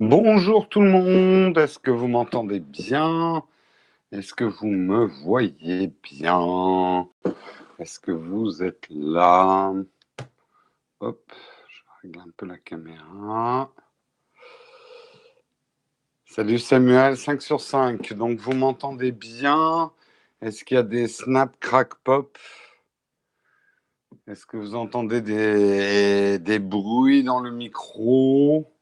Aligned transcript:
Bonjour 0.00 0.68
tout 0.68 0.80
le 0.80 0.90
monde, 0.90 1.58
est-ce 1.58 1.80
que 1.80 1.90
vous 1.90 2.06
m'entendez 2.06 2.60
bien? 2.60 3.42
Est-ce 4.12 4.32
que 4.32 4.44
vous 4.44 4.68
me 4.68 5.06
voyez 5.06 5.92
bien? 6.04 7.08
Est-ce 7.80 7.98
que 7.98 8.12
vous 8.12 8.62
êtes 8.62 8.86
là? 8.90 9.74
Hop, 11.00 11.32
je 11.68 11.80
règle 12.00 12.20
un 12.20 12.30
peu 12.36 12.46
la 12.46 12.58
caméra. 12.58 13.72
Salut 16.26 16.60
Samuel, 16.60 17.16
5 17.16 17.42
sur 17.42 17.60
5. 17.60 18.12
Donc 18.12 18.38
vous 18.38 18.54
m'entendez 18.54 19.10
bien? 19.10 19.90
Est-ce 20.40 20.64
qu'il 20.64 20.76
y 20.76 20.78
a 20.78 20.84
des 20.84 21.08
snap, 21.08 21.58
crack, 21.58 21.96
pop? 22.04 22.38
Est-ce 24.28 24.46
que 24.46 24.58
vous 24.58 24.76
entendez 24.76 25.22
des, 25.22 26.38
des 26.38 26.60
bruits 26.60 27.24
dans 27.24 27.40
le 27.40 27.50
micro? 27.50 28.72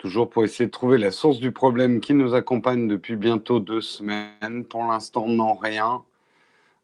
Toujours 0.00 0.30
pour 0.30 0.44
essayer 0.44 0.64
de 0.64 0.70
trouver 0.70 0.96
la 0.96 1.10
source 1.10 1.40
du 1.40 1.52
problème 1.52 2.00
qui 2.00 2.14
nous 2.14 2.32
accompagne 2.32 2.88
depuis 2.88 3.16
bientôt 3.16 3.60
deux 3.60 3.82
semaines. 3.82 4.64
Pour 4.64 4.82
l'instant, 4.84 5.28
non, 5.28 5.52
rien. 5.52 6.02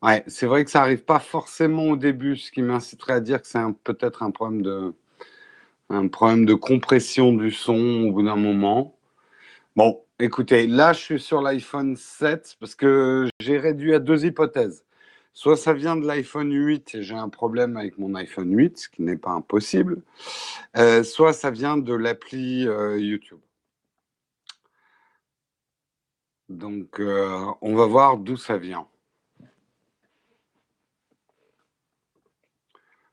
Ouais, 0.03 0.23
c'est 0.27 0.45
vrai 0.45 0.67
que 0.67 0.71
ça 0.71 0.81
n'arrive 0.81 1.03
pas 1.03 1.19
forcément 1.19 1.85
au 1.85 1.97
début, 1.97 2.37
ce 2.37 2.53
qui 2.53 2.61
m'inciterait 2.61 3.15
à 3.15 3.21
dire 3.21 3.41
que 3.41 3.49
c'est 3.49 3.59
peut-être 3.85 4.23
un 4.23 4.31
problème 4.31 4.61
de 4.61 4.93
un 5.89 6.09
problème 6.09 6.45
de 6.45 6.53
compression 6.53 7.33
du 7.33 7.51
son 7.53 8.05
au 8.09 8.13
bout 8.13 8.23
d'un 8.23 8.37
moment. 8.37 8.95
Bon, 9.77 10.03
écoutez, 10.19 10.67
là, 10.67 10.93
je 10.93 11.01
suis 11.01 11.21
sur 11.21 11.41
l'iPhone 11.41 11.97
7 11.97 12.59
parce 12.61 12.75
que 12.75 13.29
j'ai 13.41 13.59
réduit 13.59 13.95
à 13.95 13.99
deux 13.99 14.27
hypothèses. 14.27 14.85
Soit 15.37 15.59
ça 15.59 15.75
vient 15.75 15.97
de 15.97 16.07
l'iPhone 16.07 16.51
8 16.51 16.95
et 16.95 17.03
j'ai 17.03 17.15
un 17.15 17.29
problème 17.29 17.77
avec 17.77 17.99
mon 17.99 18.15
iPhone 18.15 18.57
8, 18.57 18.79
ce 18.79 18.89
qui 18.89 19.03
n'est 19.03 19.19
pas 19.19 19.33
impossible. 19.33 20.01
Euh, 20.79 21.03
soit 21.03 21.35
ça 21.35 21.51
vient 21.51 21.77
de 21.77 21.93
l'appli 21.93 22.67
euh, 22.67 22.99
YouTube. 22.99 23.41
Donc, 26.49 26.99
euh, 27.01 27.45
on 27.61 27.75
va 27.75 27.85
voir 27.85 28.17
d'où 28.17 28.39
ça 28.39 28.57
vient. 28.57 28.89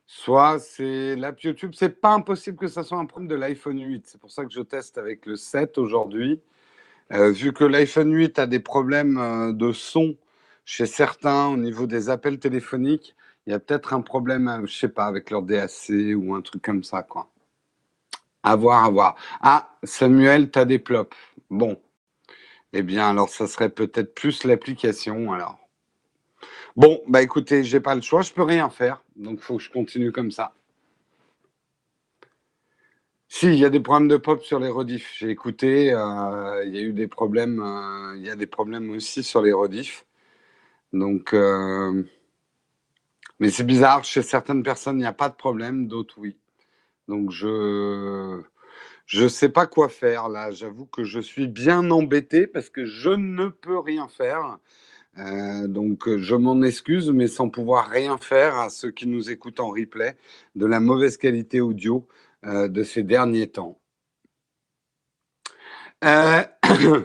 Soit 0.06 0.60
c'est 0.60 1.18
l'app 1.18 1.42
YouTube. 1.42 1.74
C'est 1.76 2.00
pas 2.00 2.14
impossible 2.14 2.58
que 2.58 2.68
ça 2.68 2.84
soit 2.84 3.00
un 3.00 3.06
problème 3.06 3.28
de 3.28 3.36
l'iPhone 3.36 3.82
8. 3.82 4.08
C'est 4.08 4.22
pour 4.22 4.32
ça 4.32 4.46
que 4.46 4.52
je 4.54 4.62
teste 4.62 4.98
avec 4.98 5.26
le 5.26 5.36
7 5.36 5.78
aujourd'hui. 5.78 6.42
vu 7.10 7.52
que 7.52 7.66
l'iPhone 7.66 8.14
8 8.14 8.40
a 8.40 8.48
des 8.48 8.62
problèmes 8.62 9.58
de 9.58 9.74
son 9.74 10.16
chez 10.66 10.86
certains, 10.86 11.48
au 11.48 11.58
niveau 11.58 11.88
des 11.88 12.10
appels 12.10 12.40
téléphoniques, 12.40 13.16
il 13.46 13.52
y 13.52 13.54
a 13.54 13.60
peut-être 13.60 13.94
un 13.94 14.02
problème, 14.02 14.48
euh, 14.48 14.66
je 14.66 14.74
sais 14.74 14.90
pas, 14.90 15.06
avec 15.06 15.30
leur 15.30 15.44
DAC 15.44 15.90
ou 16.16 16.34
un 16.36 16.42
truc 16.42 16.62
comme 16.62 16.84
ça, 16.84 17.04
quoi. 17.04 17.30
À 18.44 18.56
voir, 18.56 18.86
à 18.86 18.90
voir. 18.90 19.16
Ah, 19.42 19.78
Samuel, 19.84 20.52
tu 20.52 20.60
as 20.60 20.66
des 20.66 20.80
plops. 20.80 21.16
Bon. 21.50 21.82
Eh 22.74 22.82
bien, 22.84 23.10
alors, 23.10 23.30
ça 23.30 23.48
serait 23.48 23.70
peut-être 23.70 24.16
plus 24.16 24.44
l'application, 24.46 25.32
alors. 25.34 25.60
Bon, 26.76 27.02
bah 27.08 27.22
écoutez, 27.22 27.64
j'ai 27.64 27.80
pas 27.80 27.96
le 27.96 28.02
choix, 28.02 28.22
je 28.22 28.34
peux 28.34 28.44
rien 28.44 28.70
faire. 28.70 29.04
Donc, 29.16 29.40
il 29.40 29.44
faut 29.44 29.58
que 29.58 29.64
je 29.64 29.70
continue 29.72 30.12
comme 30.12 30.32
ça. 30.32 30.54
Si, 33.28 33.48
il 33.48 33.56
y 33.56 33.66
a 33.66 33.70
des 33.70 33.80
problèmes 33.80 34.08
de 34.08 34.18
pop 34.18 34.44
sur 34.44 34.60
les 34.60 34.70
rediffs. 34.70 35.12
J'ai 35.18 35.30
écouté, 35.30 35.92
euh, 35.94 36.64
il 36.66 36.76
y 36.76 36.78
a 36.80 36.82
eu 36.82 36.94
des 36.94 37.08
problèmes, 37.08 37.60
euh, 37.62 38.16
il 38.18 38.24
y 38.24 38.30
a 38.30 38.36
des 38.36 38.48
problèmes 38.48 38.92
aussi 38.92 39.24
sur 39.24 39.42
les 39.42 39.54
rediffs. 39.54 40.06
Donc, 40.94 41.34
euh, 41.34 42.04
mais 43.40 43.50
c'est 43.50 43.64
bizarre, 43.64 44.04
chez 44.04 44.22
certaines 44.22 44.64
personnes, 44.64 44.98
il 44.98 45.02
n'y 45.02 45.06
a 45.06 45.14
pas 45.14 45.30
de 45.30 45.36
problème, 45.36 45.88
d'autres, 45.88 46.16
oui. 46.20 46.38
Donc, 47.08 47.32
je 47.32 48.42
je 49.06 49.28
sais 49.28 49.50
pas 49.50 49.68
quoi 49.68 49.90
faire 49.90 50.30
là. 50.30 50.52
J'avoue 50.52 50.86
que 50.86 51.04
je 51.04 51.20
suis 51.20 51.48
bien 51.48 51.92
embêté 51.92 52.48
parce 52.48 52.70
que 52.70 52.86
je 52.86 53.10
ne 53.10 53.48
peux 53.50 53.78
rien 53.80 54.08
faire. 54.08 54.58
Euh, 55.20 55.68
donc, 55.68 56.10
je 56.18 56.36
m'en 56.36 56.62
excuse, 56.64 57.12
mais 57.12 57.28
sans 57.28 57.50
pouvoir 57.50 57.90
rien 57.90 58.18
faire 58.18 58.58
à 58.58 58.70
ceux 58.70 58.92
qui 58.92 59.08
nous 59.08 59.30
écoutent 59.30 59.60
en 59.60 59.70
replay 59.70 60.18
de 60.56 60.66
la 60.66 60.80
mauvaise 60.80 61.18
qualité 61.18 61.62
audio 61.62 62.08
euh, 62.46 62.68
de 62.68 62.84
ces 62.84 63.04
derniers 63.04 63.48
temps. 63.48 63.80
Euh, 66.04 66.44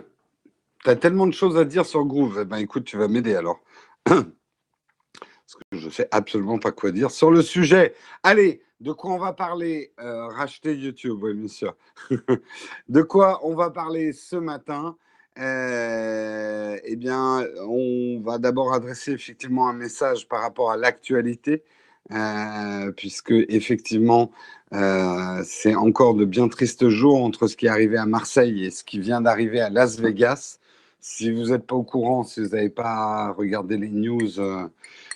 tu 0.84 0.90
as 0.90 0.96
tellement 0.96 1.26
de 1.26 1.34
choses 1.34 1.56
à 1.58 1.64
dire 1.64 1.84
sur 1.86 2.04
Groove. 2.04 2.38
Eh 2.42 2.44
ben, 2.44 2.56
écoute, 2.58 2.84
tu 2.84 2.96
vas 2.96 3.08
m'aider 3.08 3.34
alors. 3.34 3.60
Parce 4.04 5.54
que 5.54 5.78
je 5.78 5.86
ne 5.86 5.90
sais 5.90 6.08
absolument 6.10 6.58
pas 6.58 6.72
quoi 6.72 6.90
dire 6.90 7.10
sur 7.10 7.30
le 7.30 7.42
sujet. 7.42 7.94
Allez, 8.22 8.62
de 8.80 8.92
quoi 8.92 9.10
on 9.12 9.18
va 9.18 9.32
parler 9.32 9.92
euh, 9.98 10.28
Racheter 10.28 10.74
YouTube, 10.74 11.18
oui, 11.22 11.34
bien 11.34 11.48
sûr. 11.48 11.74
de 12.88 13.02
quoi 13.02 13.40
on 13.42 13.54
va 13.54 13.70
parler 13.70 14.12
ce 14.12 14.36
matin 14.36 14.96
euh, 15.38 16.78
Eh 16.84 16.94
bien, 16.94 17.44
on 17.66 18.20
va 18.20 18.38
d'abord 18.38 18.72
adresser 18.72 19.12
effectivement 19.12 19.68
un 19.68 19.72
message 19.72 20.28
par 20.28 20.42
rapport 20.42 20.70
à 20.70 20.76
l'actualité. 20.76 21.64
Euh, 22.12 22.90
puisque 22.92 23.32
effectivement, 23.32 24.30
c'est 24.72 25.74
encore 25.74 26.14
de 26.14 26.24
bien 26.24 26.48
tristes 26.48 26.88
jours 26.88 27.22
entre 27.22 27.48
ce 27.48 27.56
qui 27.56 27.66
est 27.66 27.70
arrivé 27.70 27.98
à 27.98 28.06
Marseille 28.06 28.64
et 28.64 28.70
ce 28.70 28.84
qui 28.84 29.00
vient 29.00 29.20
d'arriver 29.20 29.60
à 29.60 29.70
Las 29.70 29.98
Vegas. 29.98 30.58
Si 31.00 31.30
vous 31.30 31.50
n'êtes 31.50 31.66
pas 31.66 31.76
au 31.76 31.84
courant, 31.84 32.24
si 32.24 32.40
vous 32.40 32.48
n'avez 32.48 32.70
pas 32.70 33.32
regardé 33.32 33.76
les 33.76 33.88
news 33.88 34.40
euh, 34.40 34.66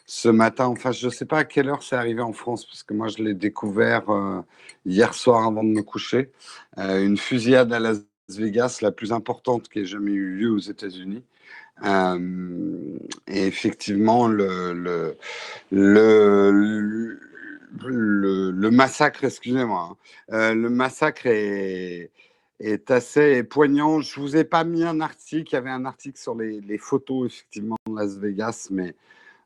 ce 0.07 0.29
matin, 0.29 0.67
enfin, 0.67 0.93
je 0.93 1.07
ne 1.07 1.11
sais 1.11 1.27
pas 1.27 1.39
à 1.39 1.45
quelle 1.45 1.69
heure 1.69 1.83
c'est 1.83 1.97
arrivé 1.97 2.21
en 2.23 2.33
France, 2.33 2.65
parce 2.67 2.83
que 2.83 2.95
moi, 2.95 3.09
je 3.09 3.23
l'ai 3.23 3.35
découvert 3.35 4.09
euh, 4.11 4.41
hier 4.87 5.13
soir 5.15 5.47
avant 5.47 5.65
de 5.65 5.71
me 5.71 5.83
coucher. 5.83 6.31
Euh, 6.79 7.05
une 7.05 7.17
fusillade 7.19 7.73
à 7.73 7.81
Las 7.81 7.99
Vegas, 8.29 8.79
la 8.83 8.93
plus 8.93 9.13
importante 9.13 9.69
qui 9.69 9.81
ait 9.81 9.85
jamais 9.85 10.13
eu 10.13 10.37
lieu 10.37 10.51
aux 10.53 10.59
États-Unis. 10.59 11.25
et 13.27 13.47
effectivement, 13.47 14.29
le, 14.29 15.17
massacre, 18.71 19.25
excusez-moi, 19.25 19.97
hein, 20.31 20.55
le 20.55 20.71
massacre 20.71 21.27
est 21.27 22.11
est 22.63 22.91
assez 22.91 23.43
poignant. 23.43 24.01
Je 24.01 24.21
vous 24.21 24.37
ai 24.37 24.45
pas 24.45 24.65
mis 24.65 24.85
un 24.85 25.01
article. 25.01 25.51
Il 25.51 25.55
y 25.55 25.59
avait 25.59 25.71
un 25.71 25.85
article 25.85 26.19
sur 26.19 26.35
les, 26.35 26.79
photos 26.79 27.27
effectivement 27.27 27.77
de 27.87 27.97
Las 27.97 28.17
Vegas, 28.17 28.69
mais 28.71 28.95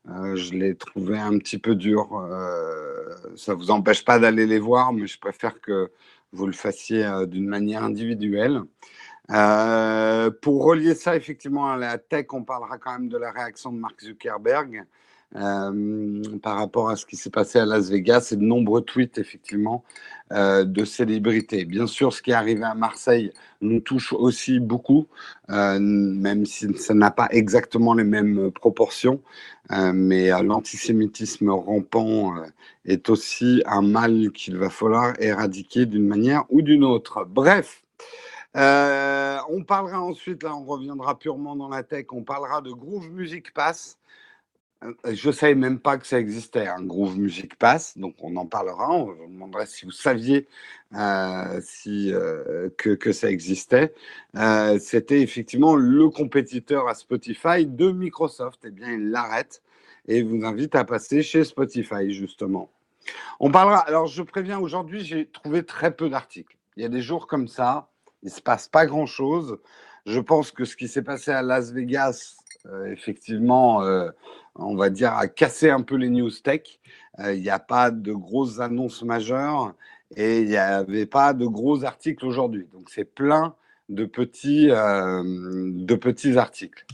euh, 0.09 0.37
je 0.37 0.53
l'ai 0.53 0.77
trouvé 0.77 1.19
un 1.19 1.39
petit 1.39 1.59
peu 1.59 1.75
dur. 1.75 2.15
Euh, 2.15 3.15
ça 3.37 3.55
vous 3.55 3.71
empêche 3.71 4.05
pas 4.05 4.19
d'aller 4.19 4.47
les 4.47 4.59
voir, 4.59 4.93
mais 4.93 5.07
je 5.07 5.19
préfère 5.19 5.61
que 5.61 5.91
vous 6.33 6.47
le 6.47 6.53
fassiez 6.53 7.05
euh, 7.05 7.27
d'une 7.27 7.47
manière 7.47 7.83
individuelle. 7.85 8.63
pour 9.29 10.65
relier 10.65 10.95
ça 10.95 11.17
effectivement 11.17 11.71
à 11.71 11.77
la 11.77 11.99
tech, 11.99 12.27
on 12.33 12.45
parlera 12.45 12.79
quand 12.79 12.93
même 12.93 13.09
de 13.09 13.19
la 13.19 13.33
réaction 13.33 13.73
de 13.73 13.79
Mark 13.79 14.01
Zuckerberg. 14.01 14.85
Euh, 15.37 16.23
par 16.43 16.57
rapport 16.57 16.89
à 16.89 16.97
ce 16.97 17.05
qui 17.05 17.17
s'est 17.17 17.31
passé 17.31 17.59
à 17.59 17.67
Las 17.67 17.91
Vegas 17.91 18.31
et 18.33 18.37
de 18.37 18.43
nombreux 18.43 18.81
tweets 18.81 19.19
effectivement 19.19 19.85
euh, 20.33 20.65
de 20.65 20.85
célébrités. 20.85 21.67
Bien 21.67 21.87
sûr, 21.87 22.13
ce 22.13 22.23
qui 22.23 22.31
est 22.31 22.35
arrivé 22.35 22.65
à 22.65 22.75
Marseille 22.75 23.33
nous 23.61 23.81
touche 23.81 24.15
aussi 24.15 24.61
beaucoup, 24.61 25.09
euh, 25.51 25.79
même 25.79 26.47
si 26.47 26.75
ça 26.79 26.95
n'a 26.95 27.11
pas 27.11 27.29
exactement 27.33 27.93
les 27.93 28.05
mêmes 28.05 28.51
proportions. 28.51 29.21
mais 29.71 30.29
l'antisémitisme 30.43 31.51
rampant 31.51 32.35
est 32.85 33.11
aussi 33.11 33.63
un 33.67 33.83
mal 33.83 34.31
qu'il 34.33 34.57
va 34.57 34.71
falloir 34.71 35.21
éradiquer 35.21 35.87
d'une 35.87 36.07
manière 36.07 36.45
ou 36.49 36.63
d'une 36.63 36.85
autre. 36.85 37.27
Bref. 37.29 37.83
on 38.55 39.65
parlera 39.67 40.01
ensuite, 40.01 40.43
là 40.45 40.55
on 40.57 40.65
reviendra 40.65 41.19
purement 41.19 41.57
dans 41.57 41.69
la 41.69 41.83
tech, 41.83 42.07
on 42.13 42.23
parlera 42.23 42.63
de 42.63 42.71
Groove 42.71 43.11
Music 43.11 43.53
Pass, 43.53 43.99
je 45.05 45.29
ne 45.29 45.33
savais 45.33 45.55
même 45.55 45.79
pas 45.79 45.99
que 45.99 46.07
ça 46.07 46.19
existait, 46.19 46.67
un 46.67 46.83
Groove 46.83 47.19
Music 47.19 47.57
Pass, 47.57 47.97
donc 47.99 48.15
on 48.21 48.37
en 48.37 48.47
parlera. 48.47 48.91
On 48.91 49.13
vous 49.13 49.27
demandera 49.27 49.67
si 49.67 49.85
vous 49.85 49.91
saviez 49.91 50.47
euh, 50.95 51.61
si, 51.63 52.13
euh, 52.13 52.69
que, 52.77 52.91
que, 52.91 53.13
ça 53.13 53.31
existait. 53.31 53.95
C'était 54.79 55.21
effectivement 55.21 55.77
le 55.77 56.09
compétiteur 56.11 56.89
à 56.89 56.95
Spotify 56.95 57.67
de 57.67 57.91
Microsoft. 57.91 58.61
Eh 58.65 58.71
bien, 58.71 58.93
il 58.93 59.11
l'arrête 59.11 59.63
et 60.09 60.23
vous 60.23 60.45
invite 60.45 60.75
à 60.75 60.85
passer 60.85 61.23
chez 61.23 61.45
Spotify, 61.45 62.13
justement. 62.13 62.71
On 63.41 63.51
parlera. 63.51 63.79
Alors, 63.81 64.07
je 64.07 64.23
préviens, 64.23 64.59
aujourd'hui, 64.59 65.05
j'ai 65.05 65.27
trouvé 65.27 65.65
très 65.65 65.95
peu 65.95 66.09
d'articles. 66.09 66.57
Il 66.77 66.83
y 66.83 66.87
a 66.87 66.89
des 66.89 67.03
jours 67.03 67.27
comme 67.27 67.49
ça, 67.49 67.89
il 68.23 68.27
ne 68.27 68.31
se 68.31 68.41
passe 68.41 68.69
pas 68.69 68.87
grand-chose. 68.87 69.59
Je 70.05 70.21
pense 70.21 70.53
que 70.53 70.65
ce 70.65 70.77
qui 70.77 70.89
s'est 70.89 71.03
passé 71.03 71.31
à 71.31 71.43
Las 71.43 71.73
Vegas, 71.73 72.37
effectivement, 72.87 73.83
on 74.59 74.77
va 74.77 74.91
dire, 74.91 75.15
à 75.15 75.29
casser 75.29 75.71
un 75.71 75.83
peu 75.83 75.97
les 75.97 76.09
news 76.09 76.31
tech. 76.31 76.79
Euh, 77.21 77.35
il 77.35 77.43
n'y 77.43 77.51
a 77.51 77.59
pas 77.59 77.91
de 77.91 78.13
grosses 78.13 78.61
annonces 78.61 79.03
majeures 79.03 79.75
et 80.17 80.41
il 80.41 80.49
n'y 80.49 80.57
avait 80.57 81.07
pas 81.07 81.33
de 81.33 81.47
gros 81.47 81.85
articles 81.85 82.25
aujourd'hui. 82.25 82.69
Donc 82.73 82.91
c'est 82.91 83.05
plein 83.05 83.55
de 83.89 84.05
petits, 84.05 84.71
euh, 84.71 85.23
de 85.25 85.95
petits 85.95 86.37
articles. 86.37 86.85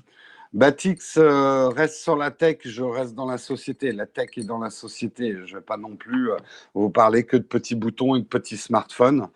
Batix 0.52 1.16
euh, 1.16 1.68
reste 1.68 2.02
sur 2.02 2.14
la 2.14 2.30
tech, 2.30 2.58
je 2.64 2.82
reste 2.82 3.14
dans 3.14 3.26
la 3.26 3.38
société. 3.38 3.90
La 3.90 4.06
tech 4.06 4.28
est 4.36 4.44
dans 4.44 4.58
la 4.58 4.68
société. 4.68 5.32
Je 5.32 5.54
ne 5.54 5.58
vais 5.58 5.64
pas 5.64 5.78
non 5.78 5.96
plus 5.96 6.28
vous 6.74 6.90
parler 6.90 7.24
que 7.24 7.38
de 7.38 7.42
petits 7.42 7.74
boutons 7.74 8.16
et 8.16 8.20
de 8.20 8.26
petits 8.26 8.58
smartphones. 8.58 9.28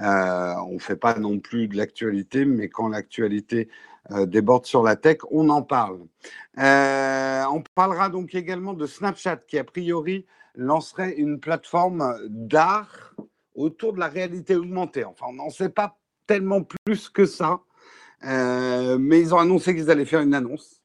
Euh, 0.00 0.54
on 0.66 0.74
ne 0.74 0.78
fait 0.78 0.96
pas 0.96 1.18
non 1.18 1.38
plus 1.38 1.68
de 1.68 1.76
l'actualité, 1.76 2.44
mais 2.44 2.68
quand 2.68 2.88
l'actualité 2.88 3.68
euh, 3.68 3.91
déborde 4.26 4.66
sur 4.66 4.82
la 4.82 4.96
tech, 4.96 5.18
on 5.30 5.48
en 5.48 5.62
parle. 5.62 6.00
Euh, 6.58 7.44
on 7.52 7.62
parlera 7.74 8.08
donc 8.08 8.34
également 8.34 8.74
de 8.74 8.86
Snapchat 8.86 9.38
qui, 9.48 9.58
a 9.58 9.64
priori, 9.64 10.26
lancerait 10.54 11.14
une 11.14 11.40
plateforme 11.40 12.16
d'art 12.28 13.14
autour 13.54 13.92
de 13.92 14.00
la 14.00 14.08
réalité 14.08 14.56
augmentée. 14.56 15.04
Enfin, 15.04 15.26
on 15.28 15.34
n'en 15.34 15.50
sait 15.50 15.68
pas 15.68 15.98
tellement 16.26 16.62
plus 16.62 17.08
que 17.08 17.26
ça, 17.26 17.60
mais 18.22 19.20
ils 19.20 19.34
ont 19.34 19.38
annoncé 19.38 19.74
qu'ils 19.74 19.90
allaient 19.90 20.04
faire 20.04 20.20
une 20.20 20.34
annonce 20.34 20.82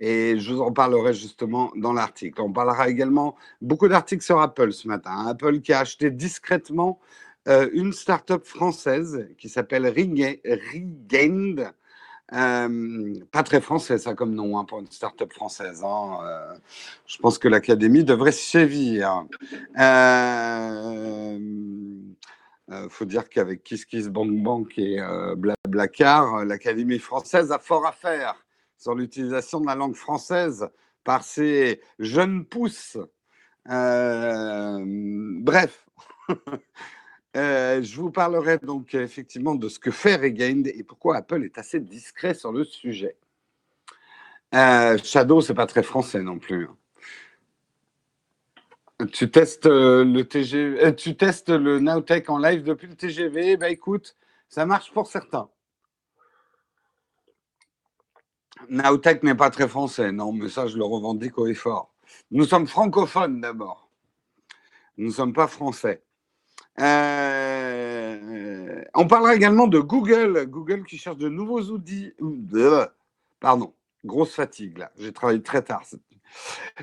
et 0.00 0.38
je 0.38 0.54
vous 0.54 0.60
en 0.62 0.72
parlerai 0.72 1.12
justement 1.12 1.70
dans 1.76 1.92
l'article. 1.92 2.40
On 2.40 2.52
parlera 2.52 2.88
également 2.88 3.36
beaucoup 3.60 3.86
d'articles 3.86 4.24
sur 4.24 4.40
Apple 4.40 4.72
ce 4.72 4.88
matin. 4.88 5.26
Apple 5.26 5.60
qui 5.60 5.72
a 5.72 5.80
acheté 5.80 6.10
discrètement 6.10 6.98
euh, 7.48 7.68
une 7.72 7.92
start-up 7.92 8.44
française 8.44 9.28
qui 9.38 9.48
s'appelle 9.48 9.86
Regained. 9.86 11.72
Euh, 12.32 13.14
pas 13.32 13.42
très 13.42 13.60
français, 13.60 13.98
ça 13.98 14.14
comme 14.14 14.34
nom 14.34 14.58
hein, 14.58 14.64
pour 14.64 14.80
une 14.80 14.90
start-up 14.90 15.32
française. 15.32 15.82
Hein. 15.84 16.18
Euh, 16.22 16.54
je 17.06 17.18
pense 17.18 17.38
que 17.38 17.48
l'académie 17.48 18.04
devrait 18.04 18.32
sévir. 18.32 19.26
Il 22.72 22.88
faut 22.88 23.04
dire 23.04 23.28
qu'avec 23.28 23.64
KissKissBankBank 23.64 24.78
et 24.78 25.00
Blablacar, 25.36 26.44
l'académie 26.44 27.00
française 27.00 27.50
a 27.50 27.58
fort 27.58 27.84
à 27.84 27.92
faire 27.92 28.36
sur 28.78 28.94
l'utilisation 28.94 29.60
de 29.60 29.66
la 29.66 29.74
langue 29.74 29.96
française 29.96 30.68
par 31.04 31.24
ces 31.24 31.80
jeunes 31.98 32.44
pousses. 32.44 32.96
Euh, 33.68 34.82
bref, 35.42 35.86
euh, 37.36 37.82
je 37.82 37.96
vous 37.96 38.10
parlerai 38.10 38.58
donc 38.58 38.94
effectivement 38.94 39.54
de 39.54 39.68
ce 39.68 39.78
que 39.78 39.90
fait 39.90 40.16
Regained 40.16 40.66
et 40.66 40.82
pourquoi 40.82 41.16
Apple 41.16 41.44
est 41.44 41.58
assez 41.58 41.80
discret 41.80 42.34
sur 42.34 42.52
le 42.52 42.64
sujet. 42.64 43.16
Euh, 44.54 44.98
Shadow, 44.98 45.40
c'est 45.40 45.54
pas 45.54 45.66
très 45.66 45.82
français 45.82 46.22
non 46.22 46.38
plus. 46.38 46.66
Hein. 46.66 46.76
Tu 49.12 49.30
testes 49.30 49.66
le 49.66 50.22
TGV, 50.22 50.94
tu 50.96 51.16
testes 51.16 51.48
le 51.48 51.78
Nowtech 51.78 52.28
en 52.28 52.38
live 52.38 52.62
depuis 52.62 52.88
le 52.88 52.94
TGV. 52.94 53.56
Bah 53.56 53.70
écoute, 53.70 54.16
ça 54.48 54.66
marche 54.66 54.92
pour 54.92 55.06
certains. 55.06 55.48
Naotech 58.68 59.22
n'est 59.22 59.34
pas 59.34 59.50
très 59.50 59.68
français, 59.68 60.12
non, 60.12 60.32
mais 60.32 60.48
ça, 60.48 60.66
je 60.66 60.76
le 60.76 60.84
revendique 60.84 61.38
au 61.38 61.46
effort. 61.46 61.92
Nous 62.30 62.44
sommes 62.44 62.66
francophones 62.66 63.40
d'abord. 63.40 63.88
Nous 64.96 65.06
ne 65.06 65.12
sommes 65.12 65.32
pas 65.32 65.46
français. 65.46 66.02
Euh, 66.80 68.16
on 68.94 69.06
parlera 69.06 69.34
également 69.34 69.66
de 69.66 69.78
Google. 69.78 70.46
Google 70.46 70.84
qui 70.84 70.96
cherche 70.98 71.18
de 71.18 71.28
nouveaux 71.28 71.62
outils. 71.62 72.14
Pardon, 73.38 73.74
grosse 74.04 74.34
fatigue 74.34 74.78
là. 74.78 74.90
J'ai 74.98 75.12
travaillé 75.12 75.42
très 75.42 75.62
tard. 75.62 75.84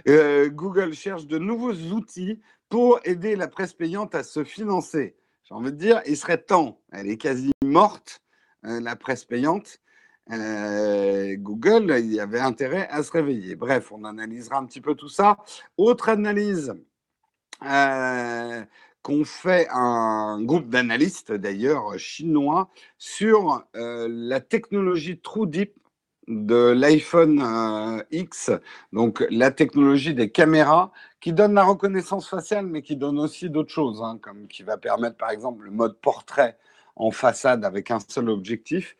Euh, 0.07 0.49
Google 0.49 0.93
cherche 0.93 1.25
de 1.25 1.37
nouveaux 1.37 1.73
outils 1.73 2.41
pour 2.69 2.99
aider 3.05 3.35
la 3.35 3.47
presse 3.47 3.73
payante 3.73 4.13
à 4.15 4.23
se 4.23 4.43
financer. 4.43 5.15
J'ai 5.43 5.55
envie 5.55 5.71
de 5.71 5.77
dire, 5.77 6.01
il 6.05 6.17
serait 6.17 6.37
temps. 6.37 6.79
Elle 6.91 7.09
est 7.09 7.17
quasi 7.17 7.51
morte, 7.63 8.21
euh, 8.65 8.81
la 8.81 8.95
presse 8.95 9.23
payante. 9.23 9.79
Euh, 10.31 11.35
Google, 11.37 11.95
il 11.99 12.13
y 12.13 12.19
avait 12.19 12.41
intérêt 12.41 12.87
à 12.89 13.01
se 13.01 13.11
réveiller. 13.11 13.55
Bref, 13.55 13.91
on 13.91 14.03
analysera 14.03 14.57
un 14.57 14.65
petit 14.65 14.81
peu 14.81 14.93
tout 14.93 15.07
ça. 15.07 15.37
Autre 15.77 16.09
analyse 16.09 16.73
euh, 17.63 18.65
qu'ont 19.07 19.23
fait 19.23 19.69
un 19.71 20.41
groupe 20.41 20.67
d'analystes, 20.67 21.31
d'ailleurs 21.31 21.97
chinois, 21.97 22.69
sur 22.97 23.63
euh, 23.77 24.05
la 24.11 24.41
technologie 24.41 25.17
TrueDeep 25.17 25.73
de 26.27 26.73
l'iPhone 26.75 28.03
X, 28.11 28.51
donc 28.91 29.25
la 29.29 29.51
technologie 29.51 30.13
des 30.13 30.29
caméras 30.29 30.91
qui 31.21 31.31
donne 31.31 31.53
la 31.53 31.63
reconnaissance 31.63 32.27
faciale, 32.27 32.67
mais 32.67 32.81
qui 32.81 32.97
donne 32.97 33.17
aussi 33.17 33.49
d'autres 33.49 33.71
choses, 33.71 34.03
hein, 34.03 34.19
comme 34.21 34.45
qui 34.49 34.63
va 34.63 34.75
permettre 34.75 35.15
par 35.15 35.29
exemple 35.29 35.63
le 35.63 35.71
mode 35.71 35.97
portrait 36.01 36.57
en 36.97 37.11
façade 37.11 37.63
avec 37.63 37.91
un 37.91 37.99
seul 38.05 38.29
objectif. 38.29 38.97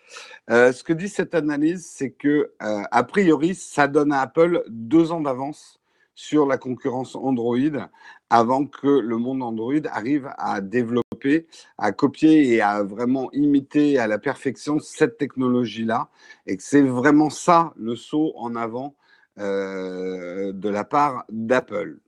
Euh, 0.49 0.71
ce 0.71 0.85
que 0.85 0.93
dit 0.93 1.09
cette 1.09 1.35
analyse, 1.35 1.85
c'est 1.85 2.11
que 2.11 2.53
euh, 2.63 2.83
a 2.91 3.03
priori, 3.03 3.55
ça 3.55 3.89
donne 3.89 4.13
à 4.13 4.21
Apple 4.21 4.63
deux 4.69 5.11
ans 5.11 5.19
d'avance 5.19 5.81
sur 6.17 6.47
la 6.47 6.57
concurrence 6.57 7.15
Android 7.15 7.89
avant 8.31 8.65
que 8.65 8.87
le 8.87 9.17
monde 9.17 9.43
Android 9.43 9.85
arrive 9.91 10.29
à 10.39 10.61
développer, 10.61 11.45
à 11.77 11.91
copier 11.91 12.55
et 12.55 12.61
à 12.61 12.81
vraiment 12.81 13.31
imiter 13.33 13.99
à 13.99 14.07
la 14.07 14.17
perfection 14.17 14.79
cette 14.79 15.17
technologie-là, 15.17 16.09
et 16.47 16.57
que 16.57 16.63
c'est 16.63 16.81
vraiment 16.81 17.29
ça 17.29 17.71
le 17.77 17.95
saut 17.95 18.33
en 18.35 18.55
avant 18.55 18.95
euh, 19.37 20.51
de 20.53 20.69
la 20.69 20.83
part 20.83 21.23
d'Apple 21.29 21.99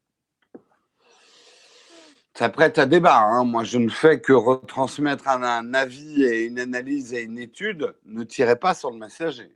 ça 2.39 2.47
prête 2.47 2.77
à 2.79 2.85
débat. 2.85 3.19
Hein. 3.19 3.44
Moi, 3.44 3.65
je 3.65 3.77
ne 3.77 3.89
fais 3.89 4.21
que 4.21 4.31
retransmettre 4.31 5.27
un, 5.27 5.73
avis 5.73 6.23
et 6.23 6.45
une 6.45 6.57
analyse 6.57 7.13
et 7.13 7.23
une 7.23 7.38
étude. 7.38 7.94
Ne 8.06 8.23
tirez 8.23 8.56
pas 8.56 8.73
sur 8.73 8.91
le 8.91 8.97
messager. 8.97 9.51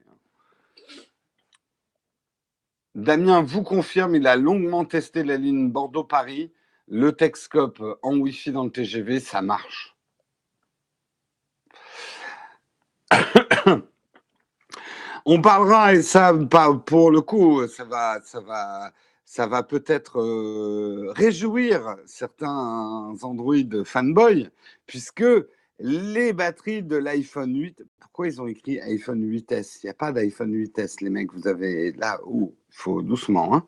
Damien 2.95 3.42
vous 3.42 3.63
confirme, 3.63 4.16
il 4.16 4.28
a 4.28 4.36
longuement 4.36 4.86
testé 4.86 5.24
la 5.24 5.38
ligne 5.38 5.69
Bordeaux-Paris. 5.69 6.51
Le 6.88 7.12
Texcope 7.12 7.81
en 8.04 8.18
Wi-Fi 8.18 8.51
dans 8.51 8.66
le 8.66 8.69
TGV, 8.69 9.19
ça 9.19 9.42
marche. 9.42 9.95
On 15.25 15.42
parlera, 15.42 15.95
et 15.95 16.01
ça, 16.04 16.34
pour 16.86 17.10
le 17.10 17.22
coup, 17.22 17.66
ça 17.68 17.86
va, 17.86 18.19
peut-être 19.63 20.19
euh, 20.19 21.13
réjouir 21.16 21.96
certains 22.06 23.16
Android 23.22 23.84
fanboys, 23.86 24.51
puisque 24.86 25.24
les 25.80 26.34
batteries 26.34 26.84
de 26.84 26.96
l'iPhone 26.96 27.56
8, 27.56 27.84
pourquoi 28.00 28.28
ils 28.28 28.42
ont 28.42 28.48
écrit 28.48 28.80
iPhone 28.81 29.24
8S 29.24 29.80
Il 29.81 29.88
n'y 29.88 29.90
a 29.90 29.94
pas 29.94 30.12
d'iPhone 30.12 30.54
8S, 30.54 31.04
les 31.04 31.10
mecs, 31.10 31.34
vous 31.34 31.48
avez 31.48 31.92
là 31.94 32.20
où? 32.25 32.56
Il 32.70 32.75
faut 32.75 33.02
doucement. 33.02 33.56
Hein. 33.56 33.66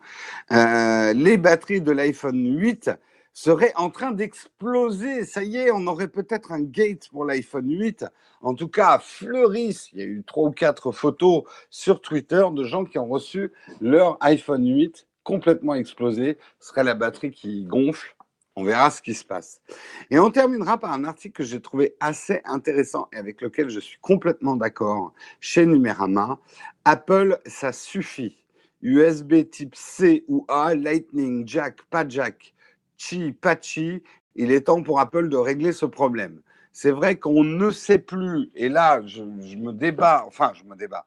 Euh, 0.52 1.14
les 1.14 1.38
batteries 1.38 1.82
de 1.82 1.92
l'iPhone 1.92 2.58
8 2.58 2.92
seraient 3.34 3.74
en 3.76 3.90
train 3.90 4.12
d'exploser. 4.12 5.26
Ça 5.26 5.44
y 5.44 5.58
est, 5.58 5.72
on 5.72 5.86
aurait 5.88 6.08
peut-être 6.08 6.52
un 6.52 6.62
gate 6.62 7.10
pour 7.10 7.26
l'iPhone 7.26 7.70
8. 7.70 8.06
En 8.42 8.54
tout 8.54 8.70
cas, 8.70 9.00
fleurissent. 9.00 9.92
Il 9.94 10.00
y 10.00 10.02
a 10.02 10.06
eu 10.06 10.24
trois 10.26 10.50
ou 10.50 10.52
quatre 10.52 10.92
photos 10.92 11.44
sur 11.70 12.02
Twitter 12.02 12.46
de 12.52 12.64
gens 12.64 12.86
qui 12.86 12.98
ont 12.98 13.08
reçu 13.08 13.52
leur 13.82 14.18
iPhone 14.22 14.66
8 14.66 15.08
complètement 15.26 15.74
explosé, 15.74 16.38
ce 16.62 16.70
serait 16.70 16.86
la 16.86 16.94
batterie 16.94 17.32
qui 17.32 17.66
gonfle. 17.66 18.16
On 18.58 18.64
verra 18.64 18.90
ce 18.90 19.02
qui 19.02 19.14
se 19.14 19.26
passe. 19.26 19.62
Et 20.10 20.18
on 20.18 20.32
terminera 20.32 20.78
par 20.78 20.94
un 20.94 21.04
article 21.04 21.36
que 21.36 21.44
j'ai 21.44 21.62
trouvé 21.62 21.96
assez 22.00 22.42
intéressant 22.46 23.10
et 23.12 23.18
avec 23.18 23.42
lequel 23.42 23.70
je 23.70 23.82
suis 23.82 23.98
complètement 24.00 24.56
d'accord 24.56 25.14
chez 25.42 25.66
Numérama. 25.66 26.40
Apple, 26.86 27.38
ça 27.46 27.74
suffit. 27.74 28.38
USB 28.82 29.50
type 29.50 29.76
C 29.76 30.24
ou 30.28 30.46
A, 30.48 30.74
Lightning, 30.74 31.46
Jack, 31.46 31.82
pas 31.90 32.08
Jack, 32.08 32.54
Chi, 32.98 33.34
pas 33.34 33.58
Chi. 33.60 34.02
Il 34.36 34.52
est 34.52 34.62
temps 34.62 34.84
pour 34.84 35.00
Apple 35.00 35.28
de 35.28 35.38
régler 35.38 35.74
ce 35.74 35.86
problème. 35.86 36.42
C'est 36.72 36.92
vrai 36.92 37.18
qu'on 37.18 37.44
ne 37.44 37.72
sait 37.72 38.00
plus, 38.00 38.52
et 38.54 38.70
là, 38.70 39.02
je, 39.06 39.24
me 39.24 39.72
débat, 39.72 40.24
enfin, 40.28 40.52
je 40.54 40.66
me 40.66 40.76
débat, 40.76 41.06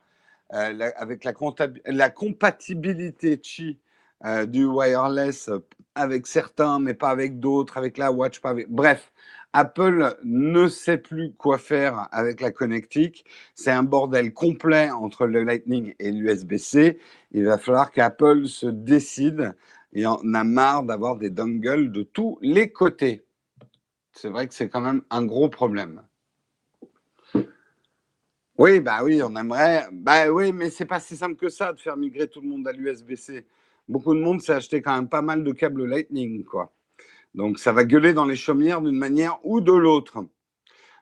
euh, 0.55 0.91
avec 0.97 1.25
la, 1.25 1.33
la 1.87 2.11
compatibilité 2.11 3.39
Chi 3.43 3.79
euh, 4.25 4.47
du 4.47 4.65
wireless 4.65 5.51
avec 5.95 6.27
certains, 6.27 6.79
mais 6.79 6.95
pas 6.95 7.11
avec 7.11 7.39
d'autres, 7.41 7.77
avec 7.77 7.99
la 7.99 8.13
watch. 8.13 8.41
Bref, 8.69 9.13
Apple 9.53 10.17
ne 10.25 10.69
sait 10.69 10.99
plus 10.99 11.33
quoi 11.33 11.59
faire 11.59 12.09
avec 12.13 12.41
la 12.41 12.51
connectique. 12.51 13.25
C'est 13.55 13.71
un 13.71 13.83
bordel 13.83 14.33
complet 14.33 14.91
entre 14.91 15.27
le 15.27 15.43
Lightning 15.43 15.95
et 15.99 16.11
l'USB-C. 16.11 16.99
Il 17.33 17.45
va 17.45 17.59
falloir 17.59 17.91
qu'Apple 17.91 18.47
se 18.47 18.67
décide 18.67 19.55
et 19.93 20.07
on 20.07 20.35
a 20.35 20.45
marre 20.45 20.83
d'avoir 20.83 21.17
des 21.17 21.31
dongles 21.31 21.91
de 21.91 22.03
tous 22.03 22.39
les 22.43 22.71
côtés. 22.71 23.25
C'est 24.13 24.29
vrai 24.29 24.49
que 24.49 24.55
c'est 24.55 24.69
quand 24.69 24.81
même 24.81 25.03
un 25.11 25.25
gros 25.25 25.49
problème. 25.49 26.03
Oui, 28.59 28.81
bah 28.81 29.05
oui, 29.05 29.23
on 29.23 29.35
aimerait. 29.37 29.87
Bah 29.93 30.29
oui, 30.31 30.53
mais 30.53 30.71
c'est 30.71 30.85
pas 30.85 30.99
si 30.99 31.17
simple 31.17 31.37
que 31.37 31.49
ça 31.49 31.73
de 31.73 31.81
faire 31.81 31.97
migrer 31.97 32.27
tout 32.27 32.41
le 32.41 32.49
monde 32.49 32.67
à 32.67 32.73
l'USB-C 32.73 33.47
beaucoup 33.89 34.15
de 34.15 34.21
monde 34.21 34.41
s'est 34.41 34.53
acheté 34.53 34.83
quand 34.83 34.95
même 34.95 35.09
pas 35.09 35.23
mal 35.23 35.45
de 35.45 35.53
câbles 35.53 35.85
Lightning, 35.87 36.45
quoi. 36.45 36.73
Donc 37.35 37.59
ça 37.59 37.73
va 37.73 37.85
gueuler 37.85 38.13
dans 38.13 38.25
les 38.25 38.37
chaumières 38.37 38.83
d'une 38.83 38.97
manière 38.97 39.39
ou 39.45 39.61
de 39.61 39.73
l'autre. 39.73 40.25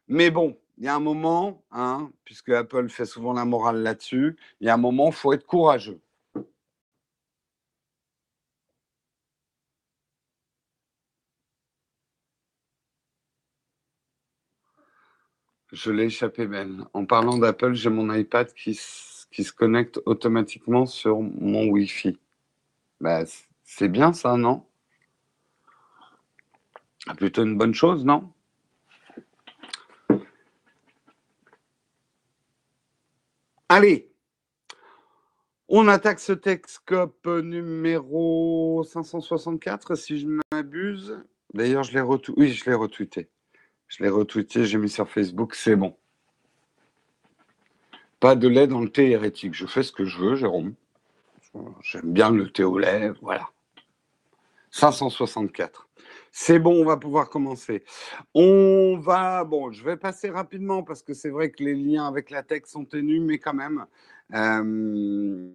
Mais 0.08 0.30
bon, 0.30 0.56
il 0.78 0.84
y 0.84 0.88
a 0.88 0.94
un 0.94 1.00
moment, 1.00 1.64
hein, 1.70 2.10
puisque 2.24 2.50
Apple 2.50 2.88
fait 2.88 3.06
souvent 3.06 3.32
la 3.32 3.44
morale 3.44 3.82
là-dessus, 3.82 4.36
il 4.60 4.66
y 4.66 4.70
a 4.70 4.74
un 4.74 4.78
moment, 4.78 5.08
il 5.08 5.14
faut 5.14 5.32
être 5.32 5.46
courageux. 5.46 6.00
Je 15.72 15.90
l'ai 15.90 16.04
échappé, 16.04 16.46
Ben. 16.46 16.88
En 16.92 17.06
parlant 17.06 17.38
d'Apple, 17.38 17.74
j'ai 17.74 17.90
mon 17.90 18.12
iPad 18.14 18.52
qui 18.54 18.74
se 18.74 19.52
connecte 19.52 20.00
automatiquement 20.06 20.86
sur 20.86 21.20
mon 21.20 21.66
Wi-Fi. 21.68 22.18
Bah, 23.00 23.24
c'est 23.64 23.88
bien 23.88 24.12
ça, 24.12 24.36
non? 24.36 24.66
Ah, 27.06 27.14
Plutôt 27.14 27.44
une 27.44 27.56
bonne 27.56 27.74
chose, 27.74 28.04
non? 28.04 28.32
Allez, 33.68 34.10
on 35.68 35.88
attaque 35.88 36.20
ce 36.20 36.32
Texcope 36.32 37.26
numéro 37.26 38.84
564, 38.84 39.96
si 39.96 40.20
je 40.20 40.28
m'abuse. 40.52 41.18
D'ailleurs, 41.54 41.82
je 41.82 41.92
l'ai 41.92 42.00
retweeté. 42.00 42.40
Oui, 42.40 42.52
je 42.52 42.64
l'ai 42.70 42.74
retweeté. 42.76 43.28
Je 43.88 44.02
l'ai 44.04 44.08
retweeté, 44.08 44.64
j'ai 44.64 44.78
mis 44.78 44.88
sur 44.88 45.08
Facebook, 45.10 45.54
c'est 45.56 45.74
bon. 45.76 45.96
Pas 48.20 48.36
de 48.36 48.46
lait 48.48 48.66
dans 48.68 48.80
le 48.80 48.90
thé 48.90 49.10
hérétique. 49.10 49.54
Je 49.54 49.66
fais 49.66 49.82
ce 49.82 49.92
que 49.92 50.04
je 50.04 50.18
veux, 50.18 50.36
Jérôme. 50.36 50.74
J'aime 51.82 52.12
bien 52.12 52.30
le 52.30 52.50
thé 52.50 52.64
au 52.64 52.78
lait, 52.78 53.12
voilà. 53.22 53.48
564. 54.70 55.88
C'est 56.32 56.58
bon, 56.58 56.82
on 56.82 56.84
va 56.84 56.98
pouvoir 56.98 57.30
commencer. 57.30 57.82
On 58.34 58.98
va, 58.98 59.44
bon, 59.44 59.72
je 59.72 59.82
vais 59.82 59.96
passer 59.96 60.28
rapidement 60.28 60.82
parce 60.82 61.02
que 61.02 61.14
c'est 61.14 61.30
vrai 61.30 61.50
que 61.50 61.64
les 61.64 61.74
liens 61.74 62.06
avec 62.06 62.28
la 62.28 62.42
tech 62.42 62.62
sont 62.66 62.84
ténus, 62.84 63.22
mais 63.22 63.38
quand 63.38 63.54
même, 63.54 63.86
euh, 64.34 65.48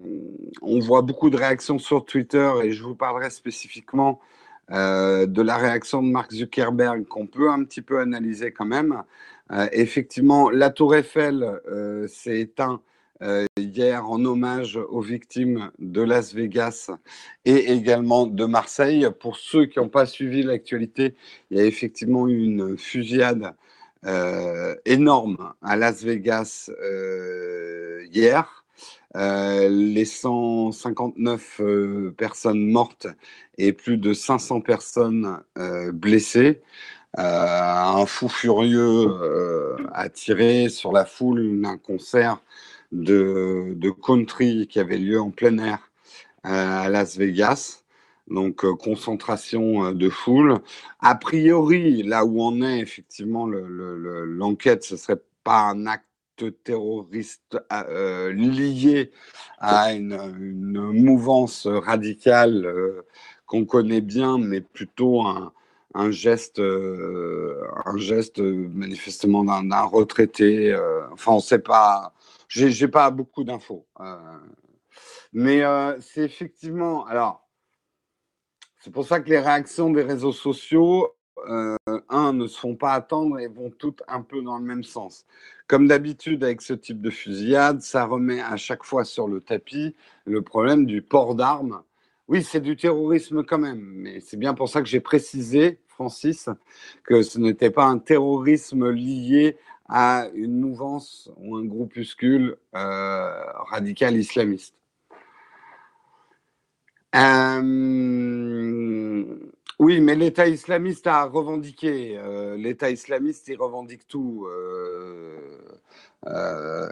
on 0.61 0.79
voit 0.79 1.03
beaucoup 1.03 1.29
de 1.29 1.37
réactions 1.37 1.77
sur 1.77 2.03
Twitter 2.03 2.51
et 2.63 2.71
je 2.71 2.83
vous 2.83 2.95
parlerai 2.95 3.29
spécifiquement 3.29 4.21
euh, 4.71 5.27
de 5.27 5.41
la 5.43 5.57
réaction 5.57 6.01
de 6.01 6.07
Mark 6.07 6.31
Zuckerberg 6.31 7.05
qu'on 7.05 7.27
peut 7.27 7.51
un 7.51 7.63
petit 7.63 7.81
peu 7.83 7.99
analyser 7.99 8.51
quand 8.51 8.65
même. 8.65 9.03
Euh, 9.51 9.67
effectivement, 9.73 10.49
la 10.49 10.71
tour 10.71 10.95
Eiffel 10.95 11.61
s'est 12.07 12.39
éteinte 12.39 12.81
hier 13.57 14.09
en 14.09 14.25
hommage 14.25 14.77
aux 14.77 15.01
victimes 15.01 15.71
de 15.79 16.01
Las 16.01 16.33
Vegas 16.33 16.89
et 17.45 17.71
également 17.71 18.25
de 18.25 18.45
Marseille. 18.45 19.07
Pour 19.19 19.37
ceux 19.37 19.65
qui 19.65 19.79
n'ont 19.79 19.89
pas 19.89 20.05
suivi 20.05 20.43
l'actualité, 20.43 21.15
il 21.49 21.57
y 21.57 21.61
a 21.61 21.65
effectivement 21.65 22.27
eu 22.27 22.43
une 22.43 22.77
fusillade 22.77 23.53
énorme 24.85 25.53
à 25.61 25.75
Las 25.75 26.03
Vegas 26.03 26.71
hier. 28.11 28.61
Euh, 29.17 29.67
les 29.67 30.05
159 30.05 31.59
euh, 31.59 32.11
personnes 32.17 32.65
mortes 32.71 33.07
et 33.57 33.73
plus 33.73 33.97
de 33.97 34.13
500 34.13 34.61
personnes 34.61 35.41
euh, 35.57 35.91
blessées. 35.91 36.61
un 37.17 38.05
fou 38.05 38.29
furieux 38.29 39.09
a 39.93 40.07
tiré 40.09 40.69
sur 40.69 40.93
la 40.93 41.03
foule 41.05 41.59
d'un 41.61 41.77
concert 41.77 42.41
de, 42.91 43.89
country 44.01 44.67
qui 44.67 44.79
avait 44.79 44.97
lieu 44.97 45.19
en 45.19 45.31
plein 45.31 45.57
air 45.57 45.91
à 46.43 46.89
Las 46.89 47.17
Vegas. 47.17 47.83
Donc, 48.27 48.65
concentration 48.77 49.91
de 49.91 50.09
foule. 50.09 50.59
A 50.99 51.15
priori, 51.15 52.03
là 52.03 52.23
où 52.23 52.41
on 52.41 52.61
est, 52.61 52.79
effectivement, 52.79 53.45
l'enquête, 53.45 54.79
le, 54.79 54.85
ce 54.85 54.97
serait 54.97 55.21
pas 55.43 55.69
un 55.69 55.85
acte 55.85 56.05
terroristes 56.49 57.57
euh, 57.71 58.33
liés 58.33 59.11
à 59.59 59.93
une, 59.93 60.17
mouvance 60.93 61.67
radicale 61.67 62.65
euh, 62.65 63.05
qu'on 63.45 63.65
connaît 63.65 64.01
bien, 64.01 64.37
mais 64.37 64.61
plutôt 64.61 65.21
un, 65.23 66.11
geste, 66.11 66.59
euh, 66.59 67.61
un 67.85 67.97
geste 67.97 68.39
manifestement 68.39 69.43
d'un 69.43 69.83
retraité. 69.83 70.75
enfin, 71.11 71.33
on 71.33 71.37
ne 71.37 71.41
sait 71.41 71.59
pas. 71.59 72.13
J'ai 72.51 72.87
pas 72.87 73.09
beaucoup 73.11 73.43
d'infos. 73.43 73.87
mais 75.31 75.63
c'est 76.01 76.23
effectivement. 76.23 77.05
Alors, 77.05 77.47
c'est 78.79 78.91
pour 78.91 79.05
ça 79.05 79.19
que 79.19 79.29
les 79.29 79.39
réactions 79.39 79.89
des 79.89 80.03
réseaux 80.03 80.33
sociaux 80.33 81.15
euh, 81.47 81.77
un, 82.09 82.33
ne 82.33 82.45
se 82.45 82.59
font 82.59 82.75
pas 82.75 82.91
attendre 82.91 83.39
et 83.39 83.47
vont 83.47 83.71
toutes 83.71 84.03
un 84.07 84.21
peu 84.21 84.41
dans 84.41 84.57
le 84.57 84.63
même 84.63 84.83
sens. 84.83 85.25
Comme 85.67 85.87
d'habitude 85.87 86.43
avec 86.43 86.61
ce 86.61 86.73
type 86.73 87.01
de 87.01 87.09
fusillade, 87.09 87.81
ça 87.81 88.05
remet 88.05 88.41
à 88.41 88.57
chaque 88.57 88.83
fois 88.83 89.05
sur 89.05 89.27
le 89.27 89.39
tapis 89.39 89.95
le 90.25 90.41
problème 90.41 90.85
du 90.85 91.01
port 91.01 91.35
d'armes. 91.35 91.83
Oui, 92.27 92.43
c'est 92.43 92.59
du 92.59 92.75
terrorisme 92.75 93.43
quand 93.43 93.57
même, 93.59 93.81
mais 93.81 94.19
c'est 94.19 94.37
bien 94.37 94.53
pour 94.53 94.69
ça 94.69 94.81
que 94.81 94.87
j'ai 94.87 94.99
précisé, 94.99 95.79
Francis, 95.87 96.49
que 97.03 97.23
ce 97.23 97.39
n'était 97.39 97.71
pas 97.71 97.85
un 97.85 97.97
terrorisme 97.97 98.89
lié 98.89 99.57
à 99.91 100.27
une 100.33 100.57
mouvance 100.57 101.29
ou 101.35 101.57
un 101.57 101.65
groupuscule 101.65 102.55
euh, 102.75 103.43
radical 103.69 104.15
islamiste. 104.15 104.73
Euh, 107.13 107.61
oui, 109.79 109.99
mais 109.99 110.15
l'État 110.15 110.47
islamiste 110.47 111.07
a 111.07 111.25
revendiqué. 111.25 112.17
Euh, 112.17 112.55
L'État 112.55 112.89
islamiste, 112.89 113.49
il 113.49 113.57
revendique 113.57 114.07
tout. 114.07 114.47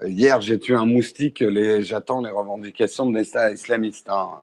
Hier, 0.05 0.41
j'ai 0.41 0.59
tué 0.59 0.75
un 0.75 0.85
moustique. 0.85 1.41
J'attends 1.79 2.21
les 2.21 2.31
revendications 2.31 3.09
de 3.09 3.17
l'État 3.17 3.49
islamiste. 3.51 4.09
Hein. 4.09 4.41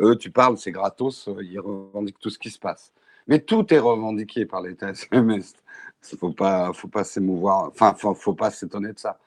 eux, 0.00 0.16
tu 0.16 0.30
parles, 0.30 0.58
c'est 0.58 0.70
gratos. 0.70 1.28
Ils 1.42 1.58
revendiquent 1.58 2.20
tout 2.20 2.30
ce 2.30 2.38
qui 2.38 2.50
se 2.50 2.60
passe. 2.60 2.92
Mais 3.26 3.40
tout 3.40 3.74
est 3.74 3.80
revendiqué 3.80 4.46
par 4.46 4.62
l'État 4.62 4.92
islamiste. 4.92 5.63
Il 6.12 6.18
faut 6.18 6.32
pas, 6.32 6.72
faut 6.72 6.88
pas 6.88 7.04
s'émouvoir. 7.04 7.68
Enfin, 7.68 7.94
faut 7.94 8.34
pas 8.34 8.50
s'étonner 8.50 8.92
de 8.92 8.98
ça. 8.98 9.18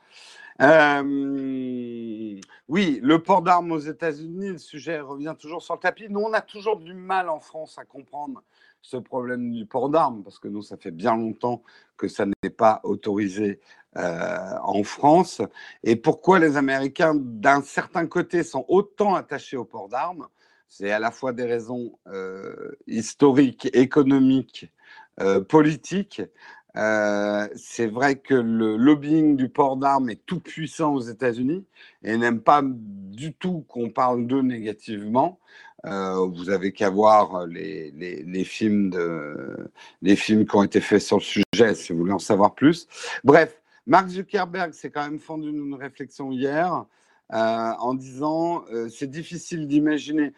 Euh, 0.60 1.04
oui, 2.68 3.00
le 3.04 3.22
port 3.22 3.42
d'armes 3.42 3.72
aux 3.72 3.80
États-Unis, 3.80 4.50
le 4.50 4.58
sujet 4.58 5.00
revient 5.00 5.36
toujours 5.38 5.62
sur 5.62 5.76
le 5.76 5.80
tapis. 5.80 6.08
Nous, 6.10 6.20
on 6.20 6.34
a 6.34 6.42
toujours 6.42 6.78
du 6.78 6.94
mal 6.94 7.30
en 7.30 7.40
France 7.40 7.78
à 7.78 7.86
comprendre 7.86 8.44
ce 8.82 8.98
problème 8.98 9.52
du 9.52 9.66
port 9.66 9.90
d'armes, 9.90 10.24
parce 10.24 10.40
que 10.40 10.48
nous, 10.48 10.62
ça 10.64 10.78
fait 10.78 10.92
bien 10.92 11.16
longtemps 11.16 11.62
que 11.96 12.08
ça 12.08 12.26
n'est 12.26 12.50
pas 12.50 12.80
autorisé 12.84 13.60
euh, 13.98 14.38
en 14.64 14.84
France. 14.84 15.42
Et 15.84 15.96
pourquoi 15.96 16.40
les 16.40 16.58
Américains, 16.58 17.14
d'un 17.16 17.62
certain 17.62 18.08
côté, 18.08 18.44
sont 18.44 18.66
autant 18.68 19.16
attachés 19.16 19.58
au 19.58 19.66
port 19.66 19.90
d'armes? 19.90 20.28
C'est 20.70 20.92
à 20.92 21.00
la 21.00 21.12
fois 21.12 21.34
des 21.34 21.46
raisons 21.46 21.98
euh, 22.08 22.72
historiques, 22.88 23.70
économiques, 23.74 24.72
politiques, 25.50 26.22
euh, 26.76 27.48
c'est 27.56 27.88
vrai 27.88 28.16
que 28.16 28.36
le 28.36 28.78
lobbying 28.78 29.36
du 29.36 29.50
port 29.50 29.78
d'armes 29.78 30.10
est 30.10 30.26
tout 30.26 30.40
puissant 30.40 30.94
aux 30.94 31.02
États-Unis 31.02 31.66
et 32.04 32.18
n'aime 32.18 32.42
pas 32.42 32.62
du 32.64 33.34
tout 33.34 33.66
qu'on 33.68 33.90
parle 33.90 34.28
d'eux 34.28 34.42
négativement. 34.42 35.40
Euh, 35.86 36.26
vous 36.28 36.50
avez 36.50 36.74
qu'à 36.74 36.90
voir 36.90 37.48
les, 37.48 37.92
les, 37.92 38.44
films 38.44 38.90
de, 38.90 39.72
les 40.02 40.16
films 40.16 40.46
qui 40.46 40.56
ont 40.56 40.64
été 40.64 40.82
faits 40.82 41.02
sur 41.02 41.18
le 41.18 41.24
sujet 41.24 41.76
si 41.76 41.94
vous 41.94 42.00
voulez 42.00 42.14
en 42.14 42.20
savoir 42.20 42.54
plus. 42.54 42.88
Bref, 43.24 43.62
Mark 43.86 44.10
Zuckerberg 44.10 44.74
s'est 44.74 44.92
quand 44.92 45.04
même 45.04 45.20
fendu 45.20 45.50
une 45.50 45.76
réflexion 45.76 46.32
hier 46.32 46.86
euh, 47.34 47.74
en 47.80 47.94
disant 47.94 48.64
euh, 48.72 48.90
c'est 48.90 49.10
difficile 49.10 49.68
d'imaginer. 49.68 50.34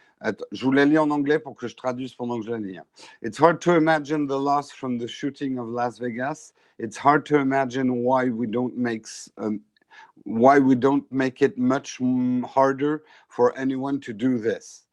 Je 0.51 0.65
vous 0.65 0.71
la 0.71 0.85
lis 0.85 0.97
en 0.97 1.11
anglais 1.11 1.39
pour 1.39 1.55
que 1.55 1.67
je 1.67 1.75
traduise 1.75 2.13
pendant 2.13 2.39
que 2.39 2.45
je 2.45 2.51
la 2.51 2.57
lis. 2.57 2.77
Hein. 2.77 2.85
It's 3.21 3.39
hard 3.39 3.59
to 3.61 3.75
imagine 3.75 4.27
the 4.27 4.39
loss 4.39 4.71
from 4.71 4.97
the 4.97 5.07
shooting 5.07 5.59
of 5.59 5.69
Las 5.69 5.99
Vegas. 5.99 6.53
It's 6.79 6.97
hard 6.97 7.25
to 7.25 7.37
imagine 7.37 8.03
why 8.03 8.29
we 8.29 8.47
don't 8.47 8.75
make 8.77 9.05
um, 9.37 9.61
why 10.25 10.59
we 10.59 10.75
don't 10.75 11.05
make 11.11 11.41
it 11.41 11.57
much 11.57 11.99
harder 12.53 13.03
for 13.27 13.57
anyone 13.57 13.99
to 14.01 14.13
do 14.13 14.37
this. 14.37 14.85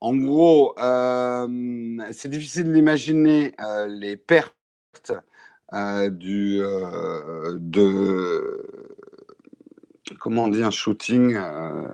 En 0.00 0.16
gros, 0.16 0.74
euh, 0.78 1.46
c'est 2.12 2.30
difficile 2.30 2.72
d'imaginer 2.72 3.52
euh, 3.60 3.86
les 3.86 4.16
pertes 4.16 5.12
euh, 5.74 6.08
du, 6.08 6.60
euh, 6.62 7.58
de, 7.60 8.79
comment 10.18 10.44
on 10.44 10.48
dit, 10.48 10.62
un 10.62 10.70
shooting 10.70 11.36
euh, 11.36 11.88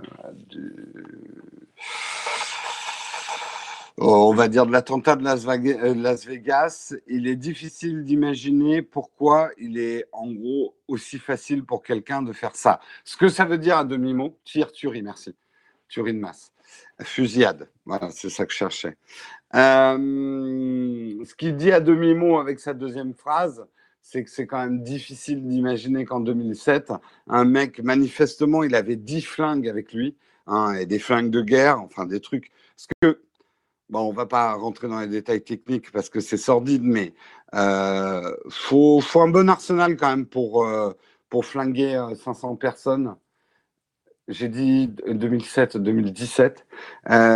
on 3.99 4.35
va 4.35 4.49
dire 4.49 4.67
de 4.67 4.73
l'attentat 4.73 5.17
de 5.17 5.27
euh, 5.27 5.95
Las 5.95 6.27
Vegas, 6.27 6.95
il 7.07 7.27
est 7.27 7.37
difficile 7.37 8.05
d'imaginer 8.05 8.83
pourquoi 8.83 9.51
il 9.59 9.79
est 9.79 10.07
en 10.13 10.31
gros 10.31 10.75
aussi 10.87 11.19
facile 11.19 11.65
pour 11.65 11.83
quelqu'un 11.83 12.23
de 12.23 12.33
faire 12.33 12.55
ça. 12.55 12.81
Ce 13.05 13.17
que 13.17 13.29
ça 13.29 13.45
veut 13.45 13.59
dire 13.59 13.79
à 13.79 13.85
demi-mot, 13.85 14.37
tir, 14.45 14.71
tuerie, 14.71 15.03
merci. 15.03 15.35
Tuerie 15.89 16.13
de 16.13 16.19
masse. 16.19 16.53
Fusillade, 17.03 17.71
voilà, 17.85 18.11
c'est 18.11 18.31
ça 18.31 18.45
que 18.45 18.53
je 18.53 18.59
cherchais. 18.59 18.97
Euh, 19.55 21.25
ce 21.25 21.35
qu'il 21.35 21.57
dit 21.57 21.73
à 21.73 21.81
demi-mot 21.81 22.39
avec 22.39 22.59
sa 22.61 22.75
deuxième 22.75 23.15
phrase, 23.15 23.65
c'est 24.09 24.23
que 24.23 24.31
c'est 24.31 24.47
quand 24.47 24.63
même 24.63 24.83
difficile 24.85 25.45
d'imaginer 25.49 26.05
qu'en 26.05 26.21
2007, 26.21 26.93
un 27.27 27.45
mec, 27.45 27.81
manifestement, 27.81 28.63
il 28.63 28.77
avait 28.77 28.95
10 28.95 29.23
flingues 29.23 29.69
avec 29.69 29.93
lui, 29.93 30.17
hein, 30.47 30.75
et 30.75 30.87
des 30.87 31.01
flingues 31.01 31.31
de 31.31 31.43
guerre, 31.43 31.81
enfin 31.81 32.07
des 32.07 32.21
trucs. 32.21 32.53
Parce 32.77 32.87
que 33.03 33.21
bon, 33.91 34.01
on 34.03 34.13
va 34.13 34.27
pas 34.27 34.55
rentrer 34.55 34.87
dans 34.87 35.01
les 35.01 35.09
détails 35.09 35.43
techniques 35.43 35.91
parce 35.91 36.09
que 36.09 36.21
c'est 36.21 36.37
sordide, 36.37 36.85
mais 36.85 37.15
euh, 37.55 38.33
faut, 38.49 39.01
faut 39.01 39.23
un 39.23 39.29
bon 39.29 39.49
arsenal 39.49 39.97
quand 39.97 40.11
même 40.11 40.27
pour, 40.27 40.65
euh, 40.65 40.93
pour 41.29 41.45
flinguer 41.45 42.01
500 42.15 42.53
euh, 42.53 42.57
personnes. 42.57 43.17
J'ai 44.29 44.49
dit 44.49 44.89
2007-2017. 45.09 46.59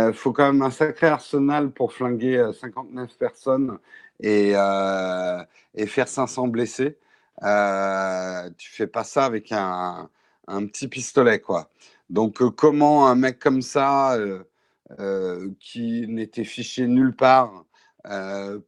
Il 0.09 0.13
faut 0.13 0.31
quand 0.31 0.53
même 0.53 0.61
un 0.61 0.71
sacré 0.71 1.07
arsenal 1.07 1.71
pour 1.71 1.91
flinguer 1.91 2.49
59 2.53 3.17
personnes 3.17 3.77
et, 4.21 4.53
et 5.75 5.85
faire 5.87 6.07
500 6.07 6.47
blessés. 6.47 6.97
tu 8.57 8.71
fais 8.71 8.87
pas 8.87 9.03
ça 9.03 9.25
avec 9.25 9.51
un, 9.51 10.09
un 10.47 10.65
petit 10.67 10.87
pistolet, 10.87 11.39
quoi. 11.39 11.69
Donc, 12.09 12.43
comment 12.55 13.07
un 13.07 13.15
mec 13.15 13.39
comme 13.39 13.61
ça, 13.61 14.17
qui 15.59 16.07
n'était 16.07 16.43
fiché 16.43 16.87
nulle 16.87 17.15
part, 17.15 17.65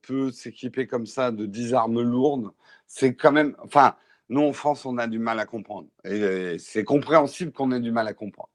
peut 0.01 0.31
s'équiper 0.31 0.87
comme 0.87 1.05
ça 1.05 1.31
de 1.31 1.45
10 1.45 1.73
armes 1.73 2.01
lourdes? 2.01 2.51
C'est 2.87 3.15
quand 3.15 3.31
même. 3.31 3.55
Enfin, 3.63 3.95
nous, 4.29 4.41
en 4.41 4.53
France, 4.53 4.85
on 4.85 4.97
a 4.97 5.07
du 5.07 5.19
mal 5.19 5.39
à 5.39 5.45
comprendre. 5.45 5.87
Et 6.05 6.57
c'est 6.59 6.83
compréhensible 6.83 7.51
qu'on 7.51 7.71
ait 7.71 7.79
du 7.79 7.91
mal 7.91 8.07
à 8.07 8.13
comprendre. 8.13 8.49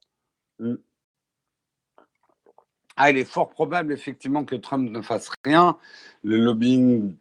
Mmh. 0.59 0.75
Ah, 3.01 3.11
il 3.13 3.19
est 3.19 3.25
fort 3.25 3.49
probable, 3.49 3.93
effectivement, 3.93 4.45
que 4.45 4.57
Trump 4.57 4.91
ne 4.91 5.01
fasse 5.03 5.31
rien. 5.45 5.79
Le 6.25 6.37
lobbying, 6.37 7.15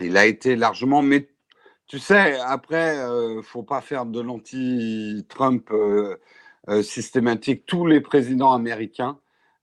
il 0.00 0.16
a 0.16 0.24
été 0.24 0.54
largement. 0.54 1.02
Mais 1.02 1.28
tu 1.88 1.98
sais, 1.98 2.38
après, 2.40 2.96
ne 2.96 3.42
faut 3.42 3.64
pas 3.64 3.80
faire 3.80 4.06
de 4.06 4.20
l'anti-Trump 4.20 5.68
euh, 5.72 6.16
euh, 6.68 6.82
systématique. 6.84 7.66
Tous 7.66 7.86
les 7.86 8.00
présidents 8.00 8.52
américains 8.52 9.18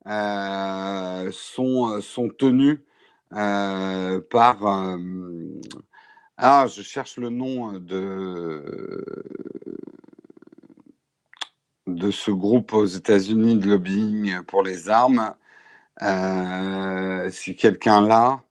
euh, 0.08 1.32
sont, 1.32 2.02
sont 2.02 2.30
tenus 2.30 2.80
par 3.32 4.98
ah, 6.38 6.68
je 6.68 6.82
cherche 6.82 7.18
le 7.18 7.30
nom 7.30 7.74
de, 7.80 8.64
de 11.88 12.12
ce 12.12 12.32
groupe 12.32 12.74
aux 12.74 12.86
États-Unis 12.86 13.58
de 13.58 13.70
lobbying 13.70 14.44
pour 14.44 14.64
les 14.64 14.90
armes. 14.90 15.36
Euh, 16.02 17.30
si 17.32 17.56
quelqu'un 17.56 18.02
là. 18.02 18.44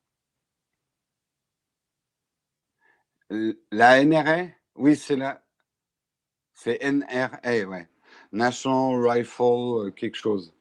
La 3.73 4.05
NRA 4.05 4.47
Oui, 4.77 4.97
c'est 4.97 5.17
la. 5.17 5.43
C'est 6.55 6.81
NRA, 6.83 7.69
ouais. 7.69 7.89
National 8.33 9.07
Rifle 9.09 9.93
quelque 9.95 10.17
chose. 10.17 10.55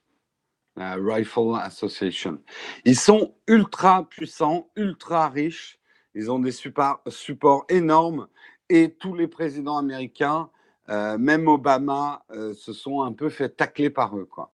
La 0.75 0.95
Rifle 0.95 1.55
Association. 1.61 2.41
Ils 2.85 2.97
sont 2.97 3.35
ultra 3.47 4.07
puissants, 4.09 4.69
ultra 4.75 5.29
riches 5.29 5.79
ils 6.15 6.31
ont 6.31 6.39
des 6.39 6.53
supports 6.53 7.65
énormes 7.69 8.27
et 8.69 8.93
tous 8.93 9.13
les 9.13 9.27
présidents 9.27 9.77
américains, 9.77 10.49
euh, 10.89 11.17
même 11.17 11.47
Obama, 11.47 12.23
euh, 12.31 12.53
se 12.53 12.73
sont 12.73 13.01
un 13.01 13.13
peu 13.13 13.29
fait 13.29 13.49
tacler 13.49 13.89
par 13.89 14.17
eux. 14.17 14.25
Quoi. 14.25 14.51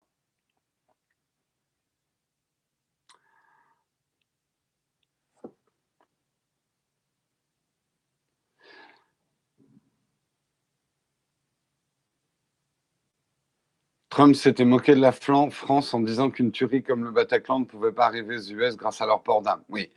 Trump 14.10 14.36
s'était 14.36 14.66
moqué 14.66 14.96
de 14.96 15.02
la 15.02 15.12
France 15.12 15.94
en 15.94 16.00
disant 16.00 16.30
qu'une 16.32 16.52
tuerie 16.52 16.84
comme 16.84 17.04
le 17.04 17.12
Bataclan 17.12 17.60
ne 17.60 17.66
pouvait 17.66 17.92
pas 17.92 18.06
arriver 18.06 18.38
aux 18.38 18.42
US 18.42 18.78
grâce 18.78 19.02
à 19.02 19.06
leur 19.06 19.24
port 19.24 19.42
d'âme. 19.42 19.62
Oui. 19.68 19.92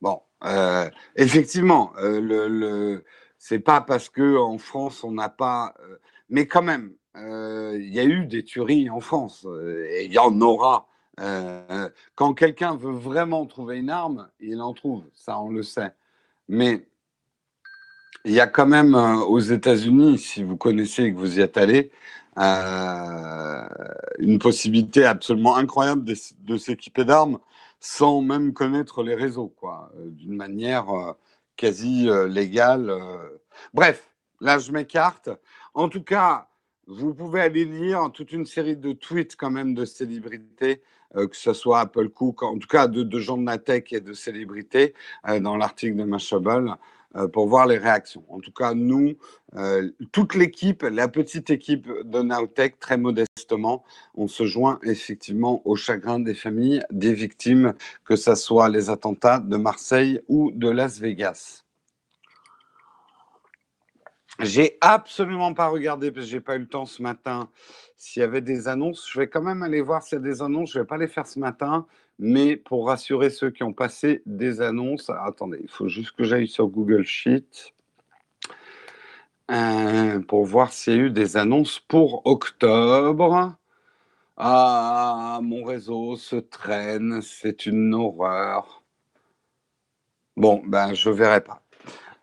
Bon, 0.00 0.22
euh, 0.44 0.88
effectivement, 1.16 1.92
le 1.98 3.04
c'est 3.40 3.58
pas 3.58 3.80
parce 3.80 4.08
que 4.08 4.36
en 4.36 4.58
France 4.58 5.02
on 5.02 5.12
n'a 5.12 5.30
pas, 5.30 5.74
euh, 5.82 5.96
mais 6.28 6.46
quand 6.46 6.62
même, 6.62 6.92
il 7.16 7.92
y 7.92 7.98
a 7.98 8.04
eu 8.04 8.26
des 8.26 8.44
tueries 8.44 8.88
en 8.88 9.00
France 9.00 9.44
et 9.90 10.04
il 10.04 10.12
y 10.12 10.18
en 10.18 10.40
aura. 10.40 10.86
quand 12.14 12.34
quelqu'un 12.34 12.76
veut 12.76 12.92
vraiment 12.92 13.46
trouver 13.46 13.78
une 13.78 13.90
arme, 13.90 14.28
il 14.40 14.60
en 14.62 14.72
trouve, 14.74 15.04
ça 15.14 15.40
on 15.40 15.50
le 15.50 15.62
sait. 15.62 15.92
Mais 16.48 16.86
il 18.24 18.32
y 18.32 18.40
a 18.40 18.46
quand 18.46 18.66
même 18.66 18.94
aux 18.94 19.40
États-Unis, 19.40 20.18
si 20.18 20.44
vous 20.44 20.56
connaissez 20.56 21.04
et 21.04 21.12
que 21.12 21.18
vous 21.18 21.38
y 21.38 21.42
êtes 21.42 21.56
allé, 21.56 21.90
une 24.18 24.38
possibilité 24.38 25.04
absolument 25.04 25.56
incroyable 25.56 26.04
de 26.04 26.56
s'équiper 26.56 27.04
d'armes 27.04 27.40
sans 27.80 28.20
même 28.20 28.52
connaître 28.52 29.02
les 29.02 29.14
réseaux, 29.14 29.48
quoi, 29.48 29.90
euh, 29.96 30.10
d'une 30.10 30.36
manière 30.36 30.90
euh, 30.90 31.12
quasi 31.60 32.08
euh, 32.08 32.26
légale. 32.26 32.90
Bref, 33.74 34.10
là, 34.40 34.58
je 34.58 34.72
m'écarte. 34.72 35.28
En 35.74 35.90
tout 35.90 36.02
cas, 36.02 36.48
vous 36.86 37.12
pouvez 37.12 37.42
aller 37.42 37.66
lire 37.66 38.10
toute 38.14 38.32
une 38.32 38.46
série 38.46 38.76
de 38.76 38.92
tweets 38.92 39.36
quand 39.36 39.50
même 39.50 39.74
de 39.74 39.84
célébrités, 39.84 40.82
que 41.14 41.36
ce 41.36 41.52
soit 41.52 41.80
Apple 41.80 42.08
Cook, 42.08 42.42
en 42.42 42.58
tout 42.58 42.66
cas 42.66 42.88
de, 42.88 43.18
gens 43.18 43.36
de 43.36 43.44
la 43.44 43.58
tech 43.58 43.92
et 43.92 44.00
de 44.00 44.12
célébrités, 44.12 44.94
dans 45.40 45.56
l'article 45.56 45.96
de 45.96 46.04
Mashable. 46.04 46.74
Euh, 47.16 47.26
pour 47.26 47.48
voir 47.48 47.66
les 47.66 47.76
réactions. 47.76 48.24
En 48.28 48.38
tout 48.38 48.52
cas, 48.52 48.72
nous, 48.72 49.14
euh, 49.56 49.90
toute 50.12 50.36
l'équipe, 50.36 50.82
la 50.84 51.08
petite 51.08 51.50
équipe 51.50 51.88
de 52.04 52.22
Nowtech, 52.22 52.78
très 52.78 52.96
modestement, 52.96 53.82
on 54.14 54.28
se 54.28 54.46
joint 54.46 54.78
effectivement 54.84 55.60
au 55.64 55.74
chagrin 55.74 56.20
des 56.20 56.34
familles 56.34 56.84
des 56.92 57.12
victimes, 57.12 57.74
que 58.04 58.14
ce 58.14 58.36
soit 58.36 58.68
les 58.68 58.90
attentats 58.90 59.40
de 59.40 59.56
Marseille 59.56 60.20
ou 60.28 60.52
de 60.52 60.70
Las 60.70 61.00
Vegas. 61.00 61.64
J'ai 64.38 64.78
absolument 64.80 65.52
pas 65.52 65.66
regardé 65.66 66.12
parce 66.12 66.26
que 66.26 66.30
j'ai 66.30 66.40
pas 66.40 66.54
eu 66.54 66.60
le 66.60 66.68
temps 66.68 66.86
ce 66.86 67.02
matin 67.02 67.50
s'il 67.96 68.20
y 68.20 68.24
avait 68.24 68.40
des 68.40 68.68
annonces. 68.68 69.10
Je 69.12 69.18
vais 69.18 69.28
quand 69.28 69.42
même 69.42 69.64
aller 69.64 69.82
voir 69.82 70.04
s'il 70.04 70.18
y 70.18 70.20
a 70.20 70.24
des 70.24 70.42
annonces. 70.42 70.72
Je 70.72 70.78
vais 70.78 70.86
pas 70.86 70.96
les 70.96 71.08
faire 71.08 71.26
ce 71.26 71.40
matin. 71.40 71.86
Mais 72.22 72.54
pour 72.54 72.88
rassurer 72.88 73.30
ceux 73.30 73.50
qui 73.50 73.62
ont 73.62 73.72
passé 73.72 74.22
des 74.26 74.60
annonces, 74.60 75.08
attendez, 75.08 75.58
il 75.62 75.70
faut 75.70 75.88
juste 75.88 76.12
que 76.12 76.22
j'aille 76.22 76.48
sur 76.48 76.66
Google 76.66 77.02
Sheet 77.02 77.72
euh, 79.50 80.20
pour 80.20 80.44
voir 80.44 80.70
s'il 80.70 80.92
y 80.92 80.96
a 80.96 81.00
eu 81.04 81.10
des 81.10 81.38
annonces 81.38 81.80
pour 81.80 82.26
octobre. 82.26 83.56
Ah, 84.36 85.40
mon 85.42 85.64
réseau 85.64 86.16
se 86.16 86.36
traîne, 86.36 87.22
c'est 87.22 87.64
une 87.64 87.94
horreur. 87.94 88.82
Bon, 90.36 90.62
ben 90.66 90.92
je 90.92 91.08
verrai 91.08 91.42
pas. 91.42 91.62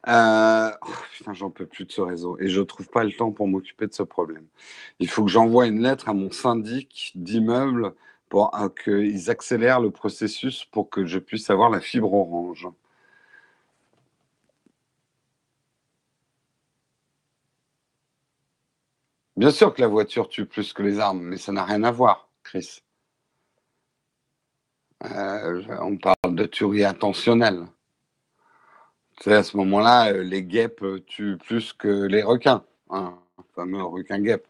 Euh, 0.08 0.70
oh, 0.88 1.34
j'en 1.34 1.50
peux 1.50 1.66
plus 1.66 1.86
de 1.86 1.92
ce 1.92 2.02
réseau 2.02 2.38
et 2.40 2.50
je 2.50 2.62
trouve 2.62 2.88
pas 2.88 3.04
le 3.04 3.12
temps 3.12 3.32
pour 3.32 3.48
m'occuper 3.48 3.88
de 3.88 3.94
ce 3.94 4.04
problème. 4.04 4.46
Il 5.00 5.10
faut 5.10 5.26
que 5.26 5.32
j'envoie 5.32 5.66
une 5.66 5.82
lettre 5.82 6.08
à 6.08 6.14
mon 6.14 6.30
syndic 6.30 7.14
d'immeuble 7.16 7.96
pour 8.30 8.52
qu'ils 8.84 9.30
accélèrent 9.30 9.80
le 9.80 9.92
processus 9.92 10.66
pour 10.66 10.90
que 10.90 11.06
je 11.06 11.20
puisse 11.20 11.50
avoir 11.50 11.70
la 11.70 11.80
fibre 11.82 12.14
orange. 12.14 12.68
Bien 19.38 19.52
sûr 19.52 19.74
que 19.74 19.82
la 19.82 19.88
voiture 19.88 20.30
tue 20.30 20.46
plus 20.48 20.74
que 20.74 20.82
les 20.82 21.00
armes, 21.00 21.22
mais 21.22 21.38
ça 21.38 21.52
n'a 21.52 21.64
rien 21.64 21.84
à 21.84 21.92
voir, 21.92 22.30
Chris. 22.44 22.82
Euh, 25.06 25.64
on 25.80 25.98
parle 25.98 26.36
de 26.36 26.46
tuerie 26.46 26.84
intentionnelle. 26.84 27.68
Tu 29.22 29.32
à 29.32 29.44
ce 29.44 29.56
moment-là, 29.58 30.12
euh, 30.12 30.24
les 30.24 30.44
guêpes 30.44 30.84
tuent 31.06 31.38
plus 31.38 31.74
que 31.74 31.88
les 32.08 32.24
requins, 32.24 32.64
hein, 32.90 33.20
fameux 33.56 33.84
requin-guêpe. 33.84 34.48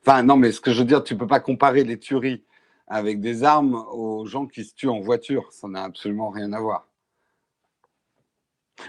Enfin, 0.00 0.24
non, 0.24 0.36
mais 0.36 0.50
ce 0.50 0.60
que 0.60 0.72
je 0.72 0.80
veux 0.80 0.84
dire, 0.84 1.04
tu 1.04 1.14
ne 1.14 1.18
peux 1.20 1.28
pas 1.28 1.40
comparer 1.40 1.84
les 1.84 1.98
tueries 1.98 2.44
avec 2.92 3.20
des 3.20 3.42
armes 3.42 3.86
aux 3.90 4.26
gens 4.26 4.46
qui 4.46 4.64
se 4.64 4.74
tuent 4.74 4.90
en 4.90 5.00
voiture. 5.00 5.50
Ça 5.50 5.66
n'a 5.66 5.82
absolument 5.82 6.28
rien 6.28 6.52
à 6.52 6.60
voir. 6.60 6.86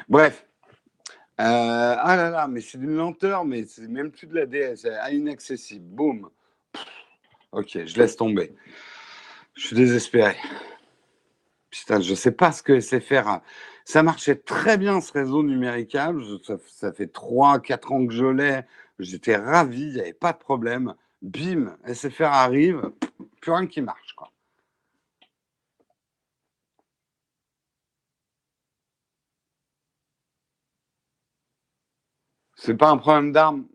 Bref. 0.10 0.46
Euh, 1.40 1.96
ah 1.98 2.16
là 2.18 2.30
là, 2.30 2.48
mais 2.50 2.60
c'est 2.60 2.78
d'une 2.78 2.98
lenteur, 2.98 3.46
mais 3.46 3.66
c'est 3.66 3.88
même 3.88 4.12
plus 4.12 4.28
de 4.28 4.36
la 4.36 4.46
DS. 4.46 4.86
Inaccessible. 5.10 5.86
Boum. 5.86 6.30
Ok, 7.54 7.86
je 7.86 7.98
laisse 7.98 8.18
tomber. 8.18 8.54
Je 9.54 9.68
suis 9.68 9.76
désespéré. 9.76 10.36
Putain, 11.70 12.02
je 12.02 12.12
ne 12.12 12.16
sais 12.16 12.34
pas 12.34 12.52
ce 12.52 12.62
que 12.62 12.82
c'est 12.82 13.00
faire. 13.00 13.40
Ça 13.86 14.04
marchait 14.04 14.36
très 14.36 14.78
bien 14.78 15.00
ce 15.00 15.14
réseau 15.14 15.44
numéricable. 15.44 16.22
Ça, 16.44 16.58
ça 16.68 16.92
fait 16.92 17.06
3-4 17.06 17.94
ans 17.94 18.06
que 18.06 18.14
je 18.14 18.26
l'ai. 18.26 18.64
J'étais 19.00 19.38
ravi, 19.38 19.84
il 19.84 19.94
n'y 19.94 20.02
avait 20.02 20.12
pas 20.12 20.34
de 20.34 20.40
problème. 20.40 20.94
Bim, 21.22 21.78
SFR 21.88 22.26
arrive 22.26 22.92
plus 23.44 23.52
rien 23.52 23.68
qui 23.68 23.82
marche. 23.82 24.14
Quoi. 24.16 24.32
C'est 32.56 32.76
pas 32.76 32.90
un 32.90 32.98
problème 32.98 33.34
d'armes. 33.34 33.66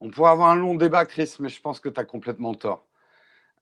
On 0.00 0.10
pourrait 0.10 0.30
avoir 0.30 0.50
un 0.50 0.56
long 0.56 0.74
débat, 0.74 1.04
Chris, 1.04 1.34
mais 1.40 1.50
je 1.50 1.60
pense 1.60 1.78
que 1.78 1.90
tu 1.90 2.00
as 2.00 2.04
complètement 2.04 2.54
tort. 2.54 2.86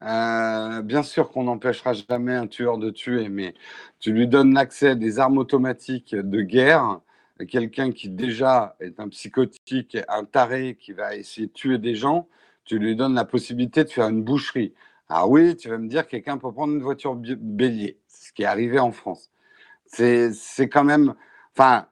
Euh, 0.03 0.83
bien 0.83 1.03
sûr 1.03 1.31
qu'on 1.31 1.45
n'empêchera 1.45 1.93
jamais 1.95 2.35
un 2.35 2.47
tueur 2.47 2.79
de 2.79 2.91
tuer, 2.91 3.29
mais 3.29 3.55
tu 3.99 4.13
lui 4.13 4.29
donnes 4.29 4.55
l'accès 4.55 4.91
à 4.91 4.95
des 4.95 5.19
armes 5.19 5.39
automatiques 5.39 6.15
de 6.15 6.43
guerre, 6.43 7.01
quelqu'un 7.49 7.91
qui 7.91 8.09
déjà 8.09 8.77
est 8.81 9.01
un 9.01 9.09
psychotique, 9.09 9.99
un 10.09 10.25
taré 10.25 10.77
qui 10.81 10.93
va 10.93 11.17
essayer 11.17 11.49
de 11.49 11.53
tuer 11.53 11.79
des 11.79 11.97
gens, 11.97 12.29
tu 12.65 12.79
lui 12.79 12.95
donnes 12.97 13.15
la 13.15 13.25
possibilité 13.25 13.85
de 13.85 13.91
faire 13.91 14.09
une 14.09 14.23
boucherie. 14.23 14.75
Ah 15.13 15.27
oui, 15.27 15.57
tu 15.57 15.69
vas 15.69 15.79
me 15.79 15.89
dire, 15.89 16.07
quelqu'un 16.07 16.39
peut 16.39 16.53
prendre 16.53 16.73
une 16.73 16.83
voiture 16.83 17.17
bélier, 17.17 17.99
ce 18.07 18.33
qui 18.33 18.43
est 18.43 18.47
arrivé 18.47 18.79
en 18.79 18.93
France. 18.93 19.31
C'est 19.87 20.69
quand 20.69 20.85
même, 20.85 21.15
enfin, 21.55 21.89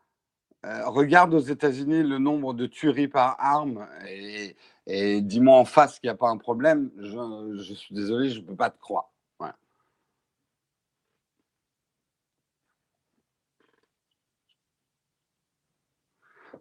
euh, 0.66 0.88
regarde 0.88 1.34
aux 1.34 1.40
États-Unis 1.40 2.02
le 2.04 2.18
nombre 2.18 2.54
de 2.54 2.66
tueries 2.66 3.08
par 3.08 3.36
arme 3.40 3.88
et, 4.08 4.56
dis-moi 5.22 5.58
en 5.58 5.64
face 5.64 5.98
qu'il 6.00 6.08
n'y 6.08 6.12
a 6.12 6.16
pas 6.16 6.30
un 6.30 6.38
problème. 6.38 6.90
Je, 6.98 7.74
suis 7.74 7.94
désolé, 7.94 8.30
je 8.30 8.40
ne 8.40 8.46
peux 8.46 8.56
pas 8.56 8.70
te 8.70 8.78
croire. 8.80 9.10
Ouais. 9.40 9.50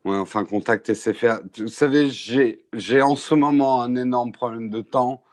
enfin, 0.05 0.45
contact 0.45 0.89
SFR. 0.93 1.41
Vous 1.59 1.67
savez, 1.67 2.09
j'ai 2.09 3.01
en 3.01 3.15
ce 3.15 3.35
moment 3.35 3.81
un 3.83 3.95
énorme 3.95 4.31
problème 4.31 4.69
de 4.69 4.81
temps. 4.81 5.23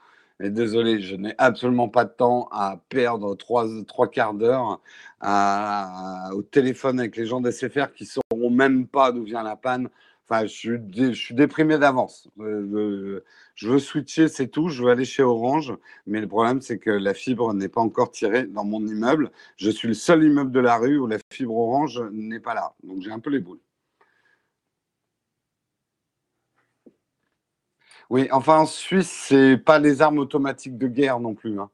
Désolé, 0.51 1.01
je 1.01 1.17
n'ai 1.17 1.35
absolument 1.39 1.89
pas 1.89 2.05
de 2.05 2.11
temps 2.11 2.49
à 2.51 2.81
perdre 2.89 3.35
trois, 3.35 3.67
trois 3.87 4.09
quarts 4.11 4.35
d'heure 4.35 4.81
au 6.33 6.43
téléphone 6.43 7.01
avec 7.01 7.17
les 7.17 7.27
gens 7.27 7.41
d'SFR 7.41 7.93
qui 7.95 8.05
ne 8.05 8.09
sauront 8.09 8.51
même 8.51 8.87
pas 8.87 9.13
d'où 9.13 9.25
vient 9.25 9.43
la 9.43 9.57
panne. 9.57 9.89
Enfin, 10.29 10.47
je 10.47 11.13
suis, 11.13 11.35
déprimé 11.35 11.79
d'avance. 11.79 12.29
Euh, 12.41 13.23
je 13.55 13.69
veux 13.69 13.79
switcher, 13.79 14.29
c'est 14.29 14.49
tout. 14.49 14.69
Je 14.69 14.83
veux 14.83 14.91
aller 14.91 15.05
chez 15.05 15.23
Orange. 15.23 15.75
Mais 16.07 16.21
le 16.21 16.29
problème, 16.29 16.63
c'est 16.63 16.79
que 16.79 16.91
la 16.91 17.13
fibre 17.13 17.53
n'est 17.53 17.69
pas 17.69 17.83
encore 17.83 18.11
tirée 18.11 18.45
dans 18.45 18.65
mon 18.65 18.81
immeuble. 18.87 19.31
Je 19.57 19.71
suis 19.71 19.89
le 19.89 19.95
seul 19.95 20.25
immeuble 20.25 20.51
de 20.51 20.61
la 20.61 20.79
rue 20.79 20.99
où 20.99 21.07
la 21.07 21.19
fibre 21.31 21.55
Orange 21.57 22.03
n'est 22.13 22.41
pas 22.41 22.55
là. 22.55 22.75
Donc, 22.85 23.03
j'ai 23.03 23.13
un 23.13 23.21
peu 23.21 23.31
les 23.31 23.41
boules. 23.41 23.61
Oui, 28.11 28.29
enfin, 28.33 28.59
en 28.59 28.67
Suisse, 28.67 29.11
c'est 29.11 29.57
pas 29.57 29.79
les 29.79 30.03
armes 30.03 30.19
automatiques 30.19 30.79
de 30.79 30.89
guerre 30.89 31.21
non 31.21 31.35
plus. 31.35 31.59
Hein. 31.59 31.71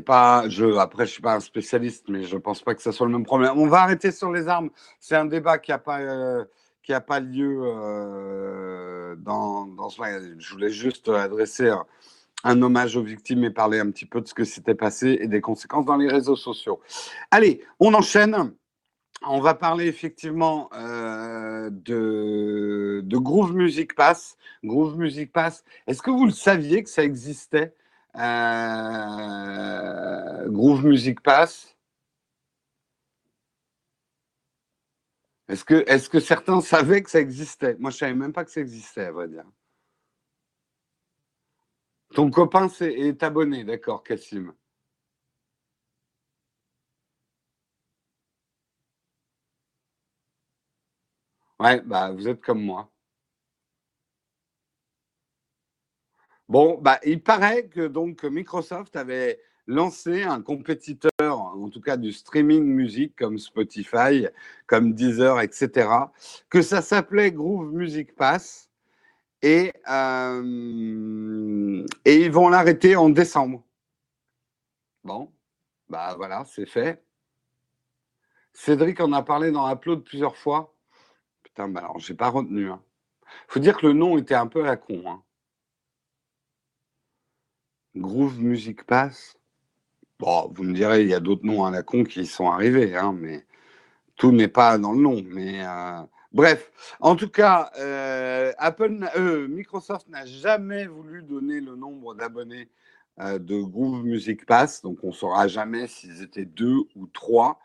Pas, 0.00 0.48
je, 0.48 0.78
après, 0.78 1.04
je 1.04 1.12
suis 1.12 1.22
pas 1.22 1.34
un 1.34 1.40
spécialiste, 1.40 2.08
mais 2.08 2.22
je 2.22 2.38
pense 2.38 2.62
pas 2.62 2.74
que 2.74 2.80
ça 2.80 2.92
soit 2.92 3.06
le 3.06 3.12
même 3.12 3.26
problème. 3.26 3.52
On 3.56 3.66
va 3.66 3.82
arrêter 3.82 4.10
sur 4.10 4.32
les 4.32 4.48
armes. 4.48 4.70
C'est 4.98 5.16
un 5.16 5.26
débat 5.26 5.58
qui 5.58 5.70
a 5.70 5.78
pas, 5.78 6.00
euh, 6.00 6.44
pas 7.06 7.20
lieu 7.20 7.60
euh, 7.62 9.14
dans, 9.16 9.66
dans 9.66 9.90
ce 9.90 10.00
magazine. 10.00 10.36
Je 10.38 10.52
voulais 10.54 10.70
juste 10.70 11.10
adresser 11.10 11.70
un, 12.44 12.62
hommage 12.62 12.96
aux 12.96 13.02
victimes 13.02 13.44
et 13.44 13.50
parler 13.50 13.80
un 13.80 13.90
petit 13.90 14.06
peu 14.06 14.22
de 14.22 14.26
ce 14.26 14.32
que 14.32 14.44
s'était 14.44 14.74
passé 14.74 15.18
et 15.20 15.28
des 15.28 15.42
conséquences 15.42 15.84
dans 15.84 15.96
les 15.96 16.08
réseaux 16.08 16.36
sociaux. 16.36 16.80
Allez, 17.30 17.62
on 17.78 17.92
enchaîne. 17.92 18.54
On 19.24 19.40
va 19.40 19.54
parler 19.54 19.86
effectivement 19.86 20.68
euh, 20.74 21.70
de, 21.70 23.02
Groove 23.04 23.54
Music 23.54 23.94
Pass. 23.94 24.36
Groove 24.64 24.98
Music 24.98 25.32
Pass, 25.32 25.64
est-ce 25.86 26.02
que 26.02 26.10
vous 26.10 26.26
le 26.26 26.32
saviez 26.32 26.82
que 26.82 26.90
ça 26.90 27.04
existait 27.04 27.74
euh, 28.16 28.20
Groove 30.48 30.86
Music 30.86 31.20
Pass? 31.20 31.76
Est-ce 35.48 35.64
que, 35.64 35.84
est 35.86 36.08
que 36.08 36.20
certains 36.20 36.60
savaient 36.60 37.02
que 37.02 37.10
ça 37.10 37.20
existait? 37.20 37.76
Moi, 37.78 37.90
je 37.90 37.96
ne 37.96 37.98
savais 37.98 38.14
même 38.14 38.32
pas 38.32 38.44
que 38.44 38.50
ça 38.50 38.60
existait, 38.60 39.04
à 39.06 39.12
vrai 39.12 39.28
dire. 39.28 39.44
Ton 42.14 42.30
copain 42.30 42.68
est, 42.80 43.22
abonné, 43.22 43.64
d'accord, 43.64 44.02
Cassim. 44.02 44.52
Ouais, 51.62 51.80
bah, 51.82 52.10
vous 52.10 52.26
êtes 52.28 52.40
comme 52.42 52.60
moi. 52.62 52.90
Bon, 56.48 56.78
bah, 56.80 56.98
il 57.04 57.22
paraît 57.22 57.68
que 57.68 57.86
donc 57.86 58.24
Microsoft 58.24 58.96
avait 58.96 59.40
lancé 59.66 60.24
un 60.24 60.42
compétiteur, 60.42 61.10
en 61.30 61.68
tout 61.70 61.80
cas 61.80 61.96
du 61.96 62.12
streaming 62.12 62.64
musique 62.64 63.14
comme 63.16 63.38
Spotify, 63.38 64.26
comme 64.66 64.92
Deezer, 64.92 65.40
etc., 65.40 65.88
que 66.50 66.62
ça 66.62 66.82
s'appelait 66.82 67.30
Groove 67.32 67.72
Music 67.72 68.14
Pass. 68.16 68.68
Et, 69.42 69.72
euh, 69.90 71.86
et 72.04 72.16
ils 72.24 72.32
vont 72.32 72.48
l'arrêter 72.48 72.96
en 72.96 73.10
décembre. 73.10 73.64
Bon, 75.04 75.32
bah 75.88 76.14
voilà, 76.16 76.44
c'est 76.46 76.66
fait. 76.66 77.04
Cédric 78.52 79.00
en 79.00 79.12
a 79.12 79.22
parlé 79.22 79.50
dans 79.52 79.70
Upload 79.70 80.04
plusieurs 80.04 80.36
fois. 80.36 80.71
Putain, 81.54 81.68
bah 81.68 81.80
alors 81.80 81.98
j'ai 81.98 82.14
pas 82.14 82.30
retenu. 82.30 82.62
Il 82.62 82.68
hein. 82.68 82.82
faut 83.46 83.60
dire 83.60 83.76
que 83.76 83.86
le 83.86 83.92
nom 83.92 84.16
était 84.16 84.34
un 84.34 84.46
peu 84.46 84.62
à 84.62 84.68
la 84.68 84.76
con. 84.78 85.02
Hein. 85.06 85.22
Groove 87.94 88.40
Music 88.40 88.84
Pass. 88.84 89.36
Bon, 90.18 90.50
vous 90.54 90.62
me 90.64 90.72
direz, 90.72 91.02
il 91.02 91.08
y 91.08 91.14
a 91.14 91.20
d'autres 91.20 91.44
noms 91.44 91.64
à 91.66 91.70
la 91.70 91.82
con 91.82 92.04
qui 92.04 92.24
sont 92.24 92.50
arrivés, 92.50 92.96
hein, 92.96 93.12
mais 93.12 93.44
tout 94.16 94.32
n'est 94.32 94.48
pas 94.48 94.78
dans 94.78 94.92
le 94.92 95.00
nom. 95.00 95.22
Mais 95.26 95.62
euh, 95.62 96.00
bref, 96.32 96.72
en 97.00 97.16
tout 97.16 97.28
cas, 97.28 97.70
euh, 97.78 98.52
Apple, 98.56 99.10
euh, 99.16 99.46
Microsoft 99.48 100.08
n'a 100.08 100.24
jamais 100.24 100.86
voulu 100.86 101.22
donner 101.22 101.60
le 101.60 101.76
nombre 101.76 102.14
d'abonnés 102.14 102.70
de 103.18 103.60
Groove 103.60 104.04
Music 104.06 104.46
Pass, 104.46 104.80
donc 104.80 105.04
on 105.04 105.12
saura 105.12 105.46
jamais 105.46 105.86
s'ils 105.86 106.22
étaient 106.22 106.46
deux 106.46 106.78
ou 106.96 107.06
trois. 107.08 107.60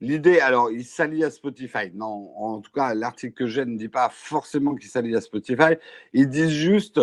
L'idée, 0.00 0.40
alors, 0.40 0.70
il 0.70 0.84
s'allie 0.84 1.24
à 1.24 1.30
Spotify. 1.30 1.90
Non, 1.94 2.32
en 2.36 2.60
tout 2.60 2.72
cas, 2.72 2.94
l'article 2.94 3.34
que 3.34 3.46
j'ai 3.46 3.64
ne 3.64 3.76
dit 3.76 3.88
pas 3.88 4.08
forcément 4.10 4.74
qu'il 4.74 4.88
s'allie 4.88 5.14
à 5.14 5.20
Spotify. 5.20 5.74
Ils 6.12 6.28
disent 6.28 6.50
juste 6.50 7.00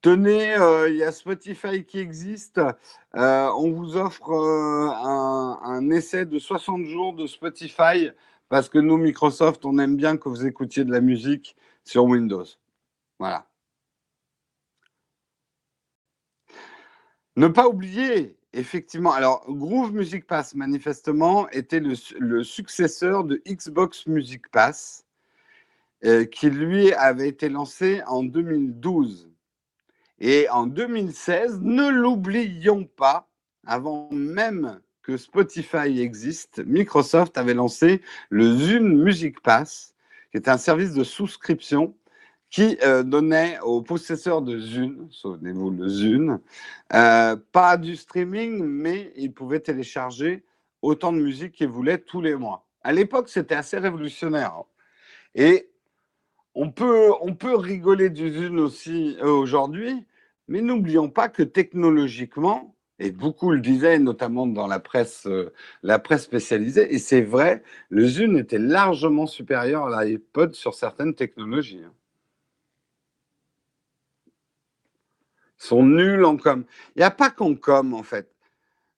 Tenez, 0.00 0.54
euh, 0.54 0.88
il 0.88 0.96
y 0.96 1.02
a 1.02 1.10
Spotify 1.10 1.84
qui 1.84 1.98
existe. 1.98 2.58
Euh, 3.16 3.50
on 3.56 3.72
vous 3.72 3.96
offre 3.96 4.30
euh, 4.30 4.88
un, 5.64 5.90
essai 5.90 6.24
de 6.24 6.38
60 6.38 6.84
jours 6.84 7.14
de 7.14 7.26
Spotify 7.26 8.10
parce 8.48 8.68
que 8.68 8.78
nous, 8.78 8.96
Microsoft, 8.96 9.64
on 9.64 9.78
aime 9.78 9.96
bien 9.96 10.16
que 10.16 10.28
vous 10.28 10.46
écoutiez 10.46 10.84
de 10.84 10.92
la 10.92 11.00
musique 11.00 11.56
sur 11.84 12.04
Windows. 12.04 12.44
Voilà. 13.18 13.46
Ne 17.36 17.48
pas 17.48 17.68
oublier, 17.68 18.36
effectivement, 18.52 19.12
alors 19.12 19.44
Groove 19.48 19.92
Music 19.92 20.26
Pass, 20.26 20.54
manifestement, 20.54 21.48
était 21.50 21.80
le, 21.80 22.42
successeur 22.44 23.24
de 23.24 23.42
Xbox 23.46 24.06
Music 24.06 24.48
Pass, 24.48 25.04
qui 26.30 26.50
lui 26.50 26.92
avait 26.92 27.28
été 27.28 27.48
lancé 27.48 28.02
en 28.06 28.22
2012. 28.22 29.28
Et 30.20 30.48
en 30.50 30.66
2016, 30.66 31.60
ne 31.62 31.88
l'oublions 31.88 32.84
pas, 32.84 33.28
avant 33.66 34.08
même 34.10 34.80
que 35.02 35.16
Spotify 35.16 36.00
existe, 36.00 36.60
Microsoft 36.66 37.38
avait 37.38 37.54
lancé 37.54 38.02
le 38.28 38.56
Zune 38.56 39.02
Music 39.02 39.40
Pass, 39.40 39.94
qui 40.30 40.36
est 40.36 40.48
un 40.48 40.58
service 40.58 40.92
de 40.92 41.04
souscription 41.04 41.94
qui 42.50 42.78
euh, 42.82 43.02
donnait 43.02 43.58
aux 43.60 43.82
possesseurs 43.82 44.42
de 44.42 44.58
Zune, 44.58 45.06
souvenez-vous 45.10 45.70
le 45.70 45.88
Zune, 45.88 46.40
euh, 46.94 47.36
pas 47.52 47.76
du 47.76 47.96
streaming, 47.96 48.64
mais 48.64 49.12
ils 49.16 49.32
pouvaient 49.32 49.60
télécharger 49.60 50.44
autant 50.80 51.12
de 51.12 51.18
musique 51.18 51.52
qu'ils 51.52 51.68
voulaient 51.68 51.98
tous 51.98 52.22
les 52.22 52.34
mois. 52.34 52.66
À 52.82 52.92
l'époque, 52.92 53.28
c'était 53.28 53.54
assez 53.54 53.78
révolutionnaire. 53.78 54.62
Et 55.34 55.68
on 56.54 56.70
peut, 56.70 57.12
on 57.20 57.34
peut 57.34 57.54
rigoler 57.54 58.08
du 58.08 58.32
Zune 58.32 58.60
aussi 58.60 59.16
euh, 59.20 59.30
aujourd'hui, 59.30 60.06
mais 60.48 60.62
n'oublions 60.62 61.10
pas 61.10 61.28
que 61.28 61.42
technologiquement, 61.42 62.74
et 62.98 63.10
beaucoup 63.12 63.50
le 63.52 63.60
disaient, 63.60 63.98
notamment 63.98 64.46
dans 64.46 64.66
la 64.66 64.80
presse, 64.80 65.28
la 65.82 65.98
presse 66.00 66.24
spécialisée, 66.24 66.92
et 66.92 66.98
c'est 66.98 67.20
vrai, 67.20 67.62
le 67.90 68.06
Zune 68.06 68.38
était 68.38 68.58
largement 68.58 69.26
supérieur 69.26 69.86
à 69.86 70.04
l'iPod 70.04 70.54
sur 70.54 70.74
certaines 70.74 71.14
technologies. 71.14 71.82
Hein. 71.84 71.92
Sont 75.58 75.82
nuls 75.82 76.24
en 76.24 76.36
com. 76.36 76.64
Il 76.96 77.00
n'y 77.00 77.04
a 77.04 77.10
pas 77.10 77.30
qu'en 77.30 77.54
com, 77.54 77.94
en 77.94 78.02
fait. 78.02 78.30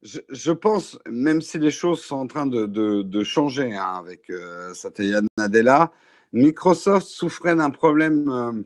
Je, 0.03 0.53
pense, 0.53 0.99
même 1.07 1.43
si 1.43 1.59
les 1.59 1.71
choses 1.71 2.03
sont 2.03 2.17
en 2.17 2.27
train 2.27 2.47
de, 2.47 3.25
changer 3.25 3.75
hein, 3.75 3.95
avec 3.99 4.31
euh, 4.31 4.73
Satya 4.73 5.21
Nadella, 5.37 5.93
Microsoft 6.33 7.07
souffrait 7.07 7.57
d'un 7.57 7.71
problème. 7.71 8.29
Euh, 8.29 8.63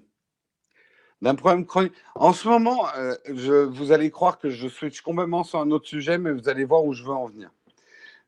problème 1.33 1.65
chronique. 1.65 1.95
En 2.15 2.35
ce 2.35 2.47
moment, 2.47 2.87
euh, 2.97 3.15
je, 3.33 3.65
vous 3.65 3.93
allez 3.93 4.11
croire 4.11 4.39
que 4.39 4.51
je 4.51 4.69
switch 4.69 5.01
complètement 5.01 5.43
sur 5.43 5.61
un 5.61 5.71
autre 5.71 5.89
sujet, 5.89 6.19
mais 6.19 6.33
vous 6.33 6.49
allez 6.49 6.65
voir 6.65 6.85
où 6.85 6.93
je 6.93 7.03
veux 7.03 7.13
en 7.13 7.27
venir. 7.27 7.51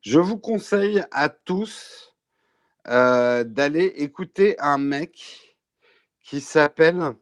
Je 0.00 0.18
vous 0.18 0.38
conseille 0.38 1.02
à 1.10 1.28
tous 1.28 2.14
euh, 2.88 3.44
d'aller 3.44 3.92
écouter 3.96 4.58
un 4.60 4.78
mec 4.78 5.56
qui 6.22 6.40
s'appelle 6.40 7.14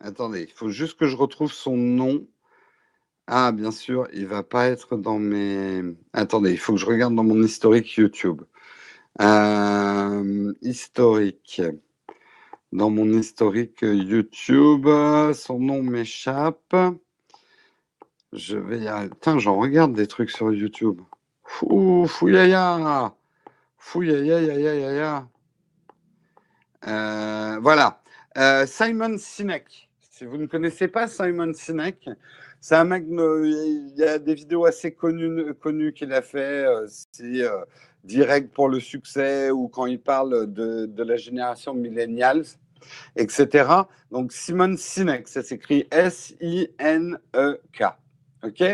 Attendez, 0.00 0.42
il 0.42 0.52
faut 0.52 0.68
juste 0.70 0.98
que 0.98 1.06
je 1.06 1.16
retrouve 1.16 1.52
son 1.52 1.76
nom. 1.76 2.26
Ah, 3.26 3.52
bien 3.52 3.70
sûr, 3.72 4.08
il 4.12 4.26
va 4.26 4.42
pas 4.42 4.66
être 4.68 4.96
dans 4.96 5.18
mes. 5.18 5.82
Attendez, 6.12 6.52
il 6.52 6.58
faut 6.58 6.74
que 6.74 6.78
je 6.80 6.86
regarde 6.86 7.14
dans 7.14 7.24
mon 7.24 7.42
historique 7.42 7.94
YouTube. 7.96 8.42
Euh, 9.20 10.52
historique. 10.62 11.62
Dans 12.72 12.90
mon 12.90 13.06
historique 13.18 13.82
YouTube, 13.82 14.86
son 15.34 15.58
nom 15.58 15.82
m'échappe. 15.82 16.76
Je 18.32 18.58
vais 18.58 18.80
y 18.80 18.88
arriver. 18.88 19.10
Putain, 19.10 19.38
j'en 19.38 19.56
regarde 19.56 19.94
des 19.94 20.06
trucs 20.06 20.30
sur 20.30 20.52
YouTube. 20.52 21.00
Fou, 21.44 22.06
fouillaya. 22.06 23.14
Fouillaya, 23.78 24.40
ya, 24.42 24.54
ya, 24.58 24.74
ya, 24.74 24.92
ya. 24.92 25.28
Euh, 26.86 27.58
voilà. 27.60 28.02
Euh, 28.36 28.66
Simon 28.66 29.16
Sinek. 29.18 29.85
Si 30.16 30.24
vous 30.24 30.38
ne 30.38 30.46
connaissez 30.46 30.88
pas 30.88 31.08
Simon 31.08 31.52
Sinek, 31.52 32.08
c'est 32.58 32.74
un 32.74 32.84
mec, 32.84 33.04
euh, 33.10 33.46
il 33.46 33.98
y 33.98 34.02
a 34.02 34.18
des 34.18 34.34
vidéos 34.34 34.64
assez 34.64 34.94
connues, 34.94 35.52
connues 35.52 35.92
qu'il 35.92 36.10
a 36.14 36.22
fait. 36.22 36.64
c'est 36.88 37.44
direct 38.02 38.50
pour 38.54 38.70
le 38.70 38.80
succès 38.80 39.50
ou 39.50 39.68
quand 39.68 39.84
il 39.84 40.00
parle 40.00 40.50
de, 40.50 41.02
la 41.02 41.18
génération 41.18 41.74
millennials, 41.74 42.46
etc. 43.14 43.68
Donc 44.10 44.32
Simon 44.32 44.74
Sinek, 44.78 45.28
ça 45.28 45.42
s'écrit 45.42 45.86
S-I-N-E-K. 45.90 47.84
OK? 48.42 48.64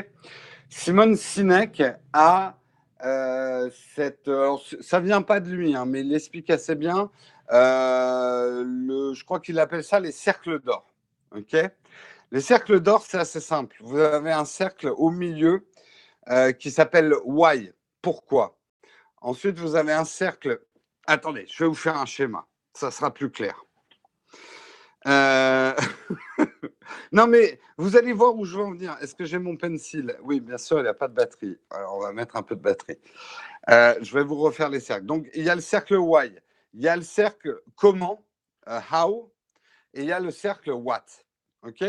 Simon 0.69 1.17
Sinek 1.17 1.83
a 2.13 2.57
euh, 3.05 3.69
cette. 3.97 4.29
Alors, 4.29 4.65
ça 4.81 5.01
vient 5.01 5.23
pas 5.23 5.41
de 5.41 5.51
lui, 5.51 5.75
hein, 5.75 5.87
mais 5.87 6.03
il 6.03 6.11
l'explique 6.11 6.51
assez 6.51 6.77
bien. 6.77 7.11
Euh, 7.51 9.13
je 9.13 9.25
crois 9.25 9.41
qu'il 9.41 9.59
appelle 9.59 9.83
ça 9.83 9.99
les 9.99 10.13
cercles 10.13 10.61
d'or. 10.61 10.92
OK 11.35 11.57
Les 12.31 12.41
cercles 12.41 12.81
d'or, 12.81 13.05
c'est 13.07 13.19
assez 13.19 13.41
simple. 13.41 13.77
Vous 13.81 13.99
avez 13.99 14.33
un 14.33 14.45
cercle 14.45 14.89
au 14.89 15.11
milieu 15.11 15.67
euh, 16.29 16.53
qui 16.53 16.71
s'appelle 16.71 17.15
why. 17.25 17.73
Pourquoi? 18.01 18.59
Ensuite, 19.21 19.59
vous 19.59 19.77
avez 19.77 19.93
un 19.93 20.05
cercle. 20.05 20.61
Attendez, 21.07 21.47
je 21.49 21.65
vais 21.65 21.69
vous 21.69 21.75
faire 21.75 21.97
un 21.97 22.07
schéma. 22.07 22.47
Ça 22.75 22.91
sera 22.91 23.13
plus 23.13 23.31
clair. 23.31 23.65
Euh... 25.07 25.75
non, 27.13 27.27
mais 27.27 27.59
vous 27.77 27.97
allez 27.97 28.13
voir 28.13 28.37
où 28.37 28.45
je 28.45 28.57
veux 28.57 28.63
en 28.63 28.73
venir. 28.73 28.97
Est-ce 29.01 29.15
que 29.15 29.25
j'ai 29.25 29.39
mon 29.39 29.57
pencil? 29.57 30.17
Oui, 30.23 30.41
bien 30.41 30.59
sûr, 30.59 30.79
il 30.79 30.83
n'y 30.83 30.89
a 30.89 30.95
pas 30.95 31.09
de 31.09 31.15
batterie. 31.15 31.59
Alors, 31.71 31.97
on 31.97 32.01
va 32.01 32.13
mettre 32.13 32.37
un 32.37 32.43
peu 32.43 32.57
de 32.57 32.61
batterie. 32.61 32.99
Euh, 33.71 33.95
je 34.01 34.15
vais 34.15 34.25
vous 34.25 34.37
refaire 34.37 34.69
les 34.69 34.81
cercles. 34.81 35.07
Donc, 35.07 35.29
il 35.35 35.45
y 35.45 35.51
a 35.51 35.55
le 35.55 35.61
cercle 35.61 35.97
why, 35.97 36.33
il 36.75 36.83
y 36.83 36.89
a 36.89 36.97
le 36.97 37.03
cercle 37.03 37.61
comment, 37.77 38.25
how, 38.93 39.32
et 39.95 40.03
il 40.03 40.07
y 40.07 40.13
a 40.13 40.21
le 40.21 40.31
cercle 40.31 40.71
what. 40.71 41.05
OK? 41.63 41.85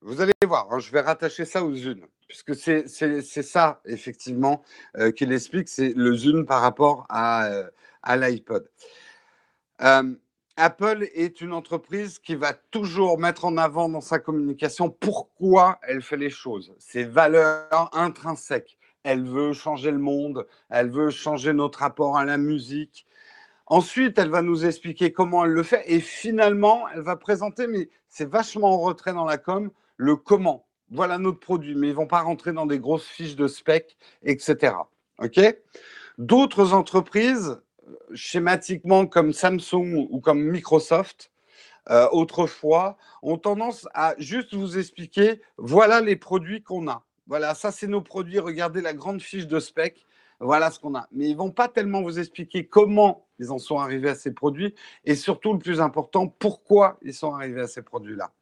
Vous 0.00 0.20
allez 0.20 0.32
voir, 0.44 0.72
hein, 0.72 0.78
je 0.78 0.90
vais 0.90 1.00
rattacher 1.00 1.44
ça 1.44 1.64
aux 1.64 1.74
unes, 1.74 2.06
puisque 2.28 2.54
c'est 2.54 2.86
ça, 3.42 3.80
effectivement, 3.86 4.62
euh, 4.98 5.10
qu'il 5.10 5.32
explique, 5.32 5.68
c'est 5.68 5.94
le 5.96 6.14
zoom 6.14 6.44
par 6.44 6.60
rapport 6.60 7.06
à, 7.08 7.48
à 8.02 8.16
l'iPod. 8.16 8.68
Apple 10.56 11.08
est 11.14 11.40
une 11.40 11.52
entreprise 11.52 12.20
qui 12.20 12.36
va 12.36 12.52
toujours 12.52 13.18
mettre 13.18 13.44
en 13.44 13.56
avant 13.56 13.88
dans 13.88 14.00
sa 14.00 14.20
communication 14.20 14.88
pourquoi 14.88 15.80
elle 15.82 16.00
fait 16.00 16.16
les 16.16 16.30
choses, 16.30 16.72
ses 16.78 17.02
valeurs 17.02 17.90
intrinsèques. 17.92 18.78
Elle 19.02 19.24
veut 19.24 19.52
changer 19.52 19.90
le 19.90 19.98
monde, 19.98 20.46
elle 20.70 20.90
veut 20.90 21.10
changer 21.10 21.52
notre 21.52 21.80
rapport 21.80 22.16
à 22.16 22.24
la 22.24 22.38
musique. 22.38 23.04
Ensuite, 23.66 24.18
elle 24.18 24.30
va 24.30 24.42
nous 24.42 24.66
expliquer 24.66 25.12
comment 25.12 25.44
elle 25.44 25.52
le 25.52 25.62
fait 25.62 25.84
et 25.86 26.00
finalement, 26.00 26.86
elle 26.94 27.00
va 27.00 27.16
présenter, 27.16 27.66
mais 27.66 27.88
c'est 28.08 28.28
vachement 28.28 28.74
en 28.74 28.80
retrait 28.80 29.14
dans 29.14 29.24
la 29.24 29.38
com, 29.38 29.70
le 29.96 30.16
comment. 30.16 30.66
Voilà 30.90 31.18
notre 31.18 31.40
produit, 31.40 31.74
mais 31.74 31.88
ils 31.88 31.94
vont 31.94 32.06
pas 32.06 32.20
rentrer 32.20 32.52
dans 32.52 32.66
des 32.66 32.78
grosses 32.78 33.06
fiches 33.06 33.36
de 33.36 33.48
spec, 33.48 33.96
etc. 34.22 34.74
D'autres 36.18 36.74
entreprises 36.74 37.58
schématiquement 38.14 39.06
comme 39.06 39.32
Samsung 39.32 40.06
ou 40.10 40.20
comme 40.20 40.42
Microsoft, 40.42 41.30
euh, 41.90 42.08
autrefois, 42.12 42.96
ont 43.22 43.36
tendance 43.36 43.86
à 43.92 44.14
juste 44.18 44.54
vous 44.54 44.78
expliquer, 44.78 45.42
voilà 45.58 46.00
les 46.00 46.16
produits 46.16 46.62
qu'on 46.62 46.88
a. 46.88 47.04
Voilà, 47.26 47.54
ça 47.54 47.72
c'est 47.72 47.86
nos 47.86 48.00
produits, 48.00 48.38
regardez 48.38 48.80
la 48.80 48.94
grande 48.94 49.20
fiche 49.20 49.46
de 49.46 49.58
spec, 49.58 50.06
voilà 50.40 50.70
ce 50.70 50.78
qu'on 50.78 50.94
a. 50.94 51.06
Mais 51.12 51.28
ils 51.28 51.36
vont 51.36 51.50
pas 51.50 51.68
tellement 51.68 52.02
vous 52.02 52.18
expliquer 52.18 52.66
comment 52.66 53.26
ils 53.38 53.50
en 53.50 53.58
sont 53.58 53.78
arrivés 53.78 54.10
à 54.10 54.14
ces 54.14 54.32
produits 54.32 54.74
et 55.04 55.14
surtout 55.14 55.52
le 55.52 55.58
plus 55.58 55.80
important, 55.80 56.28
pourquoi 56.28 56.98
ils 57.02 57.14
sont 57.14 57.34
arrivés 57.34 57.62
à 57.62 57.66
ces 57.66 57.82
produits-là. 57.82 58.32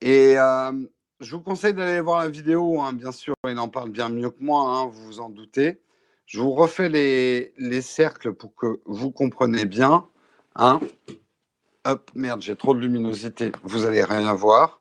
Et 0.00 0.38
euh, 0.38 0.72
je 1.20 1.34
vous 1.34 1.42
conseille 1.42 1.74
d'aller 1.74 2.00
voir 2.00 2.20
la 2.20 2.28
vidéo, 2.28 2.80
hein, 2.80 2.92
bien 2.92 3.12
sûr, 3.12 3.34
il 3.48 3.58
en 3.58 3.68
parle 3.68 3.90
bien 3.90 4.08
mieux 4.08 4.30
que 4.30 4.42
moi, 4.42 4.62
hein, 4.62 4.86
vous 4.86 5.04
vous 5.06 5.20
en 5.20 5.30
doutez. 5.30 5.80
Je 6.26 6.40
vous 6.40 6.52
refais 6.52 6.88
les, 6.88 7.54
les 7.56 7.82
cercles 7.82 8.34
pour 8.34 8.54
que 8.54 8.80
vous 8.84 9.12
compreniez 9.12 9.64
bien. 9.64 10.08
Hein. 10.56 10.80
Hop, 11.84 12.10
merde, 12.14 12.42
j'ai 12.42 12.56
trop 12.56 12.74
de 12.74 12.80
luminosité, 12.80 13.52
vous 13.62 13.80
n'allez 13.80 14.02
rien 14.02 14.34
voir. 14.34 14.80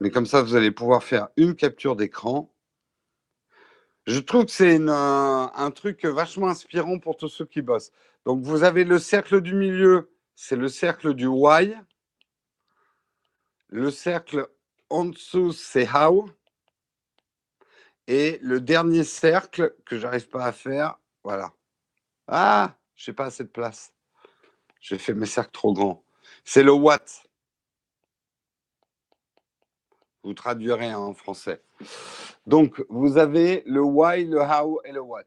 Mais 0.00 0.10
comme 0.10 0.26
ça, 0.26 0.42
vous 0.42 0.54
allez 0.54 0.70
pouvoir 0.70 1.02
faire 1.02 1.28
une 1.36 1.56
capture 1.56 1.96
d'écran. 1.96 2.48
Je 4.08 4.20
trouve 4.20 4.46
que 4.46 4.52
c'est 4.52 4.78
un 4.88 5.70
truc 5.70 6.06
vachement 6.06 6.48
inspirant 6.48 6.98
pour 6.98 7.18
tous 7.18 7.28
ceux 7.28 7.44
qui 7.44 7.60
bossent. 7.60 7.92
Donc, 8.24 8.42
vous 8.42 8.62
avez 8.62 8.84
le 8.84 8.98
cercle 8.98 9.42
du 9.42 9.54
milieu, 9.54 10.10
c'est 10.34 10.56
le 10.56 10.68
cercle 10.68 11.12
du 11.12 11.26
why. 11.26 11.76
Le 13.66 13.90
cercle 13.90 14.48
en 14.88 15.04
dessous, 15.04 15.52
c'est 15.52 15.86
how. 15.94 16.26
Et 18.06 18.38
le 18.40 18.62
dernier 18.62 19.04
cercle 19.04 19.76
que 19.84 19.98
j'arrive 19.98 20.30
pas 20.30 20.46
à 20.46 20.52
faire, 20.52 20.98
voilà. 21.22 21.52
Ah, 22.28 22.78
je 22.94 23.10
n'ai 23.10 23.14
pas 23.14 23.26
assez 23.26 23.44
de 23.44 23.50
place. 23.50 23.92
J'ai 24.80 24.96
fait 24.96 25.12
mes 25.12 25.26
cercles 25.26 25.52
trop 25.52 25.74
grands. 25.74 26.02
C'est 26.44 26.62
le 26.62 26.72
what. 26.72 27.04
Vous 30.28 30.34
traduirez 30.34 30.94
en 30.94 31.14
français. 31.14 31.62
Donc, 32.46 32.84
vous 32.90 33.16
avez 33.16 33.62
le 33.64 33.80
why, 33.80 34.26
le 34.26 34.42
how 34.42 34.78
et 34.84 34.92
le 34.92 35.00
what. 35.00 35.22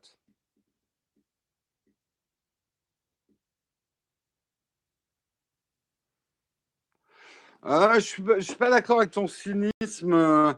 Ah, 7.63 7.97
je 7.97 8.21
ne 8.21 8.39
suis, 8.41 8.55
pas 8.55 8.69
d'accord 8.69 8.99
avec 8.99 9.09
ton 9.09 9.25
cynisme. 9.25 10.55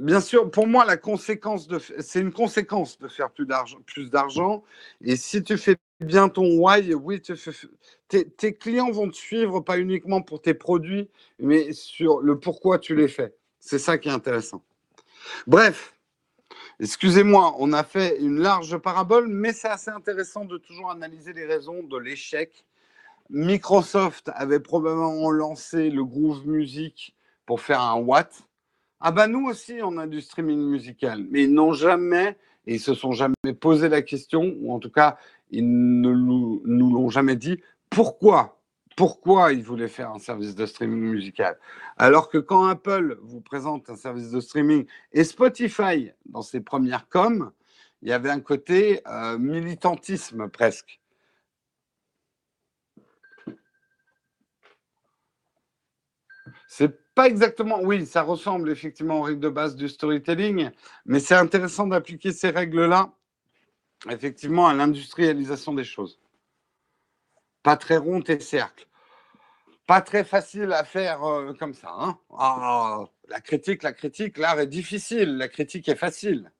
Bien 0.00 0.20
sûr, 0.20 0.50
pour 0.50 0.66
moi, 0.66 0.84
la 0.84 0.96
conséquence 0.96 1.68
de, 1.68 1.78
c'est 1.78 2.18
une 2.18 2.32
conséquence 2.32 2.98
de 2.98 3.06
faire 3.06 3.30
plus 3.30 3.46
d'argent, 3.46 3.78
plus 3.86 4.10
d'argent. 4.10 4.64
Et 5.00 5.14
si 5.14 5.44
tu 5.44 5.56
fais 5.56 5.76
bien 6.04 6.28
ton 6.28 6.58
why, 6.58 6.94
oui, 6.94 7.20
tes, 8.08 8.54
clients 8.54 8.90
vont 8.90 9.08
te 9.08 9.16
suivre 9.16 9.60
pas 9.60 9.78
uniquement 9.78 10.22
pour 10.22 10.40
tes 10.40 10.54
produits, 10.54 11.10
mais 11.38 11.72
sur 11.72 12.20
le 12.20 12.38
pourquoi 12.38 12.78
tu 12.78 12.94
les 12.94 13.08
fais. 13.08 13.34
C'est 13.58 13.78
ça 13.78 13.98
qui 13.98 14.08
est 14.08 14.12
intéressant. 14.12 14.62
Bref, 15.46 15.94
excusez-moi, 16.80 17.54
on 17.58 17.72
a 17.72 17.82
fait 17.82 18.18
une 18.20 18.38
large 18.38 18.76
parabole, 18.78 19.26
mais 19.28 19.52
c'est 19.52 19.68
assez 19.68 19.90
intéressant 19.90 20.44
de 20.44 20.58
toujours 20.58 20.90
analyser 20.90 21.32
les 21.32 21.46
raisons 21.46 21.82
de 21.82 21.98
l'échec. 21.98 22.64
Microsoft 23.30 24.30
avait 24.34 24.60
probablement 24.60 25.30
lancé 25.30 25.90
le 25.90 26.04
Groove 26.04 26.46
Music 26.46 27.14
pour 27.46 27.60
faire 27.60 27.80
un 27.80 27.96
Watt 27.96 28.44
ah 29.06 29.12
bah 29.12 29.26
nous 29.26 29.46
aussi, 29.48 29.80
on 29.82 29.98
a 29.98 30.06
du 30.06 30.22
musical, 30.46 31.26
mais 31.30 31.42
ils 31.42 31.52
n'ont 31.52 31.74
jamais, 31.74 32.38
et 32.66 32.74
ils 32.74 32.80
se 32.80 32.94
sont 32.94 33.12
jamais 33.12 33.34
posé 33.60 33.88
la 33.88 34.02
question, 34.02 34.54
ou 34.60 34.72
en 34.72 34.78
tout 34.78 34.90
cas, 34.90 35.18
ils 35.50 35.66
ne 35.66 36.12
nous, 36.12 36.62
l'ont 36.64 37.10
jamais 37.10 37.36
dit, 37.36 37.60
pourquoi 37.90 38.60
pourquoi 38.96 39.52
ils 39.52 39.64
voulaient 39.64 39.88
faire 39.88 40.10
un 40.10 40.20
service 40.20 40.54
de 40.54 40.66
streaming 40.66 41.00
musical. 41.00 41.58
Alors 41.96 42.28
que 42.28 42.38
quand 42.38 42.66
Apple 42.66 43.18
vous 43.22 43.40
présente 43.40 43.90
un 43.90 43.96
service 43.96 44.30
de 44.30 44.40
streaming 44.40 44.86
et 45.12 45.24
Spotify 45.24 46.12
dans 46.26 46.42
ses 46.42 46.60
premières 46.60 47.08
coms, 47.08 47.50
il 48.02 48.08
y 48.08 48.12
avait 48.12 48.30
un 48.30 48.40
côté 48.40 49.00
euh, 49.08 49.38
militantisme 49.38 50.48
presque. 50.48 51.00
C'est 56.68 57.03
pas 57.14 57.28
exactement, 57.28 57.80
oui, 57.80 58.06
ça 58.06 58.22
ressemble 58.22 58.70
effectivement 58.70 59.20
aux 59.20 59.22
règles 59.22 59.40
de 59.40 59.48
base 59.48 59.76
du 59.76 59.88
storytelling, 59.88 60.70
mais 61.06 61.20
c'est 61.20 61.36
intéressant 61.36 61.86
d'appliquer 61.86 62.32
ces 62.32 62.50
règles-là, 62.50 63.12
effectivement, 64.10 64.66
à 64.66 64.74
l'industrialisation 64.74 65.74
des 65.74 65.84
choses. 65.84 66.20
Pas 67.62 67.76
très 67.76 67.96
rond 67.96 68.20
et 68.22 68.40
cercle. 68.40 68.88
Pas 69.86 70.00
très 70.00 70.24
facile 70.24 70.72
à 70.72 70.84
faire 70.84 71.22
euh, 71.24 71.52
comme 71.54 71.74
ça. 71.74 71.90
Hein. 71.92 72.18
Ah, 72.36 73.04
la 73.28 73.40
critique, 73.40 73.82
la 73.82 73.92
critique, 73.92 74.38
l'art 74.38 74.58
est 74.58 74.66
difficile, 74.66 75.36
la 75.36 75.48
critique 75.48 75.88
est 75.88 75.96
facile. 75.96 76.50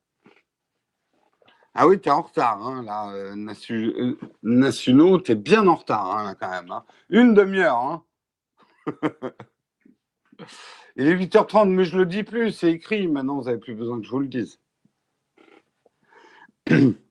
Ah 1.74 1.88
oui, 1.88 2.00
tu 2.00 2.08
es 2.08 2.12
en 2.12 2.22
retard, 2.22 2.64
hein, 2.64 2.82
là, 2.84 3.12
euh, 3.12 3.34
euh, 3.70 4.18
Nationaux, 4.44 5.20
tu 5.20 5.32
es 5.32 5.34
bien 5.34 5.66
en 5.66 5.74
retard, 5.74 6.16
hein, 6.16 6.36
quand 6.38 6.48
même. 6.48 6.72
Une 7.10 7.34
demi-heure. 7.34 7.76
Hein. 7.76 8.04
Il 10.96 11.08
est 11.08 11.14
8h30, 11.14 11.70
mais 11.70 11.84
je 11.84 11.98
le 11.98 12.06
dis 12.06 12.22
plus, 12.22 12.52
c'est 12.52 12.70
écrit. 12.70 13.08
Maintenant, 13.08 13.38
vous 13.38 13.44
n'avez 13.44 13.58
plus 13.58 13.74
besoin 13.74 13.98
que 13.98 14.06
je 14.06 14.10
vous 14.10 14.20
le 14.20 14.28
dise. 14.28 14.60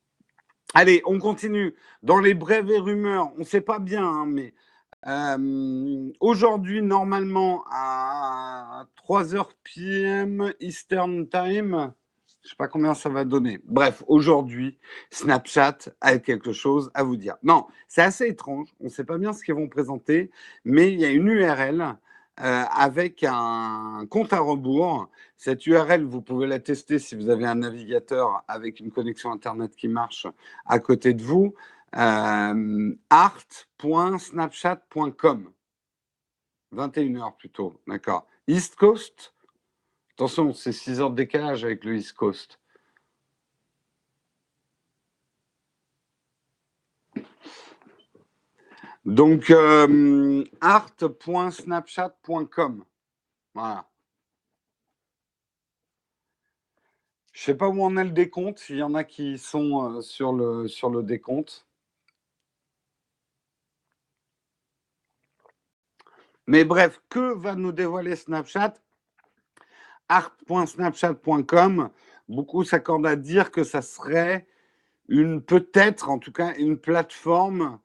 Allez, 0.73 1.01
on 1.05 1.19
continue. 1.19 1.75
Dans 2.01 2.19
les 2.19 2.33
brèves 2.33 2.71
et 2.71 2.79
rumeurs, 2.79 3.31
on 3.35 3.39
ne 3.39 3.43
sait 3.43 3.61
pas 3.61 3.79
bien, 3.79 4.05
hein, 4.05 4.25
mais 4.25 4.53
euh, 5.05 6.11
aujourd'hui, 6.19 6.81
normalement, 6.81 7.63
à 7.69 8.87
3h 9.07 9.49
PM 9.63 10.53
Eastern 10.59 11.27
Time, 11.27 11.93
je 12.43 12.47
ne 12.47 12.49
sais 12.49 12.55
pas 12.57 12.67
combien 12.67 12.93
ça 12.93 13.09
va 13.09 13.23
donner. 13.25 13.59
Bref, 13.65 14.03
aujourd'hui, 14.07 14.79
Snapchat 15.11 15.77
a 16.01 16.17
quelque 16.19 16.53
chose 16.53 16.89
à 16.93 17.03
vous 17.03 17.17
dire. 17.17 17.35
Non, 17.43 17.67
c'est 17.87 18.01
assez 18.01 18.27
étrange. 18.27 18.69
On 18.79 18.85
ne 18.85 18.89
sait 18.89 19.05
pas 19.05 19.17
bien 19.17 19.33
ce 19.33 19.43
qu'ils 19.43 19.55
vont 19.55 19.69
présenter, 19.69 20.31
mais 20.65 20.91
il 20.91 20.99
y 20.99 21.05
a 21.05 21.09
une 21.09 21.27
URL 21.27 21.95
euh, 22.39 22.63
avec 22.71 23.23
un 23.23 24.07
compte 24.09 24.33
à 24.33 24.39
rebours. 24.39 25.07
Cette 25.37 25.67
URL, 25.67 26.03
vous 26.03 26.21
pouvez 26.21 26.47
la 26.47 26.59
tester 26.59 26.97
si 26.97 27.15
vous 27.15 27.29
avez 27.29 27.45
un 27.45 27.53
navigateur 27.55 28.43
avec 28.47 28.79
une 28.79 28.91
connexion 28.91 29.31
Internet 29.31 29.75
qui 29.75 29.87
marche 29.87 30.25
à 30.65 30.79
côté 30.79 31.13
de 31.13 31.21
vous. 31.21 31.53
Euh, 31.95 32.95
art.snapchat.com. 33.09 35.51
21h 36.73 37.37
plutôt, 37.37 37.79
d'accord. 37.87 38.25
East 38.47 38.75
Coast. 38.75 39.33
Attention, 40.15 40.53
c'est 40.53 40.71
6 40.71 41.01
heures 41.01 41.11
de 41.11 41.15
décalage 41.15 41.63
avec 41.63 41.83
le 41.83 41.97
East 41.97 42.13
Coast. 42.13 42.59
Donc, 49.05 49.51
euh, 49.51 50.43
art.snapchat.com. 50.61 52.85
Voilà. 53.53 53.87
Je 57.33 57.41
ne 57.41 57.45
sais 57.45 57.55
pas 57.57 57.67
où 57.67 57.83
on 57.83 57.97
a 57.97 58.03
le 58.03 58.11
décompte, 58.11 58.59
s'il 58.59 58.77
y 58.77 58.83
en 58.83 58.93
a 58.93 59.03
qui 59.03 59.37
sont 59.37 59.97
euh, 59.97 60.01
sur, 60.01 60.33
le, 60.33 60.67
sur 60.67 60.89
le 60.89 61.03
décompte. 61.03 61.65
Mais 66.47 66.65
bref, 66.65 67.01
que 67.09 67.33
va 67.33 67.55
nous 67.55 67.71
dévoiler 67.71 68.15
Snapchat? 68.15 68.75
art.snapchat.com, 70.09 71.89
beaucoup 72.29 72.63
s'accordent 72.63 73.07
à 73.07 73.15
dire 73.15 73.51
que 73.51 73.63
ça 73.63 73.81
serait 73.81 74.45
une 75.07 75.41
peut-être, 75.41 76.09
en 76.09 76.19
tout 76.19 76.31
cas, 76.31 76.53
une 76.55 76.77
plateforme 76.77 77.79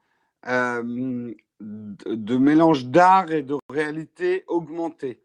euh, 0.47 1.33
de, 1.59 2.37
mélange 2.37 2.85
d'art 2.85 3.31
et 3.31 3.43
de 3.43 3.55
réalité 3.69 4.43
augmentée. 4.47 5.21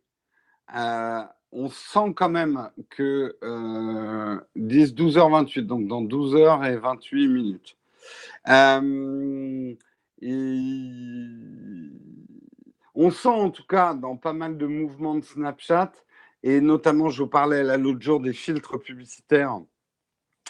Euh, 0.74 1.22
on 1.52 1.68
sent 1.68 2.14
quand 2.16 2.28
même 2.28 2.70
que 2.90 3.36
10, 4.56 4.94
12h28, 4.94 5.60
donc 5.62 5.86
dans 5.86 6.02
12h 6.02 6.72
et 6.72 6.76
28 6.76 7.28
minutes. 7.28 7.76
Euh, 8.48 9.74
on 12.94 13.10
sent 13.10 13.28
en 13.28 13.50
tout 13.50 13.66
cas 13.66 13.94
dans 13.94 14.16
pas 14.16 14.32
mal 14.32 14.56
de 14.56 14.66
mouvements 14.66 15.14
de 15.14 15.20
Snapchat, 15.24 15.92
et 16.42 16.60
notamment 16.60 17.08
je 17.08 17.22
vous 17.22 17.28
parlais 17.28 17.76
l'autre 17.78 18.00
jour 18.00 18.20
des 18.20 18.32
filtres 18.32 18.80
publicitaires 18.80 19.60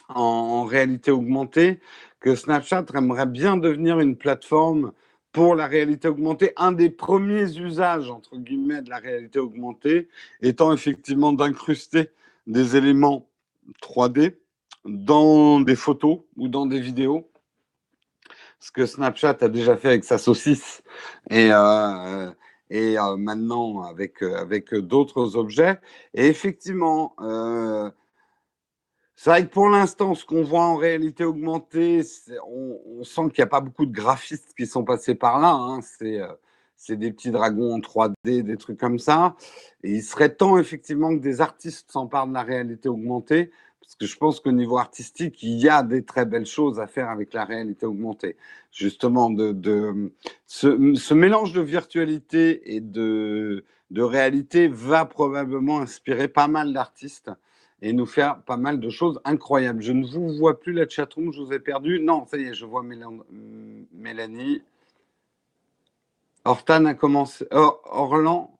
en, 0.08 0.64
réalité 0.64 1.10
augmentée, 1.10 1.80
que 2.20 2.34
Snapchat 2.34 2.86
aimerait 2.94 3.26
bien 3.26 3.56
devenir 3.56 4.00
une 4.00 4.16
plateforme 4.16 4.92
pour 5.32 5.56
la 5.56 5.66
réalité 5.66 6.08
augmentée. 6.08 6.52
Un 6.56 6.72
des 6.72 6.90
premiers 6.90 7.58
usages, 7.58 8.10
entre 8.10 8.36
guillemets, 8.36 8.82
de 8.82 8.90
la 8.90 8.98
réalité 8.98 9.38
augmentée 9.38 10.08
étant 10.40 10.72
effectivement 10.72 11.32
d'incruster 11.32 12.10
des 12.46 12.76
éléments 12.76 13.28
3D 13.82 14.36
dans 14.84 15.60
des 15.60 15.76
photos 15.76 16.20
ou 16.36 16.48
dans 16.48 16.66
des 16.66 16.80
vidéos. 16.80 17.28
Ce 18.60 18.70
que 18.70 18.86
Snapchat 18.86 19.36
a 19.40 19.48
déjà 19.48 19.76
fait 19.76 19.88
avec 19.88 20.04
sa 20.04 20.18
saucisse 20.18 20.82
et, 21.28 21.50
euh, 21.52 22.30
et 22.70 22.98
euh, 22.98 23.16
maintenant 23.16 23.82
avec, 23.82 24.22
euh, 24.22 24.36
avec 24.36 24.74
d'autres 24.74 25.36
objets. 25.36 25.78
Et 26.14 26.28
effectivement, 26.28 27.14
c'est 29.16 29.30
vrai 29.30 29.46
que 29.46 29.52
pour 29.52 29.68
l'instant, 29.68 30.14
ce 30.14 30.24
qu'on 30.24 30.42
voit 30.42 30.64
en 30.64 30.76
réalité 30.76 31.24
augmentée, 31.24 32.02
on, 32.48 33.04
sent 33.04 33.22
qu'il 33.30 33.42
n'y 33.42 33.44
a 33.44 33.48
pas 33.48 33.60
beaucoup 33.60 33.86
de 33.86 33.92
graphistes 33.92 34.54
qui 34.56 34.66
sont 34.66 34.84
passés 34.84 35.14
par 35.14 35.40
là. 35.40 35.52
Hein. 35.52 35.80
Euh, 36.02 36.26
c'est 36.76 36.96
des 36.96 37.12
petits 37.12 37.30
dragons 37.30 37.74
en 37.74 37.78
3D, 37.78 38.42
des 38.42 38.56
trucs 38.56 38.78
comme 38.78 38.98
ça. 38.98 39.36
Et 39.84 39.92
il 39.92 40.02
serait 40.02 40.34
temps 40.34 40.58
effectivement 40.58 41.10
que 41.14 41.20
des 41.20 41.40
artistes 41.40 41.92
s'emparent 41.92 42.26
de 42.26 42.34
la 42.34 42.42
réalité 42.42 42.88
augmentée, 42.88 43.52
parce 43.80 43.94
que 43.94 44.06
je 44.06 44.16
pense 44.16 44.40
qu'au 44.40 44.52
niveau 44.52 44.78
artistique, 44.78 45.42
il 45.42 45.58
y 45.60 45.68
a 45.68 45.82
des 45.84 46.04
très 46.04 46.26
belles 46.26 46.46
choses 46.46 46.80
à 46.80 46.88
faire 46.88 47.08
avec 47.08 47.34
la 47.34 47.44
réalité 47.44 47.86
augmentée. 47.86 48.36
Justement, 48.72 49.30
ce, 50.46 51.14
mélange 51.14 51.52
de 51.52 51.60
virtualité 51.60 52.74
et 52.74 52.80
de 52.80 53.62
réalité 53.96 54.66
va 54.66 55.04
probablement 55.04 55.78
inspirer 55.78 56.26
pas 56.26 56.48
mal 56.48 56.72
d'artistes 56.72 57.30
et 57.82 57.92
nous 57.92 58.06
faire 58.06 58.42
pas 58.42 58.56
mal 58.56 58.80
de 58.80 58.88
choses 58.88 59.20
incroyables. 59.24 59.82
Je 59.82 59.92
ne 59.92 60.06
vous 60.06 60.36
vois 60.36 60.58
plus 60.58 60.72
la 60.72 60.88
chatroom, 60.88 61.32
je 61.32 61.40
vous 61.40 61.52
ai 61.52 61.60
perdu. 61.60 62.00
Non, 62.00 62.26
ça 62.26 62.36
y 62.36 62.44
est, 62.44 62.54
je 62.54 62.64
vois 62.64 62.82
Mélanie. 62.82 64.62
Hortan 66.44 66.84
a 66.86 66.94
commencé. 66.94 67.46
Orlan 67.50 68.58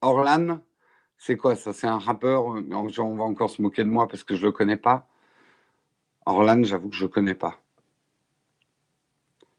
Orlan 0.00 0.60
C'est 1.16 1.36
quoi 1.36 1.56
ça? 1.56 1.72
C'est 1.72 1.86
un 1.86 1.98
rappeur 1.98 2.44
On 2.46 3.16
va 3.16 3.24
encore 3.24 3.50
se 3.50 3.62
moquer 3.62 3.84
de 3.84 3.88
moi 3.88 4.06
parce 4.08 4.24
que 4.24 4.34
je 4.34 4.42
ne 4.42 4.46
le 4.46 4.52
connais 4.52 4.76
pas. 4.76 5.08
Orlan, 6.26 6.62
j'avoue 6.62 6.90
que 6.90 6.96
je 6.96 7.04
ne 7.04 7.08
connais 7.08 7.34
pas. 7.34 7.60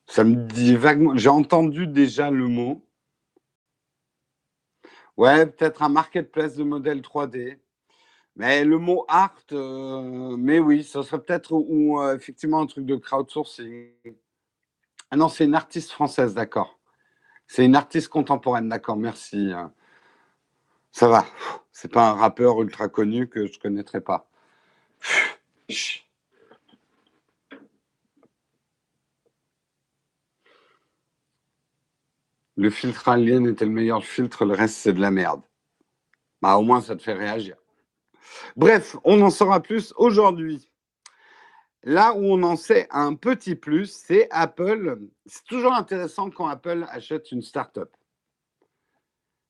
Ça 0.08 0.24
me 0.24 0.36
dit 0.36 0.76
vaguement. 0.76 1.16
J'ai 1.18 1.30
entendu 1.30 1.88
déjà 1.88 2.30
le 2.30 2.48
mot. 2.48 2.84
Ouais, 5.18 5.46
peut-être 5.46 5.82
un 5.82 5.90
marketplace 5.90 6.56
de 6.56 6.64
modèles 6.64 7.02
3D. 7.02 7.58
Mais 8.36 8.66
le 8.66 8.78
mot 8.78 9.06
art, 9.08 9.36
euh, 9.54 10.36
mais 10.38 10.60
oui, 10.60 10.84
ça 10.84 11.04
serait 11.04 11.22
peut-être 11.22 11.54
ou 11.54 12.02
euh, 12.02 12.16
effectivement 12.16 12.62
un 12.62 12.66
truc 12.68 12.86
de 12.86 12.96
crowdsourcing. 12.98 13.92
Ah 15.12 15.16
non, 15.16 15.30
c'est 15.30 15.46
une 15.46 15.56
artiste 15.56 15.92
française, 15.92 16.34
d'accord. 16.34 16.78
C'est 17.48 17.66
une 17.66 17.76
artiste 17.76 18.10
contemporaine, 18.10 18.70
d'accord, 18.70 18.98
merci. 18.98 19.52
Ça 20.92 21.08
va. 21.08 21.26
C'est 21.72 21.92
pas 21.92 22.10
un 22.10 22.14
rappeur 22.14 22.62
ultra 22.62 22.90
connu 22.90 23.28
que 23.28 23.48
je 23.48 23.60
connaîtrais 23.60 24.02
pas. 24.02 24.28
Le 32.58 32.70
filtre 32.70 33.10
alien 33.10 33.48
était 33.48 33.66
le 33.66 33.72
meilleur 33.72 34.04
filtre, 34.06 34.46
le 34.46 34.54
reste 34.54 34.76
c'est 34.78 34.94
de 34.94 35.02
la 35.02 35.12
merde. 35.12 35.42
Bah, 36.42 36.58
au 36.58 36.62
moins 36.64 36.82
ça 36.82 36.96
te 36.96 37.04
fait 37.04 37.14
réagir. 37.14 37.58
Bref, 38.56 38.96
on 39.04 39.22
en 39.22 39.30
saura 39.30 39.62
plus 39.62 39.94
aujourd'hui. 39.98 40.70
Là 41.84 42.14
où 42.16 42.24
on 42.26 42.42
en 42.42 42.56
sait 42.56 42.88
un 42.90 43.14
petit 43.14 43.56
plus, 43.56 43.92
c'est 43.92 44.28
Apple. 44.32 44.98
C'est 45.28 45.46
toujours 45.46 45.74
intéressant 45.74 46.32
quand 46.32 46.48
Apple 46.48 46.86
achète 46.90 47.32
une 47.32 47.44
start-up. 47.44 47.96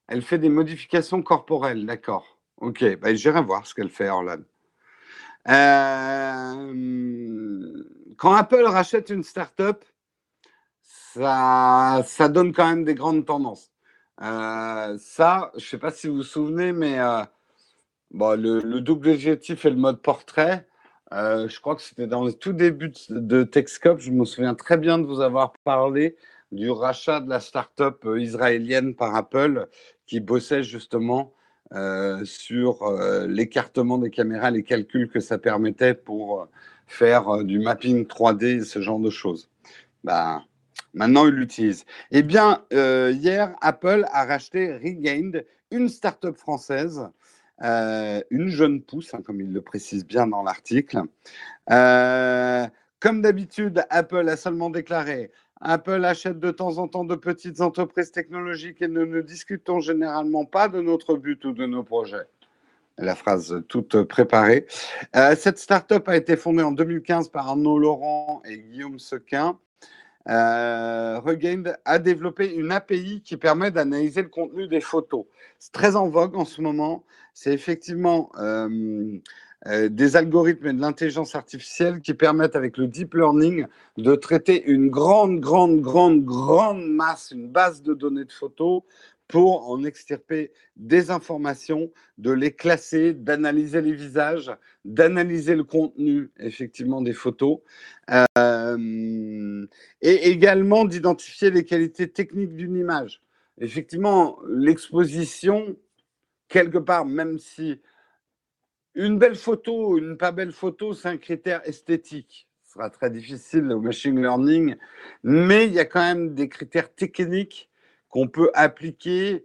Elle 0.08 0.22
fait 0.22 0.38
des 0.38 0.50
modifications 0.50 1.22
corporelles, 1.24 1.86
d'accord. 1.86 2.38
Ok, 2.58 2.84
ben, 3.00 3.16
j'irai 3.16 3.42
voir 3.42 3.66
ce 3.66 3.74
qu'elle 3.74 3.90
fait, 3.90 4.10
Orlan. 4.10 4.42
Euh, 5.48 6.74
quand 8.18 8.34
Apple 8.34 8.66
rachète 8.66 9.10
une 9.10 9.24
start-up, 9.24 9.86
ça, 10.82 12.04
ça 12.06 12.28
donne 12.30 12.52
quand 12.54 12.68
même 12.68 12.84
des 12.84 12.96
grandes 12.96 13.26
tendances. 13.26 13.72
Euh, 14.22 14.98
ça, 15.00 15.52
je 15.56 15.64
ne 15.64 15.70
sais 15.70 15.78
pas 15.78 15.92
si 15.92 16.08
vous 16.08 16.18
vous 16.18 16.24
souvenez, 16.24 16.72
mais 16.72 17.00
euh, 17.00 17.24
Bon, 18.12 18.40
le, 18.40 18.80
double 18.82 19.10
objectif 19.10 19.66
et 19.66 19.70
le 19.70 19.76
mode 19.76 20.02
portrait, 20.02 20.66
euh, 21.14 21.48
je 21.48 21.60
crois 21.60 21.76
que 21.76 21.82
c'était 21.82 22.08
dans 22.08 22.24
le 22.24 22.34
tout 22.34 22.54
début 22.54 22.92
de, 23.10 23.44
Techscope. 23.44 24.00
Je 24.00 24.12
me 24.12 24.26
souviens 24.26 24.56
très 24.56 24.78
bien 24.78 25.00
de 25.00 25.06
vous 25.06 25.22
avoir 25.22 25.54
parlé 25.64 26.16
du 26.52 26.70
rachat 26.70 27.20
de 27.20 27.30
la 27.30 27.40
start-up 27.40 28.06
euh, 28.06 28.22
israélienne 28.22 28.96
par 28.96 29.16
Apple 29.16 29.68
qui 30.06 30.20
bossait 30.20 30.64
justement 30.64 31.34
euh, 31.74 32.24
sur 32.26 32.86
l'écartement 33.28 33.98
des 33.98 34.12
caméras, 34.12 34.52
les 34.52 34.64
calculs 34.64 35.10
que 35.10 35.20
ça 35.20 35.38
permettait 35.38 35.96
pour 35.96 36.48
faire 36.88 37.44
du 37.44 37.60
mapping 37.60 38.06
3D, 38.06 38.64
ce 38.64 38.82
genre 38.82 39.00
de 39.00 39.10
choses. 39.10 39.50
Bah, 40.04 40.44
maintenant, 40.94 41.28
ils 41.28 41.34
l'utilisent. 41.34 41.86
Eh 42.12 42.22
bien, 42.22 42.64
hier, 42.72 43.56
Apple 43.62 44.06
a 44.12 44.26
racheté 44.26 44.74
Regained, 44.74 45.46
une 45.72 45.90
start-up 45.90 46.38
française 46.38 47.10
euh, 47.64 48.22
une 48.30 48.50
jeune 48.50 48.82
pousse, 48.82 49.14
hein, 49.14 49.22
comme 49.26 49.42
il 49.42 49.52
le 49.52 49.62
précise 49.62 50.06
bien 50.06 50.28
dans 50.28 50.44
l'article. 50.44 51.02
Euh, 51.72 52.66
comme 53.00 53.22
d'habitude, 53.22 53.86
Apple 53.90 54.28
a 54.30 54.38
seulement 54.38 54.70
déclaré 54.70 55.32
Apple 55.62 56.04
achète 56.04 56.40
de 56.40 56.52
temps 56.52 56.78
en 56.78 56.88
temps 56.88 57.06
de 57.06 57.16
petites 57.16 57.62
entreprises 57.62 58.12
technologiques 58.12 58.82
et 58.82 58.88
nous 58.88 59.06
ne 59.06 59.22
discutons 59.22 59.80
généralement 59.80 60.46
pas 60.46 60.68
de 60.68 60.82
notre 60.82 61.16
but 61.16 61.44
ou 61.46 61.54
de 61.54 61.66
nos 61.66 61.84
projets. 61.84 62.28
La 62.98 63.16
phrase 63.16 63.64
toute 63.68 64.04
préparée. 64.04 64.66
Euh, 65.16 65.36
cette 65.36 65.58
startup 65.58 66.08
a 66.08 66.16
été 66.16 66.38
fondée 66.38 66.64
en 66.64 66.72
2015 66.72 67.30
par 67.30 67.50
Arnaud 67.50 67.78
Laurent 67.78 68.42
et 68.46 68.58
Guillaume 68.60 69.00
Sequin. 69.00 69.58
Euh, 70.28 71.20
Regained 71.20 71.78
a 71.86 72.00
développé 72.00 72.54
une 72.54 72.72
API 72.72 73.22
qui 73.22 73.38
permet 73.38 73.70
d'analyser 73.70 74.22
le 74.22 74.30
contenu 74.30 74.68
des 74.68 74.82
photos. 74.82 75.26
C'est 75.60 75.72
très 75.72 75.96
en 75.96 76.08
vogue 76.08 76.36
en 76.36 76.46
ce 76.46 76.62
moment. 76.62 77.04
C'est 77.38 77.54
effectivement 77.54 78.32
euh, 78.40 79.20
euh, 79.68 79.90
des 79.90 80.16
algorithmes 80.16 80.68
et 80.68 80.74
de 80.74 80.80
l'intelligence 80.80 81.36
artificielle 81.36 82.00
qui 82.00 82.14
permettent 82.14 82.56
avec 82.56 82.78
le 82.78 82.88
deep 82.88 83.14
learning 83.14 83.66
de 83.98 84.16
traiter 84.16 84.64
une 84.64 84.90
grande, 84.90 85.42
grande, 85.42 85.82
grande, 85.82 86.24
grande 86.24 86.88
masse, 86.88 87.32
une 87.32 87.50
base 87.50 87.84
de 87.84 87.94
données 87.94 88.24
de 88.24 88.32
photos 88.32 88.84
pour 89.28 89.70
en 89.70 89.84
extirper 89.84 90.54
des 90.78 91.12
informations, 91.12 91.92
de 92.18 92.32
les 92.32 92.54
classer, 92.54 93.14
d'analyser 93.14 93.82
les 93.82 93.92
visages, 93.94 94.56
d'analyser 94.86 95.56
le 95.56 95.66
contenu 95.66 96.30
effectivement 96.40 97.02
des 97.02 97.14
photos, 97.14 97.60
euh, 98.38 99.66
et 100.02 100.30
également 100.30 100.86
d'identifier 100.86 101.52
les 101.52 101.66
qualités 101.66 102.08
techniques 102.08 102.56
d'une 102.56 102.78
image. 102.78 103.22
Effectivement, 103.60 104.38
l'exposition, 104.48 105.76
quelque 106.56 106.78
part, 106.78 107.06
même 107.06 107.38
si 107.38 107.82
une 108.94 109.20
belle 109.20 109.36
photo, 109.36 109.98
une 109.98 110.16
pas 110.16 110.32
belle 110.32 110.54
photo, 110.54 110.94
c'est 110.94 111.10
un 111.10 111.18
critère 111.18 111.62
esthétique. 111.68 112.48
Ce 112.64 112.76
sera 112.76 112.90
très 112.90 113.10
difficile 113.10 113.70
au 113.74 113.82
machine 113.82 114.18
learning, 114.22 114.78
mais 115.22 115.66
il 115.66 115.74
y 115.74 115.80
a 115.80 115.84
quand 115.84 116.00
même 116.00 116.34
des 116.34 116.48
critères 116.48 116.96
techniques 116.96 117.70
qu'on 118.08 118.30
peut 118.30 118.52
appliquer 118.54 119.44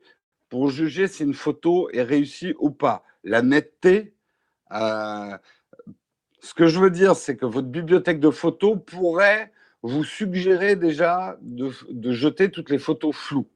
pour 0.49 0.71
juger 0.71 1.09
si 1.09 1.25
une 1.25 1.35
photo 1.35 1.91
est 1.91 2.05
réussie 2.05 2.55
ou 2.61 2.71
pas. 2.71 3.03
La 3.25 3.43
netteté, 3.43 4.15
euh, 4.71 5.37
ce 6.39 6.55
que 6.55 6.69
je 6.69 6.79
veux 6.79 6.93
dire, 6.93 7.17
c'est 7.17 7.37
que 7.37 7.47
votre 7.47 7.67
bibliothèque 7.67 8.21
de 8.21 8.31
photos 8.31 8.79
pourrait 8.87 9.53
vous 9.83 10.05
suggérer 10.05 10.77
déjà 10.77 11.37
de, 11.41 11.73
de 11.91 12.13
jeter 12.13 12.53
toutes 12.53 12.71
les 12.71 12.79
photos 12.79 13.17
floues. 13.17 13.49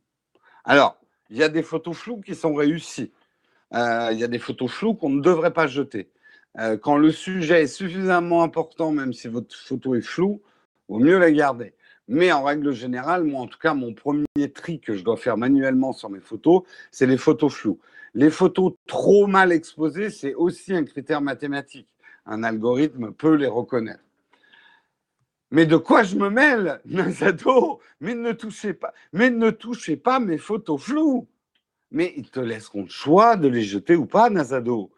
Alors, 0.65 0.99
il 1.31 1.37
y 1.37 1.45
a 1.45 1.49
des 1.49 1.63
photos 1.63 1.97
floues 1.97 2.21
qui 2.21 2.35
sont 2.35 2.55
réussies. 2.55 3.13
Euh, 3.75 4.11
il 4.13 4.19
y 4.19 4.25
a 4.25 4.29
des 4.29 4.39
photos 4.39 4.71
floues 4.71 4.95
qu'on 4.95 5.11
ne 5.11 5.21
devrait 5.21 5.53
pas 5.53 5.67
jeter. 5.67 6.11
Euh, 6.59 6.77
quand 6.77 6.97
le 6.97 7.11
sujet 7.11 7.63
est 7.63 7.67
suffisamment 7.67 8.43
important, 8.45 8.93
même 8.93 9.13
si 9.13 9.27
votre 9.27 9.55
photo 9.57 9.97
est 9.97 10.01
floue, 10.01 10.43
vaut 10.89 11.01
mieux 11.01 11.19
la 11.19 11.33
garder. 11.33 11.75
Mais 12.07 12.31
en 12.31 12.45
règle 12.45 12.73
générale, 12.73 13.25
moi 13.25 13.41
en 13.41 13.47
tout 13.47 13.59
cas, 13.59 13.75
mon 13.75 13.93
premier 13.95 14.53
tri 14.55 14.79
que 14.79 14.95
je 14.95 15.03
dois 15.03 15.17
faire 15.17 15.37
manuellement 15.37 15.93
sur 15.93 16.11
mes 16.11 16.21
photos, 16.21 16.63
c'est 16.93 17.07
les 17.07 17.17
photos 17.17 17.53
floues. 17.53 17.81
Les 18.15 18.31
photos 18.31 18.75
trop 18.87 19.27
mal 19.27 19.51
exposées, 19.51 20.11
c'est 20.11 20.35
aussi 20.35 20.75
un 20.75 20.85
critère 20.85 21.21
mathématique. 21.21 21.89
Un 22.27 22.45
algorithme 22.45 23.13
peut 23.13 23.35
les 23.35 23.49
reconnaître. 23.49 24.05
Mais 25.51 25.67
de 25.67 25.77
quoi 25.77 26.05
je 26.05 26.17
me 26.17 26.31
mêle, 26.31 26.81
Nazado? 26.85 27.81
Mais 28.01 28.15
ne 28.15 28.33
touchez 28.33 28.75
pas, 28.75 28.95
mais 29.13 29.31
ne 29.31 29.51
touchez 29.51 29.97
pas 29.97 30.21
mes 30.21 30.39
photos 30.39 30.81
floues 30.81 31.27
mais 31.95 32.13
ils 32.17 32.29
te 32.29 32.41
laisseront 32.41 32.83
le 32.83 32.89
choix 32.89 33.37
de 33.37 33.49
les 33.49 33.63
jeter 33.63 33.97
ou 33.97 34.05
pas, 34.05 34.29
Nazado. 34.29 34.91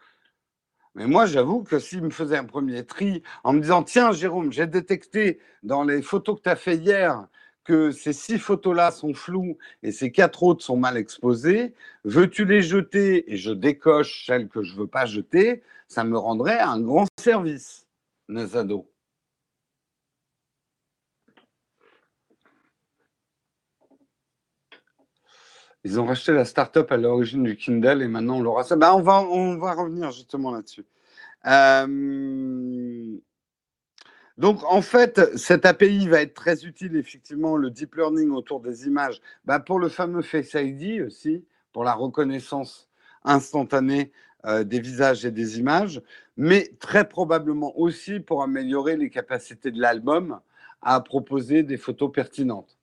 Mais 0.94 1.07
moi, 1.07 1.26
j'avoue 1.26 1.62
que 1.62 1.78
s'ils 1.78 2.03
me 2.03 2.11
faisaient 2.11 2.38
un 2.38 2.44
premier 2.47 2.84
tri 2.86 3.22
en 3.44 3.53
me 3.53 3.61
disant 3.61 3.82
Tiens, 3.82 4.12
Jérôme, 4.12 4.51
j'ai 4.51 4.66
détecté 4.66 5.38
dans 5.62 5.84
les 5.84 6.01
photos 6.01 6.38
que 6.38 6.42
tu 6.44 6.49
as 6.49 6.57
fait 6.57 6.76
hier 6.76 7.28
que 7.64 7.90
ces 7.90 8.12
six 8.12 8.38
photos-là 8.38 8.92
sont 8.92 9.12
floues 9.12 9.59
et 9.82 9.92
ces 9.92 10.11
quatre 10.11 10.42
autres 10.42 10.64
sont 10.64 10.76
mal 10.76 10.97
exposées, 10.97 11.74
veux-tu 12.05 12.44
les 12.44 12.62
jeter? 12.62 13.30
Et 13.30 13.36
je 13.36 13.51
décoche 13.51 14.24
celles 14.24 14.49
que 14.49 14.62
je 14.62 14.74
ne 14.74 14.80
veux 14.80 14.86
pas 14.86 15.05
jeter, 15.05 15.62
ça 15.88 16.05
me 16.05 16.16
rendrait 16.16 16.61
un 16.61 16.80
grand 16.80 17.07
service, 17.20 17.86
Nazado. 18.28 18.88
Ils 25.87 26.01
ont 26.01 26.05
racheté 26.05 26.32
la 26.32 26.45
start-up 26.45 26.91
à 26.91 26.97
l'origine 26.97 27.45
du 27.45 27.57
Kindle 27.57 28.03
et 28.03 28.09
maintenant 28.09 28.39
on 28.39 28.43
l'aura 28.43 28.64
ça. 28.64 28.74
Ben, 28.74 28.93
on, 28.93 29.03
va, 29.03 29.20
revenir 29.20 30.11
justement 30.11 30.51
là-dessus. 30.51 30.84
Euh, 31.47 33.16
donc, 34.37 34.64
en 34.64 34.82
fait, 34.82 35.37
cette 35.37 35.64
API 35.64 36.09
va 36.09 36.22
être 36.22 36.34
très 36.34 36.64
utile, 36.64 36.97
effectivement, 36.97 37.57
le 37.57 37.70
deep 37.70 37.95
learning 37.95 38.32
autour 38.32 38.59
des 38.59 38.89
images, 38.89 39.20
ben, 39.45 39.61
pour 39.61 39.78
le 39.78 39.89
fameux 39.89 40.22
Face 40.22 40.55
ID 40.55 41.03
aussi, 41.03 41.45
pour 41.72 41.84
la 41.84 41.93
reconnaissance 41.93 42.89
instantanée 43.22 44.11
euh, 44.45 44.64
des 44.64 44.80
visages 44.80 45.24
et 45.24 45.30
des 45.30 45.61
images, 45.61 46.03
mais 46.37 46.72
très 46.80 47.09
probablement 47.09 47.78
aussi 47.78 48.18
pour 48.18 48.43
améliorer 48.43 48.97
les 48.97 49.09
capacités 49.09 49.70
de 49.70 49.80
l'album 49.80 50.41
à 50.82 51.01
proposer 51.01 51.62
des 51.62 51.76
photos 51.76 52.11
pertinentes. 52.11 52.75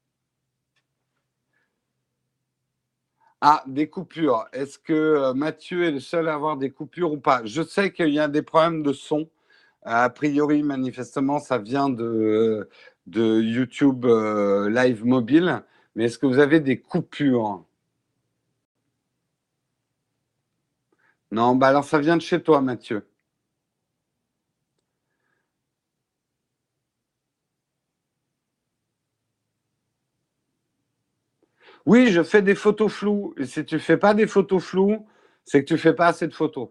Ah, 3.46 3.62
des 3.68 3.90
coupures. 3.90 4.46
Est-ce 4.54 4.80
que 4.80 4.94
euh, 4.94 5.34
Mathieu 5.34 5.84
est 5.84 5.92
le 5.92 6.00
seul 6.00 6.30
à 6.30 6.34
avoir 6.34 6.56
des 6.58 6.72
coupures 6.72 7.12
ou 7.12 7.18
pas? 7.20 7.42
Je 7.46 7.62
sais 7.62 7.92
qu'il 7.92 8.10
y 8.10 8.20
a 8.20 8.30
des 8.30 8.42
problèmes 8.42 8.84
de 8.84 8.94
son. 8.94 9.30
A 9.84 10.10
priori, 10.10 10.64
manifestement, 10.64 11.40
ça 11.40 11.58
vient 11.58 11.90
de, 11.90 12.70
de 13.08 13.42
YouTube 13.42 14.06
euh, 14.06 14.70
Live 14.70 15.06
Mobile. 15.06 15.64
Mais 15.96 16.06
est-ce 16.06 16.18
que 16.20 16.26
vous 16.28 16.40
avez 16.40 16.62
des 16.62 16.80
coupures? 16.80 17.66
Non, 21.32 21.58
bah 21.58 21.68
alors 21.68 21.84
ça 21.84 22.00
vient 22.00 22.16
de 22.16 22.22
chez 22.22 22.42
toi, 22.42 22.62
Mathieu. 22.62 23.06
Oui, 31.86 32.12
je 32.12 32.24
fais 32.24 32.42
des 32.42 32.56
photos 32.56 32.92
floues. 32.92 33.34
Et 33.38 33.46
si 33.46 33.66
tu 33.66 33.76
ne 33.76 33.80
fais 33.80 33.98
pas 33.98 34.14
des 34.14 34.28
photos 34.28 34.64
floues, 34.64 35.06
c'est 35.46 35.62
que 35.62 35.68
tu 35.68 35.74
ne 35.74 35.80
fais 35.80 35.94
pas 35.94 36.08
assez 36.08 36.28
de 36.28 36.34
photos. 36.34 36.70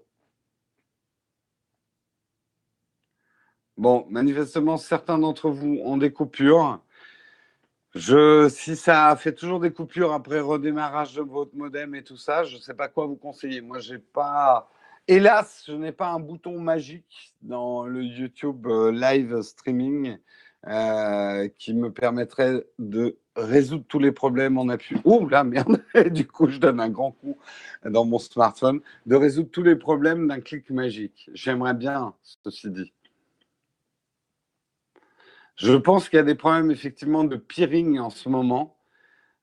Bon, 3.76 4.06
manifestement, 4.10 4.76
certains 4.76 5.18
d'entre 5.18 5.50
vous 5.50 5.80
ont 5.84 5.96
des 5.96 6.12
coupures. 6.12 6.80
Si 7.94 8.76
ça 8.76 9.14
fait 9.16 9.34
toujours 9.34 9.60
des 9.60 9.72
coupures 9.72 10.12
après 10.12 10.40
redémarrage 10.40 11.14
de 11.14 11.22
votre 11.22 11.54
modem 11.54 11.94
et 11.94 12.02
tout 12.02 12.16
ça, 12.16 12.44
je 12.44 12.56
ne 12.56 12.60
sais 12.60 12.74
pas 12.74 12.88
quoi 12.88 13.06
vous 13.06 13.16
conseiller. 13.16 13.60
Moi, 13.60 13.80
j'ai 13.80 13.98
pas. 13.98 14.70
Hélas, 15.08 15.64
je 15.66 15.72
n'ai 15.72 15.92
pas 15.92 16.08
un 16.08 16.20
bouton 16.20 16.58
magique 16.58 17.34
dans 17.42 17.84
le 17.84 18.02
YouTube 18.02 18.66
euh, 18.66 18.92
live 18.92 19.42
streaming 19.42 20.16
euh, 20.68 21.48
qui 21.58 21.74
me 21.74 21.90
permettrait 21.90 22.64
de 22.78 23.18
résoudre 23.36 23.84
tous 23.88 23.98
les 23.98 24.12
problèmes 24.12 24.58
en 24.58 24.68
appui. 24.68 24.96
Ouh 25.04 25.28
là, 25.28 25.44
merde 25.44 25.82
Du 26.10 26.26
coup, 26.26 26.48
je 26.48 26.58
donne 26.58 26.80
un 26.80 26.90
grand 26.90 27.12
coup 27.12 27.38
dans 27.84 28.04
mon 28.04 28.18
smartphone. 28.18 28.80
De 29.06 29.16
résoudre 29.16 29.50
tous 29.50 29.62
les 29.62 29.76
problèmes 29.76 30.28
d'un 30.28 30.40
clic 30.40 30.70
magique. 30.70 31.30
J'aimerais 31.34 31.74
bien, 31.74 32.14
ceci 32.44 32.70
dit. 32.70 32.92
Je 35.56 35.74
pense 35.74 36.08
qu'il 36.08 36.16
y 36.16 36.20
a 36.20 36.24
des 36.24 36.34
problèmes 36.34 36.70
effectivement 36.70 37.24
de 37.24 37.36
peering 37.36 37.98
en 37.98 38.10
ce 38.10 38.28
moment. 38.28 38.76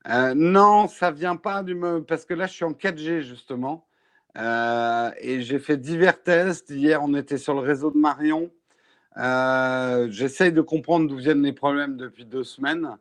Euh, 0.09 0.33
non, 0.33 0.87
ça 0.87 1.11
vient 1.11 1.35
pas 1.35 1.63
du 1.63 1.77
parce 2.07 2.25
que 2.25 2.33
là 2.33 2.47
je 2.47 2.53
suis 2.53 2.65
en 2.65 2.71
4G 2.71 3.21
justement 3.21 3.85
euh, 4.37 5.11
et 5.19 5.41
j'ai 5.41 5.59
fait 5.59 5.77
divers 5.77 6.21
tests. 6.21 6.69
Hier, 6.69 7.01
on 7.03 7.13
était 7.13 7.37
sur 7.37 7.53
le 7.53 7.59
réseau 7.59 7.91
de 7.91 7.97
Marion. 7.97 8.51
Euh, 9.17 10.07
j'essaye 10.11 10.51
de 10.51 10.61
comprendre 10.61 11.07
d'où 11.09 11.17
viennent 11.17 11.41
les 11.41 11.53
problèmes 11.53 11.97
depuis 11.97 12.25
deux 12.25 12.43
semaines. 12.43 12.97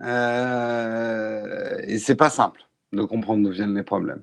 Euh, 0.00 1.78
et 1.84 1.98
c'est 1.98 2.16
pas 2.16 2.30
simple 2.30 2.62
de 2.92 3.02
comprendre 3.02 3.44
d'où 3.44 3.50
viennent 3.50 3.74
les 3.74 3.82
problèmes. 3.82 4.22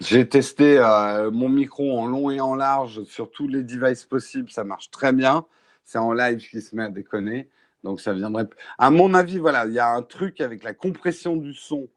J'ai 0.00 0.28
testé 0.28 0.78
euh, 0.78 1.30
mon 1.30 1.48
micro 1.48 1.96
en 1.96 2.06
long 2.06 2.30
et 2.30 2.40
en 2.40 2.56
large 2.56 3.04
sur 3.04 3.30
tous 3.30 3.46
les 3.46 3.62
devices 3.62 4.04
possibles, 4.04 4.50
ça 4.50 4.64
marche 4.64 4.90
très 4.90 5.12
bien. 5.12 5.46
C'est 5.84 5.98
en 5.98 6.12
live 6.12 6.38
qui 6.38 6.60
se 6.60 6.74
met 6.74 6.84
à 6.84 6.88
déconner, 6.88 7.48
donc 7.84 8.00
ça 8.00 8.12
viendrait. 8.12 8.48
À 8.78 8.90
mon 8.90 9.14
avis, 9.14 9.38
voilà, 9.38 9.66
il 9.66 9.72
y 9.72 9.78
a 9.78 9.90
un 9.90 10.02
truc 10.02 10.40
avec 10.40 10.64
la 10.64 10.74
compression 10.74 11.36
du 11.36 11.54
son 11.54 11.88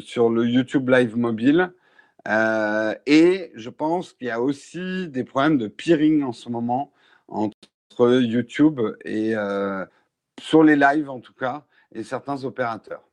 sur 0.00 0.30
le 0.30 0.44
YouTube 0.46 0.88
Live 0.88 1.16
mobile 1.16 1.72
euh, 2.28 2.94
et 3.06 3.52
je 3.54 3.70
pense 3.70 4.12
qu'il 4.12 4.28
y 4.28 4.30
a 4.30 4.40
aussi 4.40 5.08
des 5.08 5.24
problèmes 5.24 5.58
de 5.58 5.68
peering 5.68 6.22
en 6.22 6.32
ce 6.32 6.48
moment 6.48 6.92
entre 7.28 7.54
YouTube 8.20 8.80
et 9.04 9.34
euh, 9.36 9.84
sur 10.40 10.62
les 10.62 10.76
lives 10.76 11.10
en 11.10 11.20
tout 11.20 11.34
cas 11.34 11.64
et 11.92 12.02
certains 12.04 12.44
opérateurs. 12.44 13.04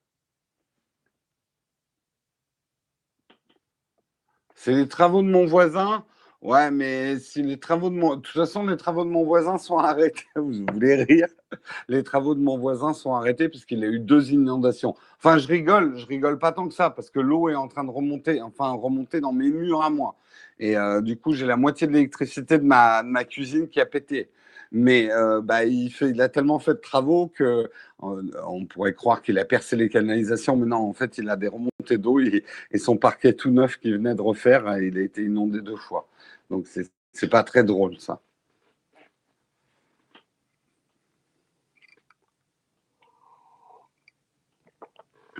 C'est 4.55 4.73
les 4.73 4.87
travaux 4.87 5.21
de 5.21 5.27
mon 5.29 5.45
voisin? 5.45 6.05
Ouais, 6.41 6.69
mais 6.71 7.19
si 7.19 7.41
les 7.43 7.59
travaux 7.59 7.89
de 7.89 7.95
mon... 7.95 8.15
De 8.15 8.21
toute 8.21 8.33
façon, 8.35 8.65
les 8.65 8.77
travaux 8.77 9.05
de 9.05 9.09
mon 9.09 9.23
voisin 9.23 9.57
sont 9.57 9.77
arrêtés. 9.79 10.25
Vous 10.35 10.65
voulez 10.73 11.03
rire? 11.03 11.27
Les 11.87 12.03
travaux 12.03 12.35
de 12.35 12.39
mon 12.39 12.57
voisin 12.57 12.93
sont 12.93 13.13
arrêtés 13.13 13.49
parce 13.49 13.65
qu'il 13.65 13.83
a 13.83 13.87
eu 13.87 13.99
deux 13.99 14.31
inondations. 14.31 14.95
Enfin, 15.17 15.37
je 15.37 15.47
rigole, 15.47 15.97
je 15.97 16.05
rigole 16.05 16.39
pas 16.39 16.51
tant 16.51 16.67
que 16.67 16.73
ça 16.73 16.89
parce 16.89 17.09
que 17.09 17.19
l'eau 17.19 17.49
est 17.49 17.55
en 17.55 17.67
train 17.67 17.83
de 17.83 17.91
remonter, 17.91 18.41
enfin, 18.41 18.71
remonter 18.71 19.21
dans 19.21 19.33
mes 19.33 19.49
murs 19.49 19.83
à 19.83 19.89
moi. 19.89 20.15
Et 20.59 20.77
euh, 20.77 21.01
du 21.01 21.17
coup, 21.17 21.33
j'ai 21.33 21.45
la 21.45 21.57
moitié 21.57 21.87
de 21.87 21.93
l'électricité 21.93 22.57
de 22.57 22.63
ma, 22.63 23.03
cuisine 23.25 23.67
qui 23.69 23.79
a 23.79 23.85
pété. 23.85 24.29
Mais 24.71 25.09
euh, 25.11 25.41
bah, 25.41 25.63
il, 25.65 26.21
a 26.21 26.29
tellement 26.29 26.59
fait 26.59 26.73
de 26.73 26.79
travaux 26.79 27.27
que 27.27 27.69
euh, 28.03 28.21
on 28.45 28.65
pourrait 28.65 28.93
croire 28.93 29.21
qu'il 29.21 29.39
a 29.39 29.45
percé 29.45 29.77
les 29.77 29.89
canalisations, 29.89 30.57
mais 30.57 30.65
non, 30.65 30.77
en 30.77 30.93
fait, 30.93 31.17
il 31.17 31.29
a 31.29 31.37
des 31.37 31.47
remontées 31.47 31.97
d'eau 31.97 32.19
et, 32.19 32.43
et, 32.71 32.77
son 32.77 32.97
parquet 32.97 33.33
tout 33.33 33.49
neuf 33.49 33.77
qu'il 33.77 33.93
venait 33.93 34.15
de 34.15 34.21
refaire, 34.21 34.77
il 34.79 34.97
a 34.97 35.01
été 35.01 35.23
inondé 35.23 35.61
deux 35.61 35.77
fois. 35.77 36.07
Donc, 36.49 36.67
c'est 37.13 37.29
pas 37.29 37.43
très 37.43 37.63
drôle, 37.63 37.99
ça. 37.99 38.21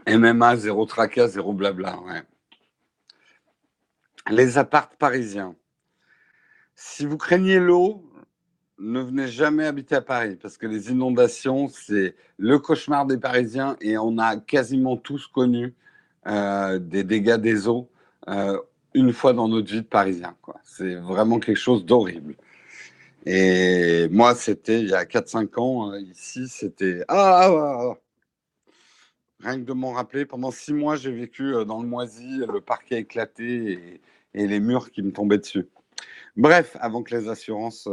MMA, 0.08 0.56
zéro 0.56 0.86
tracas, 0.86 1.28
zéro 1.30 1.54
blabla, 1.54 2.00
ouais. 2.00 2.24
Les 4.30 4.58
appartes 4.58 4.96
parisiens. 4.98 5.56
Si 6.76 7.06
vous 7.06 7.18
craignez 7.18 7.60
l'eau, 7.60 8.04
ne 8.80 9.02
venez 9.02 9.28
jamais 9.28 9.66
habiter 9.66 9.96
à 9.96 10.02
Paris 10.02 10.36
parce 10.36 10.58
que 10.58 10.68
les 10.68 10.92
inondations, 10.92 11.68
c'est 11.70 12.16
le 12.38 12.60
cauchemar 12.60 13.06
des 13.06 13.18
Parisiens 13.18 13.76
et 13.82 13.98
on 13.98 14.18
a 14.18 14.38
quasiment 14.38 14.98
tous 14.98 15.28
connu 15.28 15.74
euh, 16.28 16.78
des 16.78 17.04
dégâts 17.04 17.38
des 17.38 17.68
eaux 17.68 17.90
euh, 18.30 18.60
une 18.94 19.14
fois 19.14 19.34
dans 19.34 19.48
notre 19.48 19.72
vie 19.72 19.82
de 19.82 19.88
Parisien. 19.88 20.36
C'est 20.64 20.96
vraiment 20.96 21.40
quelque 21.40 21.58
chose 21.58 21.86
d'horrible. 21.86 22.36
Et 23.26 24.08
moi, 24.10 24.36
c'était 24.36 24.82
il 24.82 24.90
y 24.90 24.94
a 24.94 25.04
4-5 25.04 25.60
ans, 25.60 25.92
euh, 25.92 26.00
ici, 26.00 26.48
c'était... 26.48 27.04
Ah, 27.08 27.42
ah, 27.44 27.50
ah, 27.50 27.78
ah, 27.92 27.98
Rien 29.40 29.60
que 29.60 29.66
de 29.66 29.74
m'en 29.74 29.92
rappeler, 29.92 30.26
pendant 30.26 30.52
6 30.52 30.74
mois, 30.74 30.96
j'ai 30.96 31.12
vécu 31.12 31.54
dans 31.66 31.82
le 31.82 31.88
moisi, 31.88 32.38
le 32.38 32.60
parquet 32.62 33.00
éclaté 33.00 33.72
et, 33.72 34.02
et, 34.34 34.48
les 34.48 34.60
murs 34.60 34.92
qui 34.92 35.04
me 35.04 35.12
tombaient 35.12 35.38
dessus. 35.38 35.70
Bref, 36.36 36.76
avant 36.80 37.04
que 37.04 37.16
les 37.16 37.30
assurances 37.30 37.88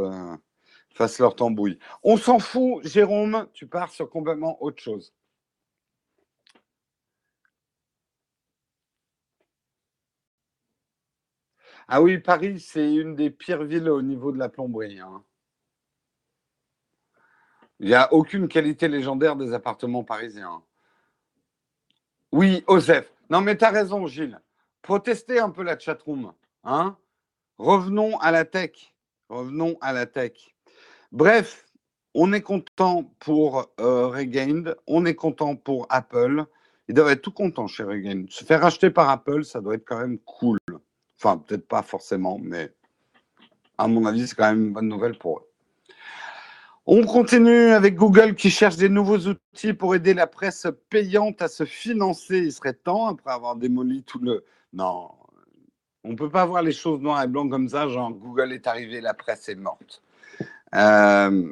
fassent 0.95 1.19
leur 1.19 1.35
tambouille. 1.35 1.77
On 2.03 2.17
s'en 2.17 2.39
fout, 2.39 2.85
Jérôme, 2.87 3.47
tu 3.53 3.67
pars 3.67 3.91
sur 3.91 4.09
complètement 4.09 4.61
autre 4.63 4.81
chose. 4.81 5.13
Ah 11.87 12.01
oui, 12.01 12.17
Paris, 12.17 12.59
c'est 12.59 12.95
une 12.95 13.15
des 13.15 13.29
pires 13.29 13.63
villes 13.63 13.89
au 13.89 14.01
niveau 14.01 14.31
de 14.31 14.37
la 14.39 14.49
plomberie. 14.49 14.99
Hein. 14.99 15.23
Il 17.79 17.87
n'y 17.87 17.93
a 17.93 18.11
aucune 18.13 18.47
qualité 18.47 18.87
légendaire 18.87 19.35
des 19.35 19.53
appartements 19.53 20.03
parisiens. 20.03 20.63
Oui, 22.35 22.65
Osef. 22.67 23.13
Non, 23.29 23.39
mais 23.39 23.55
tu 23.55 23.63
as 23.63 23.69
raison, 23.69 24.07
Gilles. 24.07 24.41
Protestez 24.81 25.39
un 25.39 25.51
peu 25.51 25.63
la 25.63 25.79
chatroom. 25.79 26.33
Hein 26.65 26.97
Revenons 27.57 28.17
à 28.17 28.31
la 28.31 28.43
tech. 28.43 28.93
Revenons 29.29 29.77
à 29.79 29.93
la 29.93 30.05
tech. 30.05 30.33
Bref, 31.13 31.65
on 32.13 32.33
est 32.33 32.41
content 32.41 33.09
pour 33.19 33.71
euh, 33.79 34.07
Regained, 34.07 34.75
on 34.85 35.05
est 35.05 35.15
content 35.15 35.55
pour 35.55 35.87
Apple. 35.89 36.43
Ils 36.89 36.93
doivent 36.93 37.11
être 37.11 37.21
tout 37.21 37.31
contents 37.31 37.67
chez 37.67 37.83
Regained. 37.83 38.29
Se 38.29 38.43
faire 38.43 38.65
acheter 38.65 38.89
par 38.89 39.09
Apple, 39.09 39.45
ça 39.45 39.61
doit 39.61 39.75
être 39.75 39.85
quand 39.87 40.01
même 40.01 40.19
cool. 40.19 40.59
Enfin, 41.17 41.37
peut-être 41.37 41.69
pas 41.69 41.83
forcément, 41.83 42.37
mais 42.37 42.69
à 43.77 43.87
mon 43.87 44.05
avis, 44.05 44.27
c'est 44.27 44.35
quand 44.35 44.49
même 44.49 44.65
une 44.65 44.73
bonne 44.73 44.89
nouvelle 44.89 45.17
pour 45.17 45.39
eux. 45.39 45.49
On 46.87 47.03
continue 47.03 47.71
avec 47.71 47.95
Google 47.95 48.35
qui 48.35 48.51
cherche 48.51 48.75
des 48.75 48.89
nouveaux 48.89 49.17
outils 49.17 49.73
pour 49.73 49.95
aider 49.95 50.13
la 50.13 50.27
presse 50.27 50.67
payante 50.91 51.41
à 51.41 51.47
se 51.47 51.65
financer. 51.65 52.37
Il 52.37 52.51
serait 52.51 52.73
temps, 52.73 53.07
après 53.07 53.31
avoir 53.31 53.55
démoli 53.55 54.03
tout 54.03 54.19
le... 54.19 54.45
Non, 54.71 55.09
on 56.03 56.11
ne 56.11 56.15
peut 56.15 56.29
pas 56.29 56.45
voir 56.45 56.61
les 56.61 56.71
choses 56.71 57.01
noir 57.01 57.23
et 57.23 57.27
blanc 57.27 57.49
comme 57.49 57.69
ça, 57.69 57.87
genre 57.87 58.11
Google 58.11 58.53
est 58.53 58.67
arrivé, 58.67 59.01
la 59.01 59.15
presse 59.15 59.49
est 59.49 59.55
morte. 59.55 60.03
Euh, 60.75 61.51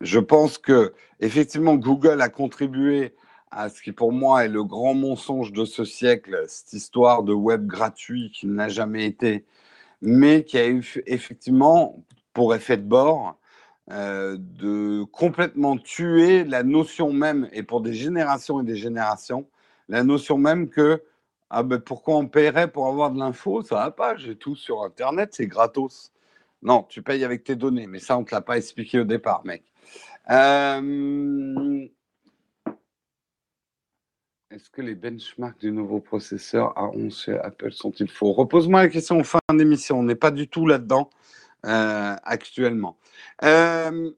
je 0.00 0.18
pense 0.18 0.56
que 0.56 0.94
effectivement 1.20 1.74
Google 1.74 2.22
a 2.22 2.30
contribué 2.30 3.14
à 3.50 3.68
ce 3.68 3.82
qui 3.82 3.92
pour 3.92 4.12
moi 4.12 4.46
est 4.46 4.48
le 4.48 4.64
grand 4.64 4.94
mensonge 4.94 5.52
de 5.52 5.66
ce 5.66 5.84
siècle, 5.84 6.44
cette 6.48 6.72
histoire 6.72 7.22
de 7.22 7.34
web 7.34 7.66
gratuit 7.66 8.30
qui 8.30 8.46
n'a 8.46 8.68
jamais 8.68 9.04
été, 9.04 9.44
mais 10.00 10.44
qui 10.44 10.56
a 10.56 10.66
eu 10.68 10.82
effectivement 11.06 12.02
pour 12.32 12.54
effet 12.54 12.78
de 12.78 12.82
bord 12.82 13.38
euh, 13.90 14.36
de 14.38 15.04
complètement 15.04 15.76
tuer 15.76 16.44
la 16.44 16.62
notion 16.64 17.12
même, 17.12 17.48
et 17.52 17.62
pour 17.62 17.80
des 17.80 17.94
générations 17.94 18.60
et 18.60 18.64
des 18.64 18.76
générations, 18.76 19.46
la 19.88 20.02
notion 20.02 20.38
même 20.38 20.68
que 20.68 21.02
ah 21.50 21.62
ben 21.62 21.78
pourquoi 21.78 22.16
on 22.16 22.26
paierait 22.26 22.70
pour 22.70 22.88
avoir 22.88 23.12
de 23.12 23.18
l'info? 23.20 23.62
Ça 23.62 23.76
va 23.76 23.90
pas, 23.92 24.16
j'ai 24.16 24.34
tout 24.36 24.56
sur 24.56 24.82
Internet, 24.82 25.30
c'est 25.34 25.46
gratos. 25.46 26.12
Non, 26.62 26.82
tu 26.88 27.02
payes 27.02 27.24
avec 27.24 27.44
tes 27.44 27.54
données, 27.54 27.86
mais 27.86 28.00
ça, 28.00 28.16
on 28.16 28.22
ne 28.22 28.26
te 28.26 28.34
l'a 28.34 28.40
pas 28.40 28.56
expliqué 28.56 28.98
au 28.98 29.04
départ, 29.04 29.42
mec. 29.44 29.62
Euh, 30.30 31.86
est-ce 34.50 34.68
que 34.70 34.82
les 34.82 34.96
benchmarks 34.96 35.60
du 35.60 35.70
nouveau 35.70 36.00
processeur 36.00 36.74
A11 36.74 37.24
chez 37.24 37.38
Apple 37.38 37.72
sont-ils 37.72 38.10
faux? 38.10 38.32
Repose-moi 38.32 38.82
la 38.82 38.88
question 38.88 39.20
en 39.20 39.24
fin 39.24 39.38
d'émission. 39.52 40.00
On 40.00 40.02
n'est 40.02 40.16
pas 40.16 40.32
du 40.32 40.48
tout 40.48 40.66
là-dedans 40.66 41.10
euh, 41.66 42.16
actuellement. 42.22 42.98
Euh, 43.44 44.10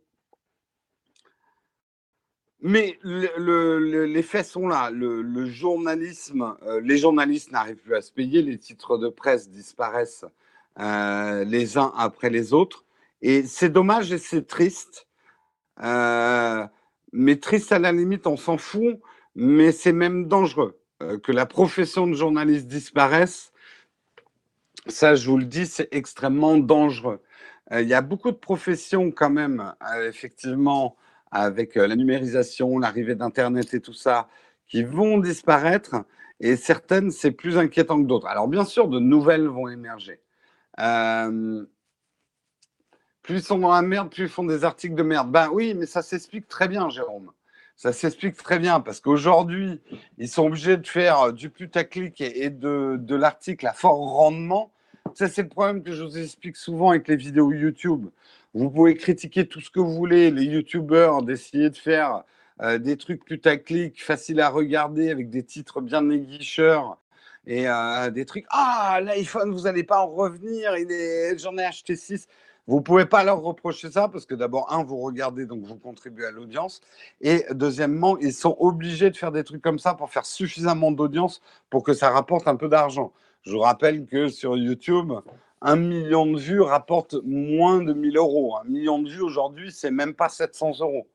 mais 2.61 2.99
les 3.05 4.23
faits 4.23 4.47
sont 4.47 4.69
là. 4.69 4.91
Le, 4.91 5.47
journalisme, 5.47 6.57
les 6.83 6.99
journalistes 6.99 7.53
n'arrivent 7.53 7.77
plus 7.77 7.95
à 7.95 8.03
se 8.03 8.13
payer, 8.13 8.43
les 8.43 8.59
titres 8.59 8.99
de 8.99 9.09
presse 9.09 9.49
disparaissent 9.49 10.25
euh, 10.81 11.45
les 11.45 11.77
uns 11.77 11.93
après 11.97 12.31
les 12.31 12.53
autres. 12.53 12.85
Et 13.21 13.43
c'est 13.45 13.69
dommage 13.69 14.13
et 14.13 14.19
c'est 14.19 14.47
triste. 14.47 15.09
Euh, 15.83 16.65
mais 17.13 17.37
triste 17.37 17.73
à 17.73 17.81
la 17.81 17.91
limite, 17.91 18.27
on 18.27 18.37
s'en 18.37 18.59
fout, 18.59 19.01
mais 19.35 19.73
c'est 19.73 19.93
même 19.93 20.29
dangereux 20.29 20.79
euh, 21.03 21.19
que 21.19 21.33
la 21.33 21.47
profession 21.47 22.07
de 22.07 22.15
journaliste 22.15 22.69
disparaisse. 22.69 23.53
Ça, 24.87 25.17
je 25.17 25.29
vous 25.29 25.39
le 25.39 25.45
dis, 25.45 25.67
c'est 25.67 25.89
extrêmement 25.91 26.57
dangereux. 26.57 27.21
Il 27.71 27.87
y 27.87 27.95
a 27.95 28.01
beaucoup 28.01 28.31
de 28.31 28.37
professions 28.37 29.11
quand 29.11 29.31
même, 29.31 29.75
effectivement, 30.07 30.97
avec 31.31 31.75
la 31.75 31.97
numérisation, 31.97 32.79
l'arrivée 32.79 33.15
d'Internet 33.15 33.75
et 33.75 33.81
tout 33.81 33.93
ça, 33.93 34.29
qui 34.67 34.83
vont 34.83 35.19
disparaître. 35.19 35.97
Et 36.41 36.57
certaines, 36.57 37.11
c'est 37.11 37.33
plus 37.33 37.59
inquiétant 37.59 38.01
que 38.01 38.07
d'autres. 38.07 38.29
Alors, 38.29 38.49
bien 38.49 38.65
sûr, 38.65 38.89
de 38.89 38.99
nouvelles 38.99 39.49
vont 39.49 39.69
émerger. 39.69 40.21
Euh, 40.81 41.67
plus 43.23 43.37
ils 43.37 43.43
sont 43.43 43.59
dans 43.59 43.73
la 43.73 43.83
merde, 43.83 44.11
plus 44.11 44.25
ils 44.25 44.29
font 44.29 44.45
des 44.45 44.65
articles 44.65 44.95
de 44.95 45.03
merde. 45.03 45.31
Ben 45.31 45.51
oui, 45.53 45.75
mais 45.75 45.87
ça 45.87 46.03
s'explique 46.03 46.49
très 46.49 46.69
bien, 46.69 46.89
Jérôme. 46.89 47.33
Ça 47.77 47.93
s'explique 47.93 48.37
très 48.37 48.59
bien 48.59 48.81
parce 48.81 49.01
qu'aujourd'hui, 49.01 49.81
ils 50.17 50.29
sont 50.29 50.47
obligés 50.47 50.77
de 50.77 50.87
faire 50.87 51.33
du 51.33 51.51
putaclic 51.51 52.21
et, 52.21 52.51
de 52.51 53.15
l'article 53.15 53.67
à 53.67 53.73
fort 53.73 53.99
rendement. 53.99 54.73
Ça, 55.19 55.27
c'est 55.27 55.43
le 55.43 55.49
problème 55.49 55.83
que 55.83 55.91
je 55.91 56.05
vous 56.05 56.17
explique 56.17 56.57
souvent 56.57 56.91
avec 56.91 57.09
les 57.09 57.17
vidéos 57.17 57.51
YouTube. 57.51 58.07
Vous 58.55 58.71
pouvez 58.71 58.95
critiquer 58.95 59.49
tout 59.49 59.61
ce 59.61 59.69
que 59.69 59.81
vous 59.81 59.93
voulez, 59.93 60.31
les 60.31 60.45
YouTubeurs, 60.45 61.25
d'essayer 61.25 61.71
de 61.71 61.77
faire 61.77 62.23
euh, 62.63 62.79
des 62.79 62.97
trucs 62.97 63.25
putaclic, 63.25 64.01
faciles 64.01 64.41
à 64.41 64.49
regarder, 64.49 65.11
avec 65.11 65.29
des 65.29 65.43
titres 65.43 65.81
bien 65.81 66.09
aiguicheurs, 66.09 66.99
et 67.49 67.69
euh, 67.69 68.11
des 68.11 68.27
trucs. 68.27 68.47
Ah, 68.51 69.01
l'iPhone, 69.03 69.51
vous 69.51 69.63
n'allez 69.63 69.83
pas 69.83 70.03
en 70.03 70.07
revenir, 70.07 70.71
j'en 71.37 71.59
ai 71.59 71.65
acheté 71.65 71.97
6. 71.97 72.29
Vous 72.69 72.77
ne 72.77 72.83
pouvez 72.83 73.07
pas 73.07 73.25
leur 73.25 73.41
reprocher 73.43 73.91
ça 73.91 74.07
parce 74.07 74.25
que 74.25 74.37
d'abord, 74.37 74.73
un, 74.73 74.85
vous 74.85 74.99
regardez, 74.99 75.47
donc 75.47 75.65
vous 75.65 75.79
contribuez 75.79 76.27
à 76.27 76.31
l'audience. 76.31 76.81
Et 77.21 77.45
deuxièmement, 77.51 78.17
ils 78.19 78.35
sont 78.35 78.57
obligés 78.61 79.11
de 79.11 79.17
faire 79.17 79.33
des 79.33 79.43
trucs 79.43 79.63
comme 79.63 79.81
ça 79.81 79.95
pour 79.95 80.11
faire 80.11 80.27
suffisamment 80.27 80.93
d'audience 80.93 81.43
pour 81.71 81.83
que 81.83 81.93
ça 81.93 82.09
rapporte 82.11 82.47
un 82.47 82.55
peu 82.55 82.69
d'argent. 82.69 83.13
Je 83.43 83.53
vous 83.53 83.61
rappelle 83.61 84.07
que 84.07 84.29
sur 84.29 84.57
YouTube, 84.57 85.13
un 85.61 85.77
million 85.77 86.27
de 86.27 86.39
vues 86.39 86.61
rapporte 86.61 87.15
moins 87.25 87.83
de 87.83 87.93
1000 87.93 88.17
euros. 88.17 88.57
Un 88.57 88.65
million 88.65 88.99
de 89.01 89.09
vues 89.09 89.23
aujourd'hui, 89.23 89.73
c'est 89.73 89.91
même 89.91 90.15
pas 90.15 90.29
700 90.29 90.81
euros. 90.81 91.09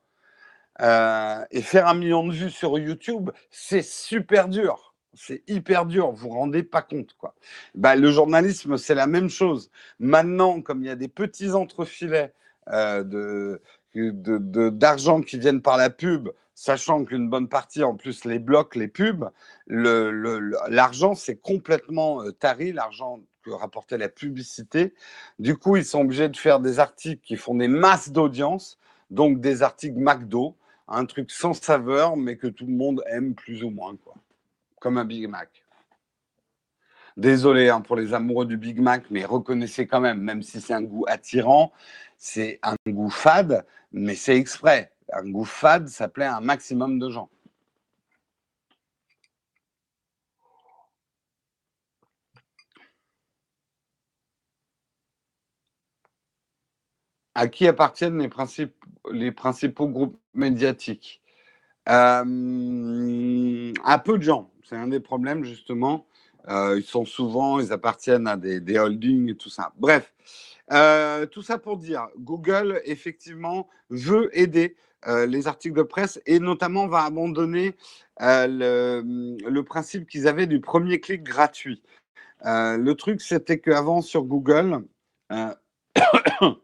Euh, 0.82 1.46
et 1.52 1.62
faire 1.62 1.88
un 1.88 1.94
million 1.94 2.26
de 2.26 2.34
vues 2.34 2.50
sur 2.50 2.80
YouTube, 2.80 3.30
c'est 3.52 3.84
super 3.84 4.48
dur 4.48 4.94
c'est 5.14 5.44
hyper 5.48 5.86
dur, 5.86 6.12
vous 6.12 6.30
vous 6.30 6.30
rendez 6.30 6.64
pas 6.64 6.82
compte. 6.82 7.14
Quoi. 7.18 7.36
Bah, 7.76 7.96
le 7.96 8.12
journalisme, 8.12 8.78
c'est 8.78 8.96
la 8.96 9.08
même 9.08 9.30
chose. 9.30 9.70
Maintenant, 10.00 10.62
comme 10.62 10.82
il 10.84 10.88
y 10.88 10.90
a 10.90 10.96
des 10.96 11.08
petits 11.08 11.52
entrefilets 11.52 12.34
euh, 12.70 13.58
d'argent 13.94 15.22
qui 15.22 15.38
viennent 15.38 15.62
par 15.62 15.78
la 15.78 15.90
pub, 15.90 16.30
sachant 16.56 17.04
qu'une 17.06 17.30
bonne 17.30 17.50
partie 17.50 17.84
en 17.84 17.96
plus 17.96 18.26
les 18.26 18.40
blocs, 18.40 18.76
les 18.76 18.88
pubs, 18.88 19.30
l'argent 19.68 21.16
c'est 21.16 21.38
complètement 21.38 22.24
euh, 22.24 22.32
tari, 22.32 22.72
l'argent 22.72 23.22
que 23.44 23.52
rapportait 23.52 23.98
la 23.98 24.10
publicité. 24.10 24.94
Du 25.38 25.58
coup, 25.58 25.76
ils 25.76 25.86
sont 25.86 26.02
obligés 26.02 26.30
de 26.30 26.38
faire 26.38 26.60
des 26.60 26.80
articles 26.80 27.22
qui 27.22 27.36
font 27.36 27.56
des 27.56 27.68
masses 27.68 28.10
d'audience, 28.10 28.80
donc 29.10 29.42
des 29.42 29.62
articles 29.62 30.00
McDo, 30.00 30.58
un 30.88 31.06
truc 31.06 31.30
sans 31.30 31.54
saveur, 31.54 32.18
mais 32.18 32.38
que 32.38 32.48
tout 32.48 32.66
le 32.66 32.74
monde 32.74 33.04
aime 33.08 33.36
plus 33.36 33.64
ou 33.64 33.70
moins. 33.70 33.96
Comme 34.80 34.98
un 34.98 35.06
Big 35.06 35.28
Mac. 35.28 35.64
Désolé 37.16 37.70
hein, 37.70 37.82
pour 37.82 37.96
les 37.96 38.14
amoureux 38.14 38.46
du 38.46 38.58
Big 38.58 38.80
Mac, 38.80 39.04
mais 39.12 39.24
reconnaissez 39.24 39.86
quand 39.86 40.02
même, 40.02 40.20
même 40.20 40.42
si 40.42 40.60
c'est 40.60 40.74
un 40.74 40.82
goût 40.82 41.06
attirant, 41.08 41.72
c'est 42.18 42.60
un 42.64 42.76
goût 42.88 43.10
fade, 43.10 43.66
mais 43.92 44.16
c'est 44.16 44.36
exprès. 44.36 44.93
Un 45.12 45.30
goût 45.30 45.46
fade, 45.46 45.88
ça 45.90 46.08
plaît 46.08 46.26
un 46.26 46.42
maximum 46.42 47.00
de 47.00 47.10
gens. 47.10 47.30
À 57.36 57.48
qui 57.48 57.68
appartiennent 57.68 58.20
les, 58.20 58.30
les 59.12 59.32
principaux 59.32 59.88
groupes 59.88 60.18
médiatiques? 60.34 61.22
Euh, 61.90 63.74
À 63.84 64.00
peu 64.00 64.18
de 64.18 64.24
gens. 64.24 64.52
C'est 64.64 64.76
un 64.78 64.88
des 64.88 65.00
problèmes, 65.00 65.44
justement. 65.44 66.06
Euh, 66.50 66.78
ils 66.78 66.84
sont 66.84 67.06
souvent, 67.06 67.60
ils 67.60 67.72
appartiennent 67.74 68.28
à 68.28 68.38
des, 68.38 68.78
holdings 68.78 69.30
et 69.32 69.36
tout 69.36 69.50
ça. 69.50 69.74
Bref, 69.78 70.14
euh, 70.72 71.26
tout 71.26 71.42
ça 71.42 71.58
pour 71.58 71.78
dire, 71.78 72.08
Google, 72.18 72.82
effectivement, 72.86 73.68
veut 73.90 74.30
aider 74.38 74.76
les 75.08 75.48
articles 75.48 75.76
de 75.76 75.84
presse 75.84 76.22
et 76.26 76.40
notamment 76.40 76.88
va 76.88 77.04
abandonner 77.04 77.76
le, 78.20 79.02
le, 79.46 79.64
principe 79.64 80.08
qu'ils 80.08 80.28
avaient 80.28 80.48
du 80.48 80.62
premier 80.62 81.00
clic 81.00 81.24
gratuit. 81.24 81.84
le 82.44 82.94
truc, 82.94 83.22
c'était 83.22 83.60
qu'avant, 83.60 84.02
sur 84.02 84.24
Google, 84.24 84.84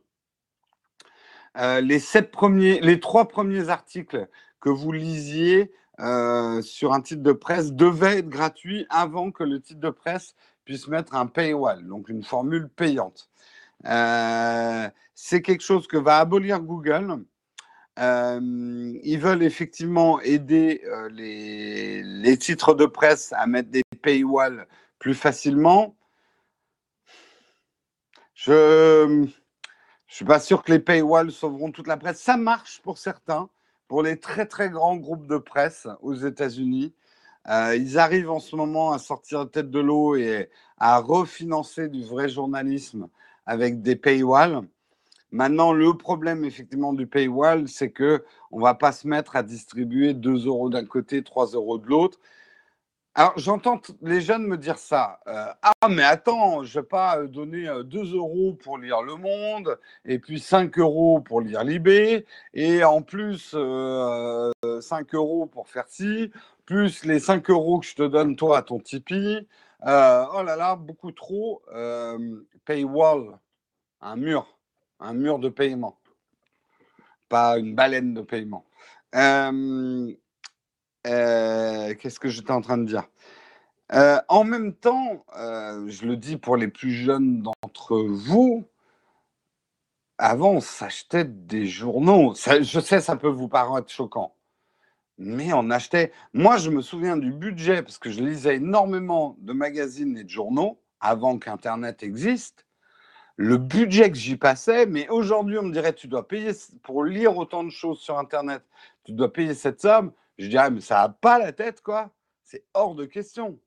Euh, 1.57 1.81
les 1.81 1.99
sept 1.99 2.31
premiers, 2.31 2.79
les 2.79 2.99
trois 2.99 3.27
premiers 3.27 3.69
articles 3.69 4.27
que 4.61 4.69
vous 4.69 4.91
lisiez 4.91 5.71
euh, 5.99 6.61
sur 6.61 6.93
un 6.93 7.01
titre 7.01 7.23
de 7.23 7.31
presse 7.31 7.73
devaient 7.73 8.19
être 8.19 8.29
gratuits 8.29 8.85
avant 8.89 9.31
que 9.31 9.43
le 9.43 9.59
titre 9.59 9.79
de 9.79 9.89
presse 9.89 10.35
puisse 10.63 10.87
mettre 10.87 11.15
un 11.15 11.25
paywall, 11.25 11.85
donc 11.87 12.09
une 12.09 12.23
formule 12.23 12.69
payante. 12.69 13.29
Euh, 13.85 14.87
c'est 15.15 15.41
quelque 15.41 15.63
chose 15.63 15.87
que 15.87 15.97
va 15.97 16.19
abolir 16.19 16.61
Google. 16.61 17.25
Ils 17.99 19.19
veulent 19.19 19.43
effectivement 19.43 20.21
aider 20.21 20.81
les, 21.11 22.01
les, 22.03 22.37
titres 22.37 22.73
de 22.73 22.85
presse 22.85 23.33
à 23.33 23.45
mettre 23.47 23.69
des 23.69 23.83
paywalls 24.01 24.67
plus 24.99 25.13
facilement. 25.13 25.95
Je 28.33 29.27
je 30.09 30.15
suis 30.15 30.25
pas 30.25 30.39
sûr 30.39 30.63
que 30.63 30.71
les 30.71 30.79
paywalls 30.79 31.31
sauveront 31.31 31.71
toute 31.71 31.87
la 31.87 31.95
presse. 31.95 32.19
Ça 32.19 32.35
marche 32.35 32.81
pour 32.81 32.97
certains, 32.97 33.47
pour 33.87 34.01
les 34.01 34.19
très 34.19 34.47
très 34.47 34.69
grands 34.69 34.97
groupes 34.97 35.27
de 35.27 35.37
presse 35.37 35.87
aux 36.01 36.15
États-Unis. 36.15 36.95
Euh, 37.47 37.75
ils 37.75 37.99
arrivent 37.99 38.31
en 38.31 38.39
ce 38.39 38.55
moment 38.55 38.91
à 38.91 38.97
sortir 38.97 39.49
tête 39.49 39.69
de 39.69 39.79
l'eau 39.79 40.15
et 40.15 40.49
à 40.77 40.97
refinancer 40.99 41.89
du 41.89 42.03
vrai 42.03 42.27
journalisme 42.27 43.07
avec 43.45 43.83
des 43.83 43.95
paywalls. 43.95 44.61
Maintenant, 45.31 45.73
le 45.73 45.93
problème 45.95 46.43
effectivement 46.45 46.93
du 46.93 47.05
paywall, 47.07 47.67
c'est 47.67 47.91
que 47.91 48.23
on 48.51 48.59
va 48.59 48.73
pas 48.73 48.91
se 48.91 49.07
mettre 49.07 49.35
à 49.35 49.43
distribuer 49.43 50.13
2 50.13 50.47
euros 50.47 50.69
d'un 50.69 50.85
côté, 50.85 51.23
3 51.23 51.47
euros 51.47 51.77
de 51.77 51.87
l'autre. 51.87 52.19
Alors, 53.15 53.33
j'entends 53.37 53.81
les 54.01 54.21
jeunes 54.21 54.47
me 54.47 54.57
dire 54.57 54.77
ça. 54.77 55.19
Euh, 55.27 55.51
ah, 55.61 55.89
mais 55.89 56.03
attends, 56.03 56.63
je 56.63 56.77
ne 56.77 56.81
vais 56.81 56.87
pas 56.87 57.17
euh, 57.17 57.27
donner 57.27 57.65
2 57.85 57.97
euh, 57.99 58.15
euros 58.15 58.53
pour 58.53 58.77
lire 58.77 59.01
Le 59.01 59.15
Monde, 59.15 59.77
et 60.05 60.19
puis 60.19 60.39
5 60.39 60.77
euros 60.79 61.19
pour 61.19 61.41
lire 61.41 61.63
Libé, 61.63 62.25
et 62.53 62.83
en 62.83 63.01
plus 63.01 63.55
5 64.81 65.13
euros 65.15 65.47
pour 65.47 65.67
faire 65.67 65.87
ci, 65.89 66.31
plus 66.65 67.03
les 67.03 67.19
5 67.19 67.49
euros 67.49 67.79
que 67.79 67.87
je 67.87 67.95
te 67.95 68.03
donne 68.07 68.35
toi 68.35 68.59
à 68.59 68.61
ton 68.61 68.79
Tipeee. 68.79 69.47
oh 69.81 69.85
là 69.85 70.55
là, 70.55 70.75
beaucoup 70.75 71.11
trop. 71.11 71.61
paywall, 72.65 73.37
un 74.01 74.15
mur, 74.15 74.58
un 74.99 75.13
mur 75.13 75.39
de 75.39 75.49
paiement, 75.49 75.99
pas 77.29 77.57
une 77.57 77.75
baleine 77.75 78.13
de 78.13 78.21
paiement. 78.21 78.65
Euh, 79.15 80.13
qu'est-ce 81.95 82.19
que 82.19 82.29
j'étais 82.29 82.51
en 82.51 82.61
train 82.61 82.77
de 82.77 82.85
dire? 82.85 83.07
Euh, 83.93 84.19
En 84.27 84.43
même 84.43 84.73
temps, 84.73 85.25
euh, 85.37 85.87
je 85.87 86.05
le 86.05 86.17
dis 86.17 86.37
pour 86.37 86.57
les 86.57 86.67
plus 86.67 86.91
jeunes 86.91 87.41
d'entre 87.41 87.97
vous, 87.97 88.65
avant, 90.17 90.51
on 90.51 90.59
s'achetait 90.59 91.23
des 91.23 91.65
journaux. 91.65 92.33
je 92.35 92.79
sais, 92.79 93.01
ça 93.01 93.15
peut 93.15 93.29
vous 93.29 93.47
paraître 93.47 93.89
choquant. 93.89 94.35
Mais 95.17 95.53
on 95.53 95.69
achetait. 95.69 96.11
Moi, 96.33 96.57
je 96.57 96.69
me 96.69 96.81
souviens 96.81 97.17
du 97.17 97.31
budget, 97.31 97.81
parce 97.83 97.97
que 97.97 98.09
je 98.09 98.21
lisais 98.21 98.55
énormément 98.57 99.35
de 99.39 99.53
magazines 99.53 100.17
et 100.17 100.23
de 100.23 100.29
journaux 100.29 100.81
avant 100.99 101.37
qu'Internet 101.39 102.03
existe. 102.03 102.65
Le 103.41 103.55
budget 103.55 104.11
que 104.11 104.17
j'y 104.17 104.35
passais, 104.35 104.85
mais 104.85 105.07
aujourd'hui, 105.07 105.57
on 105.57 105.63
me 105.63 105.71
dirait, 105.71 105.93
tu 105.93 106.09
dois 106.09 106.27
payer 106.27 106.51
pour 106.83 107.05
lire 107.05 107.37
autant 107.37 107.63
de 107.63 107.69
choses 107.69 108.01
sur 108.01 108.19
Internet, 108.19 108.61
tu 109.05 109.13
dois 109.13 109.31
payer 109.31 109.53
cette 109.53 109.79
somme. 109.79 110.11
Je 110.37 110.47
dirais, 110.47 110.69
mais 110.69 110.81
ça 110.81 110.95
n'a 110.95 111.07
pas 111.07 111.39
la 111.39 111.53
tête, 111.53 111.79
quoi. 111.79 112.11
C'est 112.43 112.65
hors 112.73 112.95
de 112.95 113.05
question. 113.05 113.57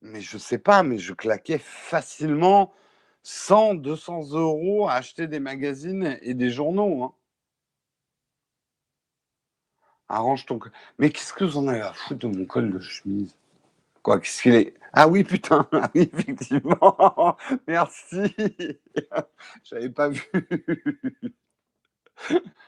Mais 0.00 0.20
je 0.20 0.38
sais 0.38 0.58
pas, 0.58 0.84
mais 0.84 0.98
je 0.98 1.12
claquais 1.12 1.58
facilement 1.58 2.72
100, 3.24 3.74
200 3.74 4.30
euros 4.34 4.88
à 4.88 4.92
acheter 4.92 5.26
des 5.26 5.40
magazines 5.40 6.20
et 6.22 6.34
des 6.34 6.50
journaux. 6.50 7.02
Hein. 7.02 7.14
Arrange 10.08 10.46
ton. 10.46 10.60
Mais 10.98 11.10
qu'est-ce 11.10 11.32
que 11.32 11.42
vous 11.42 11.56
en 11.56 11.66
avez 11.66 11.80
à 11.80 11.92
foutre 11.94 12.28
de 12.28 12.36
mon 12.38 12.44
col 12.44 12.70
de 12.72 12.78
chemise? 12.78 13.34
Quoi, 14.02 14.20
qu'est-ce 14.20 14.42
qu'il 14.42 14.54
est? 14.54 14.74
Ah 14.92 15.08
oui, 15.08 15.24
putain, 15.24 15.68
ah 15.72 15.90
oui, 15.94 16.10
effectivement. 16.12 17.36
Merci. 17.68 18.34
J'avais 19.64 19.90
pas 19.90 20.08
vu. 20.08 20.22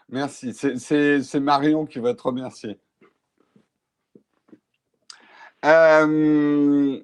Merci. 0.09 0.55
C'est 0.55 1.41
Marion 1.41 1.87
qui 1.87 1.99
va 1.99 2.14
te 2.14 2.22
remercier. 2.22 2.78
Euh, 5.64 7.01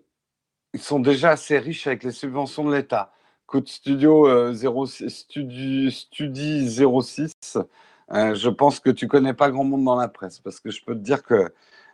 ils 0.75 0.81
sont 0.81 1.01
déjà 1.01 1.31
assez 1.31 1.59
riches 1.59 1.87
avec 1.87 2.03
les 2.05 2.11
subventions 2.11 2.65
de 2.65 2.75
l'État. 2.75 3.13
Code 3.47 3.69
Studio, 3.69 4.53
06, 4.53 5.03
euh, 5.03 5.09
Studi, 5.09 5.91
Studi 5.91 6.69
06, 6.69 7.59
euh, 8.13 8.35
je 8.35 8.49
pense 8.51 8.81
que 8.81 8.91
tu 8.91 9.09
connais 9.09 9.33
pas 9.35 9.51
grand 9.51 9.65
monde 9.65 9.85
dans 9.85 9.97
la 9.97 10.09
presse 10.09 10.41
parce 10.41 10.61
que 10.61 10.71
je 10.71 10.85
peux 10.85 10.95
te 10.95 11.01
dire 11.01 11.23
que 11.23 11.53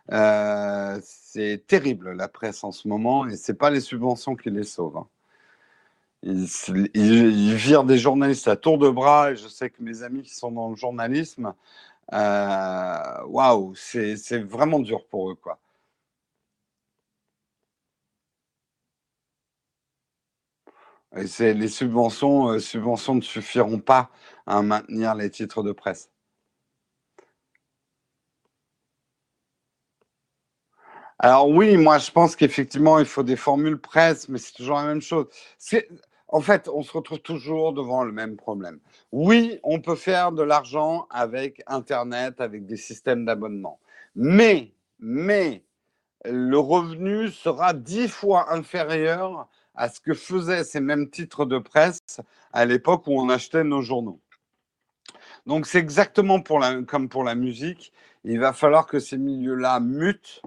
c'est 0.09 1.67
terrible 1.67 2.13
la 2.13 2.29
presse 2.29 2.65
en 2.65 2.73
ce 2.73 2.89
moment 2.89 3.27
et 3.27 3.37
c'est 3.37 3.55
pas 3.55 3.71
les 3.71 3.81
subventions 3.81 4.37
qui 4.37 4.51
les 4.51 4.65
sauvent. 4.65 4.97
Hein. 4.99 5.09
Ils, 6.25 7.55
virent 7.55 7.85
des 7.85 7.99
journalistes 7.99 8.49
à 8.49 8.57
tour 8.57 8.79
de 8.79 8.89
bras 8.89 9.33
et 9.33 9.37
je 9.37 9.47
sais 9.49 9.69
que 9.71 9.83
mes 9.83 10.03
amis 10.03 10.23
qui 10.23 10.35
sont 10.35 10.51
dans 10.53 10.71
le 10.71 10.77
journalisme, 10.77 11.55
euh, 12.13 13.25
waouh, 13.27 13.75
c'est 13.77 14.39
vraiment 14.39 14.81
dur 14.81 15.07
pour 15.07 15.31
eux. 15.31 15.35
quoi. 15.35 15.59
Les 21.13 21.69
subventions, 21.69 22.49
euh, 22.51 22.59
subventions 22.59 23.15
ne 23.15 23.21
suffiront 23.21 23.79
pas 23.79 24.11
à 24.47 24.63
maintenir 24.63 25.15
les 25.15 25.31
titres 25.31 25.63
de 25.63 25.73
presse. 25.73 26.11
Alors 31.19 31.49
oui, 31.49 31.77
moi 31.77 31.99
je 31.99 32.11
pense 32.11 32.37
qu'effectivement 32.37 32.99
il 32.99 33.07
faut 33.07 33.23
des 33.23 33.37
formules 33.37 33.79
presse, 33.81 34.29
mais 34.29 34.39
c'est 34.39 34.53
toujours 34.53 34.77
la 34.77 34.87
même 34.87 35.03
chose. 35.03 35.27
En 36.29 36.41
fait, 36.41 36.69
on 36.69 36.83
se 36.83 36.93
retrouve 36.93 37.21
toujours 37.21 37.73
devant 37.73 38.03
le 38.03 38.11
même 38.11 38.37
problème. 38.37 38.81
Oui, 39.13 39.61
on 39.63 39.81
peut 39.81 39.95
faire 39.95 40.33
de 40.33 40.43
l'argent 40.43 41.07
avec 41.11 41.63
Internet, 41.67 42.41
avec 42.41 42.67
des 42.67 42.77
systèmes 42.77 43.25
d'abonnement. 43.25 43.79
Mais, 44.17 44.73
mais, 44.99 45.65
le 46.25 46.59
revenu 46.59 47.29
sera 47.31 47.75
dix 47.75 48.09
fois 48.09 48.53
inférieur 48.53 49.49
à 49.75 49.89
ce 49.89 50.01
que 50.01 50.15
faisaient 50.15 50.65
ces 50.65 50.81
mêmes 50.81 51.11
titres 51.11 51.45
de 51.45 51.59
presse 51.59 52.01
à 52.53 52.65
l'époque 52.65 53.07
où 53.07 53.13
on 53.13 53.29
achetait 53.29 53.65
nos 53.65 53.83
journaux. 53.83 54.21
Donc 55.47 55.67
c'est 55.67 55.79
exactement 55.79 56.41
comme 56.41 57.09
pour 57.09 57.25
la 57.25 57.35
musique. 57.35 57.93
Il 58.25 58.41
va 58.41 58.53
falloir 58.53 58.87
que 58.87 58.99
ces 58.99 59.19
milieux-là 59.19 59.81
mutent, 59.81 60.43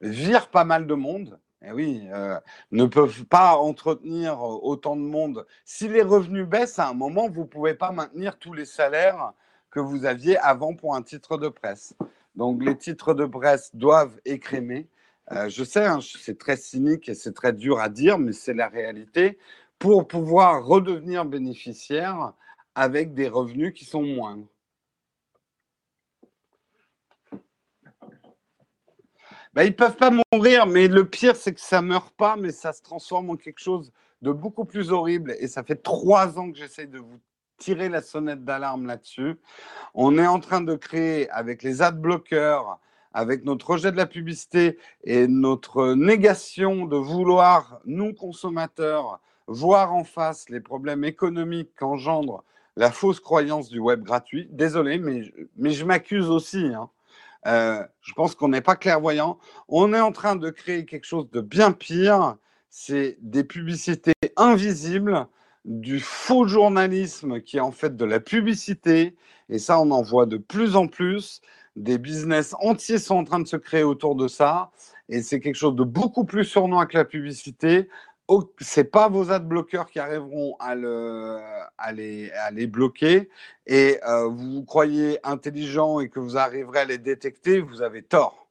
virent 0.00 0.48
pas 0.48 0.64
mal 0.64 0.86
de 0.86 0.94
monde 0.94 1.38
eh 1.64 1.72
oui, 1.72 2.06
euh, 2.12 2.38
ne 2.70 2.84
peuvent 2.84 3.24
pas 3.24 3.56
entretenir 3.56 4.40
autant 4.40 4.94
de 4.94 5.02
monde. 5.02 5.44
Si 5.64 5.88
les 5.88 6.02
revenus 6.02 6.46
baissent, 6.46 6.78
à 6.78 6.88
un 6.88 6.94
moment, 6.94 7.28
vous 7.28 7.42
ne 7.42 7.46
pouvez 7.46 7.74
pas 7.74 7.90
maintenir 7.90 8.38
tous 8.38 8.52
les 8.52 8.64
salaires 8.64 9.32
que 9.70 9.80
vous 9.80 10.04
aviez 10.04 10.38
avant 10.38 10.74
pour 10.74 10.94
un 10.94 11.02
titre 11.02 11.36
de 11.36 11.48
presse. 11.48 11.94
Donc 12.36 12.62
les 12.62 12.76
titres 12.76 13.12
de 13.14 13.26
presse 13.26 13.74
doivent 13.74 14.20
écrémer. 14.24 14.88
euh, 15.32 15.48
je 15.48 15.64
sais, 15.64 15.84
hein, 15.84 15.98
c'est 16.00 16.38
très 16.38 16.56
cynique 16.56 17.08
et 17.08 17.14
c'est 17.14 17.32
très 17.34 17.52
dur 17.52 17.80
à 17.80 17.88
dire, 17.88 18.18
mais 18.18 18.32
c'est 18.32 18.54
la 18.54 18.68
réalité, 18.68 19.38
pour 19.78 20.06
pouvoir 20.06 20.64
redevenir 20.64 21.24
bénéficiaire 21.24 22.32
avec 22.74 23.14
des 23.14 23.28
revenus 23.28 23.74
qui 23.74 23.84
sont 23.84 24.02
moindres. 24.02 24.46
Ben, 29.54 29.64
ils 29.64 29.74
peuvent 29.74 29.96
pas 29.96 30.10
mourir, 30.32 30.66
mais 30.66 30.88
le 30.88 31.04
pire, 31.04 31.36
c'est 31.36 31.54
que 31.54 31.60
ça 31.60 31.82
meurt 31.82 32.14
pas, 32.16 32.36
mais 32.36 32.52
ça 32.52 32.72
se 32.72 32.82
transforme 32.82 33.30
en 33.30 33.36
quelque 33.36 33.60
chose 33.60 33.92
de 34.22 34.32
beaucoup 34.32 34.64
plus 34.64 34.90
horrible. 34.90 35.34
Et 35.40 35.48
ça 35.48 35.62
fait 35.62 35.82
trois 35.82 36.38
ans 36.38 36.50
que 36.50 36.58
j'essaie 36.58 36.86
de 36.86 36.98
vous 36.98 37.18
tirer 37.58 37.88
la 37.88 38.02
sonnette 38.02 38.44
d'alarme 38.44 38.86
là-dessus. 38.86 39.36
On 39.94 40.16
est 40.18 40.26
en 40.26 40.40
train 40.40 40.60
de 40.60 40.74
créer 40.74 41.28
avec 41.30 41.62
les 41.62 41.82
ad 41.82 42.00
bloqueurs, 42.00 42.78
avec 43.12 43.44
notre 43.44 43.70
rejet 43.70 43.90
de 43.90 43.96
la 43.96 44.06
publicité 44.06 44.78
et 45.02 45.26
notre 45.26 45.94
négation 45.94 46.84
de 46.84 46.96
vouloir, 46.96 47.80
nous 47.84 48.14
consommateurs, 48.14 49.20
voir 49.46 49.94
en 49.94 50.04
face 50.04 50.50
les 50.50 50.60
problèmes 50.60 51.04
économiques 51.04 51.70
qu'engendre 51.76 52.44
la 52.76 52.92
fausse 52.92 53.18
croyance 53.18 53.68
du 53.70 53.80
web 53.80 54.04
gratuit. 54.04 54.48
Désolé, 54.52 54.98
mais, 54.98 55.22
mais 55.56 55.70
je 55.70 55.84
m'accuse 55.84 56.30
aussi. 56.30 56.66
Hein. 56.66 56.88
Euh, 57.46 57.82
je 58.00 58.12
pense 58.14 58.34
qu'on 58.34 58.48
n'est 58.48 58.60
pas 58.60 58.76
clairvoyant. 58.76 59.38
On 59.68 59.92
est 59.94 60.00
en 60.00 60.12
train 60.12 60.36
de 60.36 60.50
créer 60.50 60.84
quelque 60.84 61.04
chose 61.04 61.30
de 61.30 61.40
bien 61.40 61.72
pire. 61.72 62.36
C'est 62.70 63.16
des 63.20 63.44
publicités 63.44 64.12
invisibles 64.36 65.26
du 65.64 66.00
faux 66.00 66.46
journalisme 66.46 67.40
qui 67.40 67.58
est 67.58 67.60
en 67.60 67.72
fait 67.72 67.96
de 67.96 68.04
la 68.04 68.20
publicité. 68.20 69.16
Et 69.48 69.58
ça, 69.58 69.80
on 69.80 69.90
en 69.90 70.02
voit 70.02 70.26
de 70.26 70.36
plus 70.36 70.76
en 70.76 70.86
plus. 70.88 71.40
Des 71.76 71.98
business 71.98 72.54
entiers 72.60 72.98
sont 72.98 73.16
en 73.16 73.24
train 73.24 73.40
de 73.40 73.46
se 73.46 73.56
créer 73.56 73.82
autour 73.82 74.14
de 74.16 74.28
ça. 74.28 74.70
Et 75.08 75.22
c'est 75.22 75.40
quelque 75.40 75.54
chose 75.54 75.74
de 75.74 75.84
beaucoup 75.84 76.24
plus 76.24 76.44
surnois 76.44 76.86
que 76.86 76.96
la 76.96 77.04
publicité. 77.04 77.88
Ce 78.28 78.80
n'est 78.80 78.84
pas 78.84 79.08
vos 79.08 79.30
ad 79.30 79.48
bloqueurs 79.48 79.88
qui 79.90 79.98
arriveront 79.98 80.56
à 80.58 80.74
les, 81.92 82.66
bloquer. 82.66 83.30
Et 83.66 83.98
euh, 84.06 84.28
vous 84.28 84.52
vous 84.52 84.64
croyez 84.64 85.18
intelligent 85.26 86.00
et 86.00 86.08
que 86.08 86.20
vous 86.20 86.36
arriverez 86.36 86.80
à 86.80 86.84
les 86.84 86.98
détecter, 86.98 87.60
vous 87.60 87.82
avez 87.82 88.02
tort. 88.02 88.48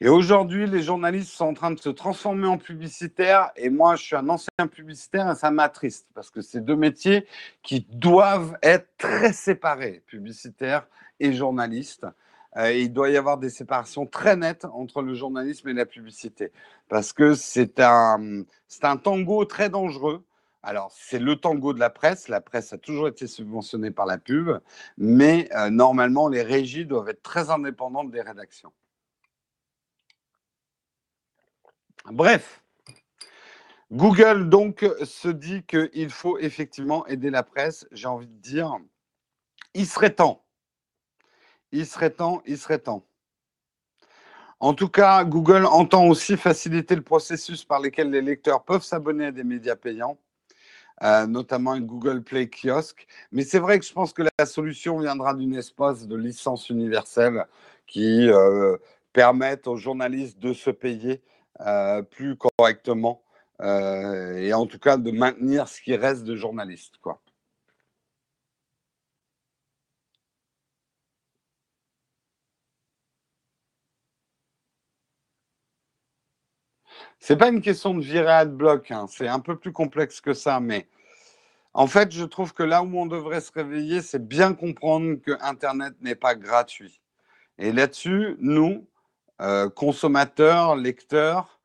Et 0.00 0.08
aujourd'hui, 0.08 0.66
les 0.66 0.82
journalistes 0.82 1.30
sont 1.30 1.46
en 1.46 1.54
train 1.54 1.70
de 1.70 1.78
se 1.78 1.88
transformer 1.88 2.48
en 2.48 2.58
publicitaires. 2.58 3.50
Et 3.56 3.70
moi, 3.70 3.96
je 3.96 4.02
suis 4.02 4.16
un 4.16 4.28
ancien 4.28 4.66
publicitaire 4.70 5.30
et 5.30 5.36
ça 5.36 5.50
m'attriste 5.50 6.08
parce 6.12 6.30
que 6.30 6.42
c'est 6.42 6.60
deux 6.60 6.76
métiers 6.76 7.26
qui 7.62 7.86
doivent 7.88 8.58
être 8.62 8.88
très 8.98 9.32
séparés, 9.32 10.02
publicitaire 10.06 10.86
et 11.20 11.32
journaliste. 11.32 12.06
Euh, 12.56 12.72
il 12.72 12.92
doit 12.92 13.10
y 13.10 13.16
avoir 13.16 13.38
des 13.38 13.50
séparations 13.50 14.06
très 14.06 14.36
nettes 14.36 14.64
entre 14.64 15.02
le 15.02 15.14
journalisme 15.14 15.68
et 15.68 15.72
la 15.72 15.86
publicité 15.86 16.52
parce 16.88 17.12
que 17.12 17.34
c'est 17.34 17.80
un, 17.80 18.44
un 18.82 18.96
tango 18.96 19.44
très 19.44 19.70
dangereux. 19.70 20.24
Alors, 20.62 20.90
c'est 20.92 21.18
le 21.18 21.36
tango 21.36 21.74
de 21.74 21.80
la 21.80 21.90
presse. 21.90 22.28
La 22.28 22.40
presse 22.40 22.72
a 22.72 22.78
toujours 22.78 23.08
été 23.08 23.26
subventionnée 23.26 23.90
par 23.90 24.06
la 24.06 24.16
pub, 24.16 24.50
mais 24.96 25.48
euh, 25.54 25.68
normalement, 25.68 26.28
les 26.28 26.42
régies 26.42 26.86
doivent 26.86 27.08
être 27.08 27.22
très 27.22 27.50
indépendantes 27.50 28.10
des 28.10 28.22
rédactions. 28.22 28.72
Bref, 32.06 32.62
Google 33.90 34.48
donc 34.48 34.86
se 35.04 35.28
dit 35.28 35.62
qu'il 35.64 36.10
faut 36.10 36.38
effectivement 36.38 37.06
aider 37.06 37.30
la 37.30 37.42
presse. 37.42 37.86
J'ai 37.92 38.08
envie 38.08 38.26
de 38.26 38.40
dire, 38.40 38.76
il 39.74 39.86
serait 39.86 40.14
temps. 40.14 40.43
Il 41.74 41.86
serait 41.86 42.10
temps, 42.10 42.40
il 42.46 42.56
serait 42.56 42.78
temps. 42.78 43.04
En 44.60 44.74
tout 44.74 44.88
cas, 44.88 45.24
Google 45.24 45.66
entend 45.66 46.06
aussi 46.06 46.36
faciliter 46.36 46.94
le 46.94 47.02
processus 47.02 47.64
par 47.64 47.80
lequel 47.80 48.10
les 48.10 48.22
lecteurs 48.22 48.62
peuvent 48.62 48.84
s'abonner 48.84 49.26
à 49.26 49.32
des 49.32 49.42
médias 49.42 49.74
payants, 49.74 50.16
euh, 51.02 51.26
notamment 51.26 51.72
un 51.72 51.80
Google 51.80 52.22
Play 52.22 52.48
Kiosque. 52.48 53.08
Mais 53.32 53.42
c'est 53.42 53.58
vrai 53.58 53.80
que 53.80 53.84
je 53.84 53.92
pense 53.92 54.12
que 54.12 54.22
la 54.38 54.46
solution 54.46 55.00
viendra 55.00 55.34
d'une 55.34 55.56
espace 55.56 56.06
de 56.06 56.14
licence 56.14 56.70
universelle 56.70 57.44
qui 57.88 58.28
euh, 58.28 58.76
permette 59.12 59.66
aux 59.66 59.76
journalistes 59.76 60.38
de 60.38 60.52
se 60.52 60.70
payer 60.70 61.22
euh, 61.60 62.02
plus 62.02 62.36
correctement 62.36 63.20
et 63.60 64.52
en 64.52 64.66
tout 64.66 64.78
cas 64.78 64.96
de 64.96 65.10
maintenir 65.10 65.68
ce 65.68 65.80
qui 65.80 65.96
reste 65.96 66.22
de 66.24 66.36
journalistes. 66.36 66.98
Quoi. 67.00 67.20
C'est 77.26 77.36
pas 77.36 77.48
une 77.48 77.62
question 77.62 77.94
de 77.94 78.02
virer 78.02 78.30
AdBlock, 78.30 78.90
hein. 78.90 79.06
c'est 79.08 79.28
un 79.28 79.40
peu 79.40 79.56
plus 79.56 79.72
complexe 79.72 80.20
que 80.20 80.34
ça, 80.34 80.60
mais 80.60 80.86
en 81.72 81.86
fait, 81.86 82.12
je 82.12 82.22
trouve 82.22 82.52
que 82.52 82.62
là 82.62 82.82
où 82.82 82.98
on 82.98 83.06
devrait 83.06 83.40
se 83.40 83.50
réveiller, 83.50 84.02
c'est 84.02 84.28
bien 84.28 84.52
comprendre 84.52 85.14
que 85.14 85.30
Internet 85.40 85.94
n'est 86.02 86.16
pas 86.16 86.34
gratuit. 86.34 87.00
Et 87.56 87.72
là-dessus, 87.72 88.36
nous, 88.40 88.86
euh, 89.40 89.70
consommateurs, 89.70 90.76
lecteurs, 90.76 91.60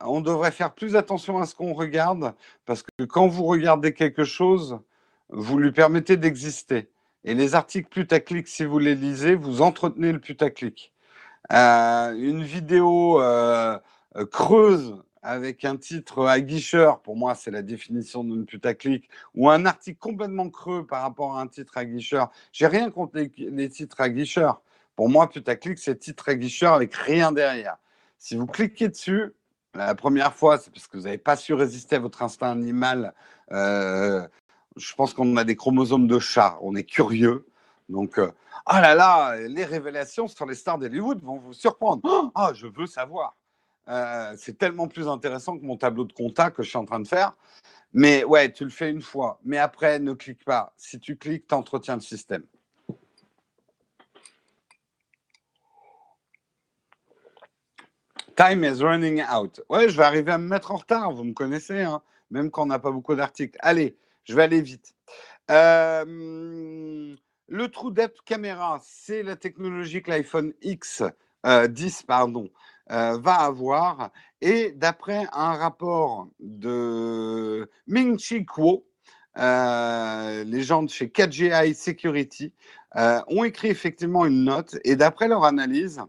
on 0.00 0.22
devrait 0.22 0.52
faire 0.52 0.72
plus 0.72 0.96
attention 0.96 1.36
à 1.36 1.44
ce 1.44 1.54
qu'on 1.54 1.74
regarde, 1.74 2.32
parce 2.64 2.82
que 2.82 3.04
quand 3.04 3.26
vous 3.26 3.44
regardez 3.44 3.92
quelque 3.92 4.24
chose, 4.24 4.80
vous 5.28 5.58
lui 5.58 5.72
permettez 5.72 6.16
d'exister. 6.16 6.88
Et 7.24 7.34
les 7.34 7.54
articles 7.54 7.90
putaclic, 7.90 8.48
si 8.48 8.64
vous 8.64 8.78
les 8.78 8.94
lisez, 8.94 9.34
vous 9.34 9.60
entretenez 9.60 10.12
le 10.12 10.18
putaclic. 10.18 10.94
Euh, 11.52 12.14
une 12.14 12.42
vidéo 12.42 13.20
euh, 13.20 13.78
creuse 14.30 14.96
avec 15.22 15.64
un 15.64 15.76
titre 15.76 16.26
aguicheur, 16.26 17.00
pour 17.00 17.16
moi 17.16 17.34
c'est 17.34 17.50
la 17.50 17.62
définition 17.62 18.22
d'une 18.24 18.44
putaclic, 18.44 19.08
ou 19.34 19.48
un 19.48 19.64
article 19.64 19.98
complètement 19.98 20.50
creux 20.50 20.86
par 20.86 21.02
rapport 21.02 21.36
à 21.36 21.40
un 21.40 21.46
titre 21.46 21.76
aguicheur. 21.78 22.30
J'ai 22.52 22.66
rien 22.66 22.90
contre 22.90 23.16
les, 23.16 23.32
les 23.36 23.68
titres 23.68 24.00
aguicheurs. 24.00 24.60
Pour 24.96 25.08
moi, 25.08 25.28
putaclic, 25.28 25.78
c'est 25.78 25.98
titre 25.98 26.28
aguicheur 26.28 26.74
avec 26.74 26.94
rien 26.94 27.32
derrière. 27.32 27.76
Si 28.18 28.36
vous 28.36 28.46
cliquez 28.46 28.88
dessus, 28.88 29.34
la 29.74 29.94
première 29.94 30.32
fois, 30.34 30.58
c'est 30.58 30.72
parce 30.72 30.86
que 30.86 30.96
vous 30.96 31.04
n'avez 31.04 31.18
pas 31.18 31.36
su 31.36 31.52
résister 31.52 31.96
à 31.96 31.98
votre 31.98 32.22
instinct 32.22 32.52
animal. 32.52 33.12
Euh, 33.50 34.26
je 34.76 34.94
pense 34.94 35.12
qu'on 35.12 35.36
a 35.36 35.44
des 35.44 35.56
chromosomes 35.56 36.06
de 36.06 36.18
chat. 36.18 36.58
On 36.62 36.76
est 36.76 36.84
curieux. 36.84 37.46
Donc, 37.88 38.18
euh, 38.18 38.30
ah 38.66 38.80
là 38.80 38.94
là, 38.94 39.36
les 39.36 39.64
révélations 39.64 40.28
sur 40.28 40.46
les 40.46 40.54
stars 40.54 40.78
d'Hollywood 40.78 41.22
vont 41.22 41.38
vous 41.38 41.52
surprendre. 41.52 42.30
Ah, 42.34 42.52
je 42.54 42.66
veux 42.68 42.86
savoir. 42.86 43.36
Euh, 43.88 44.34
c'est 44.38 44.58
tellement 44.58 44.88
plus 44.88 45.08
intéressant 45.08 45.58
que 45.58 45.64
mon 45.64 45.76
tableau 45.76 46.04
de 46.04 46.12
contact 46.12 46.56
que 46.56 46.62
je 46.62 46.68
suis 46.68 46.78
en 46.78 46.84
train 46.84 47.00
de 47.00 47.08
faire. 47.08 47.36
Mais 47.92 48.24
ouais, 48.24 48.52
tu 48.52 48.64
le 48.64 48.70
fais 48.70 48.90
une 48.90 49.02
fois. 49.02 49.38
Mais 49.44 49.58
après, 49.58 49.98
ne 49.98 50.12
clique 50.14 50.44
pas. 50.44 50.72
Si 50.76 50.98
tu 50.98 51.16
cliques, 51.16 51.46
tu 51.46 51.54
entretiens 51.54 51.94
le 51.96 52.00
système. 52.00 52.44
Time 58.36 58.64
is 58.64 58.82
running 58.82 59.22
out. 59.22 59.60
Ouais, 59.68 59.88
je 59.88 59.96
vais 59.96 60.02
arriver 60.02 60.32
à 60.32 60.38
me 60.38 60.48
mettre 60.48 60.72
en 60.72 60.76
retard, 60.76 61.12
vous 61.12 61.22
me 61.22 61.32
connaissez, 61.32 61.82
hein, 61.82 62.02
même 62.30 62.50
quand 62.50 62.64
on 62.64 62.66
n'a 62.66 62.80
pas 62.80 62.90
beaucoup 62.90 63.14
d'articles. 63.14 63.56
Allez, 63.60 63.96
je 64.24 64.34
vais 64.34 64.42
aller 64.42 64.60
vite. 64.60 64.92
Euh, 65.52 67.14
le 67.48 67.68
True 67.68 67.92
Depth 67.92 68.22
Camera, 68.24 68.80
c'est 68.82 69.22
la 69.22 69.36
technologie 69.36 70.02
que 70.02 70.10
l'iPhone 70.10 70.52
X 70.62 71.02
10 71.44 71.44
euh, 71.46 72.06
pardon, 72.08 72.48
euh, 72.90 73.18
va 73.18 73.34
avoir. 73.34 74.10
Et 74.40 74.72
d'après 74.72 75.26
un 75.32 75.54
rapport 75.54 76.28
de 76.40 77.70
Ming 77.86 78.18
Chi 78.18 78.44
Kuo, 78.44 78.84
les 79.36 80.62
gens 80.62 80.82
de 80.82 80.90
chez 80.90 81.06
4GI 81.06 81.74
Security 81.74 82.52
ont 82.94 83.44
écrit 83.44 83.68
effectivement 83.68 84.26
une 84.26 84.44
note. 84.44 84.76
Et 84.84 84.96
d'après 84.96 85.28
leur 85.28 85.44
analyse, 85.44 86.02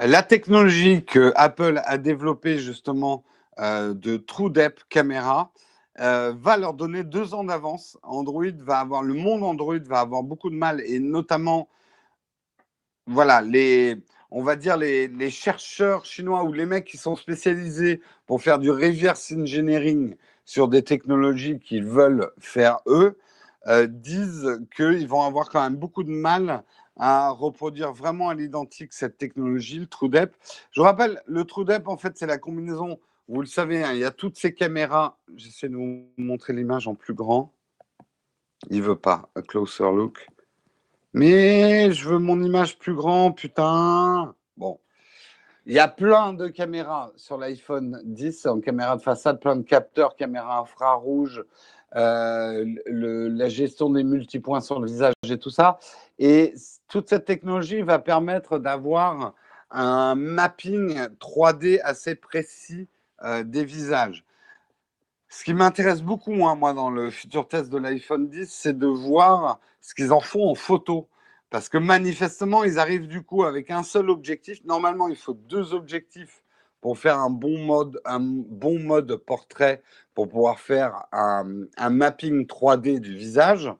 la 0.00 0.22
technologie 0.22 1.04
que 1.04 1.32
Apple 1.34 1.82
a 1.84 1.98
développée 1.98 2.58
justement 2.58 3.24
euh, 3.58 3.94
de 3.94 4.16
True 4.16 4.50
Depth 4.50 4.84
Camera 4.88 5.52
euh, 5.98 6.32
va 6.36 6.56
leur 6.56 6.74
donner 6.74 7.02
deux 7.02 7.34
ans 7.34 7.42
d'avance. 7.42 7.98
Android 8.04 8.44
va 8.58 8.78
avoir, 8.78 9.02
le 9.02 9.14
monde 9.14 9.42
Android 9.42 9.80
va 9.80 9.98
avoir 9.98 10.22
beaucoup 10.22 10.50
de 10.50 10.54
mal 10.54 10.80
et 10.86 11.00
notamment, 11.00 11.68
voilà, 13.08 13.40
les, 13.40 13.96
on 14.30 14.42
va 14.42 14.56
dire 14.56 14.76
les, 14.76 15.08
les 15.08 15.30
chercheurs 15.30 16.04
chinois 16.04 16.44
ou 16.44 16.52
les 16.52 16.66
mecs 16.66 16.84
qui 16.84 16.98
sont 16.98 17.16
spécialisés 17.16 18.00
pour 18.26 18.42
faire 18.42 18.58
du 18.58 18.70
reverse 18.70 19.32
engineering 19.32 20.16
sur 20.44 20.68
des 20.68 20.82
technologies 20.82 21.58
qu'ils 21.58 21.84
veulent 21.84 22.30
faire 22.38 22.78
eux, 22.86 23.18
euh, 23.66 23.86
disent 23.86 24.60
qu'ils 24.74 25.06
vont 25.06 25.22
avoir 25.22 25.50
quand 25.50 25.62
même 25.62 25.76
beaucoup 25.76 26.04
de 26.04 26.10
mal 26.10 26.64
à 26.96 27.30
reproduire 27.30 27.92
vraiment 27.92 28.28
à 28.28 28.34
l'identique 28.34 28.92
cette 28.92 29.18
technologie, 29.18 29.78
le 29.78 29.86
TrueDep. 29.86 30.34
Je 30.72 30.80
vous 30.80 30.84
rappelle, 30.84 31.20
le 31.26 31.44
TrueDep, 31.44 31.86
en 31.86 31.96
fait, 31.96 32.16
c'est 32.16 32.26
la 32.26 32.38
combinaison, 32.38 32.98
vous 33.28 33.40
le 33.40 33.46
savez, 33.46 33.84
hein, 33.84 33.92
il 33.92 33.98
y 33.98 34.04
a 34.04 34.10
toutes 34.10 34.38
ces 34.38 34.54
caméras. 34.54 35.18
J'essaie 35.36 35.68
de 35.68 35.76
vous 35.76 36.08
montrer 36.16 36.54
l'image 36.54 36.88
en 36.88 36.94
plus 36.94 37.14
grand. 37.14 37.52
Il 38.70 38.82
veut 38.82 38.96
pas, 38.96 39.28
a 39.34 39.42
closer 39.42 39.84
look. 39.84 40.26
Mais 41.18 41.90
je 41.90 42.08
veux 42.08 42.20
mon 42.20 42.40
image 42.44 42.78
plus 42.78 42.94
grand, 42.94 43.32
putain. 43.32 44.36
Bon. 44.56 44.78
Il 45.66 45.72
y 45.72 45.80
a 45.80 45.88
plein 45.88 46.32
de 46.32 46.46
caméras 46.46 47.10
sur 47.16 47.36
l'iPhone 47.38 48.00
10 48.04 48.46
en 48.46 48.60
caméra 48.60 48.96
de 48.96 49.02
façade, 49.02 49.40
plein 49.40 49.56
de 49.56 49.64
capteurs, 49.64 50.14
caméra 50.14 50.60
infrarouge, 50.60 51.44
euh, 51.96 52.64
la 52.86 53.48
gestion 53.48 53.90
des 53.90 54.04
multipoints 54.04 54.60
sur 54.60 54.78
le 54.78 54.86
visage 54.86 55.14
et 55.28 55.38
tout 55.38 55.50
ça. 55.50 55.80
Et 56.20 56.54
toute 56.86 57.08
cette 57.08 57.24
technologie 57.24 57.82
va 57.82 57.98
permettre 57.98 58.60
d'avoir 58.60 59.34
un 59.72 60.14
mapping 60.14 61.00
3D 61.18 61.80
assez 61.82 62.14
précis 62.14 62.86
euh, 63.24 63.42
des 63.42 63.64
visages. 63.64 64.24
Ce 65.28 65.42
qui 65.42 65.52
m'intéresse 65.52 66.00
beaucoup, 66.00 66.30
moins, 66.30 66.54
moi, 66.54 66.74
dans 66.74 66.90
le 66.90 67.10
futur 67.10 67.48
test 67.48 67.70
de 67.70 67.78
l'iPhone 67.78 68.28
10, 68.28 68.48
c'est 68.48 68.78
de 68.78 68.86
voir 68.86 69.58
ce 69.88 69.94
qu'ils 69.94 70.12
en 70.12 70.20
font 70.20 70.50
en 70.50 70.54
photo. 70.54 71.08
Parce 71.48 71.70
que 71.70 71.78
manifestement, 71.78 72.62
ils 72.62 72.78
arrivent 72.78 73.08
du 73.08 73.22
coup 73.22 73.44
avec 73.44 73.70
un 73.70 73.82
seul 73.82 74.10
objectif. 74.10 74.62
Normalement, 74.66 75.08
il 75.08 75.16
faut 75.16 75.32
deux 75.32 75.72
objectifs 75.72 76.42
pour 76.82 76.98
faire 76.98 77.18
un 77.18 77.30
bon 77.30 77.58
mode, 77.64 77.98
un 78.04 78.20
bon 78.20 78.78
mode 78.78 79.16
portrait, 79.16 79.82
pour 80.14 80.28
pouvoir 80.28 80.60
faire 80.60 81.04
un, 81.10 81.64
mapping 81.88 82.46
3D 82.46 83.00
du 83.00 83.16
visage. 83.16 83.72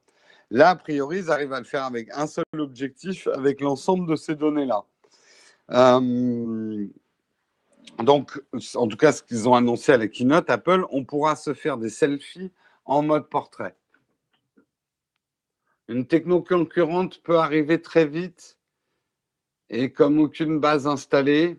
Là, 0.50 0.70
a 0.70 0.76
priori, 0.76 1.18
ils 1.18 1.30
arrivent 1.30 1.52
à 1.52 1.58
le 1.58 1.66
faire 1.66 1.84
avec 1.84 2.08
un 2.14 2.26
seul 2.26 2.44
objectif, 2.54 3.28
avec 3.34 3.60
l'ensemble 3.60 4.08
de 4.08 4.16
ces 4.16 4.34
données-là. 4.34 4.84
Euh, 5.72 6.86
donc, 8.02 8.40
en 8.76 8.88
tout 8.88 8.96
cas, 8.96 9.12
ce 9.12 9.22
qu'ils 9.22 9.46
ont 9.46 9.54
annoncé 9.54 9.92
à 9.92 9.98
la 9.98 10.08
keynote 10.08 10.48
Apple, 10.48 10.86
on 10.90 11.04
pourra 11.04 11.36
se 11.36 11.52
faire 11.52 11.76
des 11.76 11.90
selfies 11.90 12.50
en 12.86 13.02
mode 13.02 13.28
portrait. 13.28 13.76
Une 15.88 16.06
techno 16.06 16.42
concurrente 16.42 17.22
peut 17.22 17.38
arriver 17.38 17.80
très 17.80 18.06
vite 18.06 18.58
et 19.70 19.90
comme 19.90 20.18
aucune 20.20 20.60
base 20.60 20.86
installée, 20.86 21.58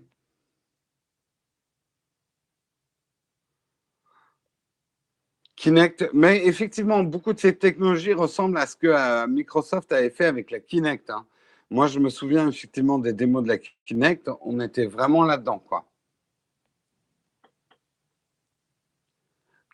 Kinect, 5.55 6.09
mais 6.13 6.45
effectivement, 6.45 7.03
beaucoup 7.03 7.33
de 7.33 7.39
ces 7.39 7.57
technologies 7.57 8.13
ressemblent 8.13 8.57
à 8.57 8.65
ce 8.65 8.77
que 8.77 8.87
euh, 8.87 9.27
Microsoft 9.27 9.91
avait 9.91 10.09
fait 10.09 10.25
avec 10.25 10.51
la 10.51 10.59
Kinect. 10.59 11.09
Hein. 11.09 11.25
Moi, 11.69 11.87
je 11.87 11.99
me 11.99 12.09
souviens 12.09 12.47
effectivement 12.47 12.97
des 12.97 13.13
démos 13.13 13.43
de 13.43 13.49
la 13.49 13.57
Kinect, 13.85 14.29
on 14.41 14.59
était 14.61 14.85
vraiment 14.85 15.23
là-dedans, 15.23 15.59
quoi. 15.59 15.88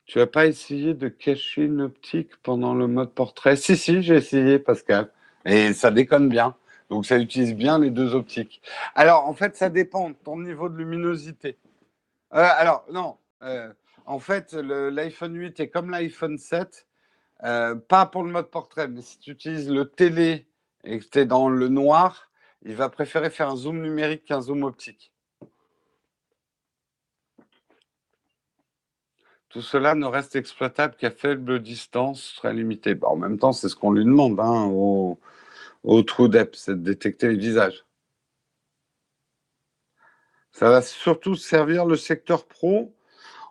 Tu 0.06 0.20
n'as 0.20 0.28
pas 0.28 0.46
essayé 0.46 0.94
de 0.94 1.08
cacher 1.08 1.64
une 1.64 1.82
optique 1.82 2.36
pendant 2.44 2.76
le 2.76 2.88
mode 2.88 3.12
portrait? 3.12 3.56
Si, 3.56 3.76
si, 3.76 4.04
j'ai 4.04 4.16
essayé, 4.16 4.60
Pascal. 4.60 5.12
Et 5.46 5.74
ça 5.74 5.92
déconne 5.92 6.30
bien. 6.30 6.56
Donc, 6.90 7.06
ça 7.06 7.18
utilise 7.18 7.56
bien 7.56 7.80
les 7.80 7.90
deux 7.90 8.14
optiques. 8.14 8.62
Alors, 8.94 9.28
en 9.28 9.34
fait, 9.34 9.56
ça 9.56 9.70
dépend 9.70 10.12
de 10.12 10.16
ton 10.16 10.40
niveau 10.40 10.70
de 10.70 10.78
luminosité. 10.78 11.58
Euh, 12.34 12.48
alors, 12.58 12.86
non. 12.92 13.18
Euh, 13.42 13.74
en 14.06 14.20
fait, 14.20 14.54
l'iPhone 14.54 15.36
8 15.36 15.60
est 15.60 15.70
comme 15.70 15.90
l'iPhone 15.90 16.38
7. 16.38 16.86
Euh, 17.44 17.76
pas 17.76 18.06
pour 18.06 18.24
le 18.24 18.32
mode 18.32 18.50
portrait, 18.50 18.88
mais 18.88 19.02
si 19.02 19.20
tu 19.20 19.32
utilises 19.32 19.70
le 19.70 19.90
télé 19.90 20.48
et 20.84 21.00
que 21.00 21.06
tu 21.06 21.20
es 21.20 21.26
dans 21.26 21.50
le 21.50 21.68
noir, 21.68 22.30
il 22.64 22.76
va 22.76 22.90
préférer 22.90 23.30
faire 23.30 23.50
un 23.50 23.56
zoom 23.56 23.82
numérique 23.82 24.26
qu'un 24.26 24.42
zoom 24.42 24.64
optique. 24.64 25.12
Tout 29.56 29.62
cela 29.62 29.96
ne 29.96 30.06
reste 30.06 30.36
exploitable 30.36 30.96
qu'à 30.98 31.12
faible 31.12 31.62
distance 31.62 32.34
très 32.36 32.54
limitée. 32.54 32.94
Bah, 32.94 33.08
en 33.08 33.16
même 33.16 33.40
temps, 33.40 33.54
c'est 33.54 33.70
ce 33.70 33.76
qu'on 33.78 33.94
lui 33.94 34.04
demande 34.04 34.38
hein, 34.38 34.66
au, 34.66 35.18
au 35.86 36.04
trou 36.04 36.30
c'est 36.52 36.72
de 36.72 36.84
détecter 36.84 37.30
les 37.30 37.38
visages. 37.38 37.86
Ça 40.52 40.70
va 40.70 40.82
surtout 40.82 41.36
servir 41.36 41.86
le 41.86 41.96
secteur 41.96 42.48
pro. 42.48 42.94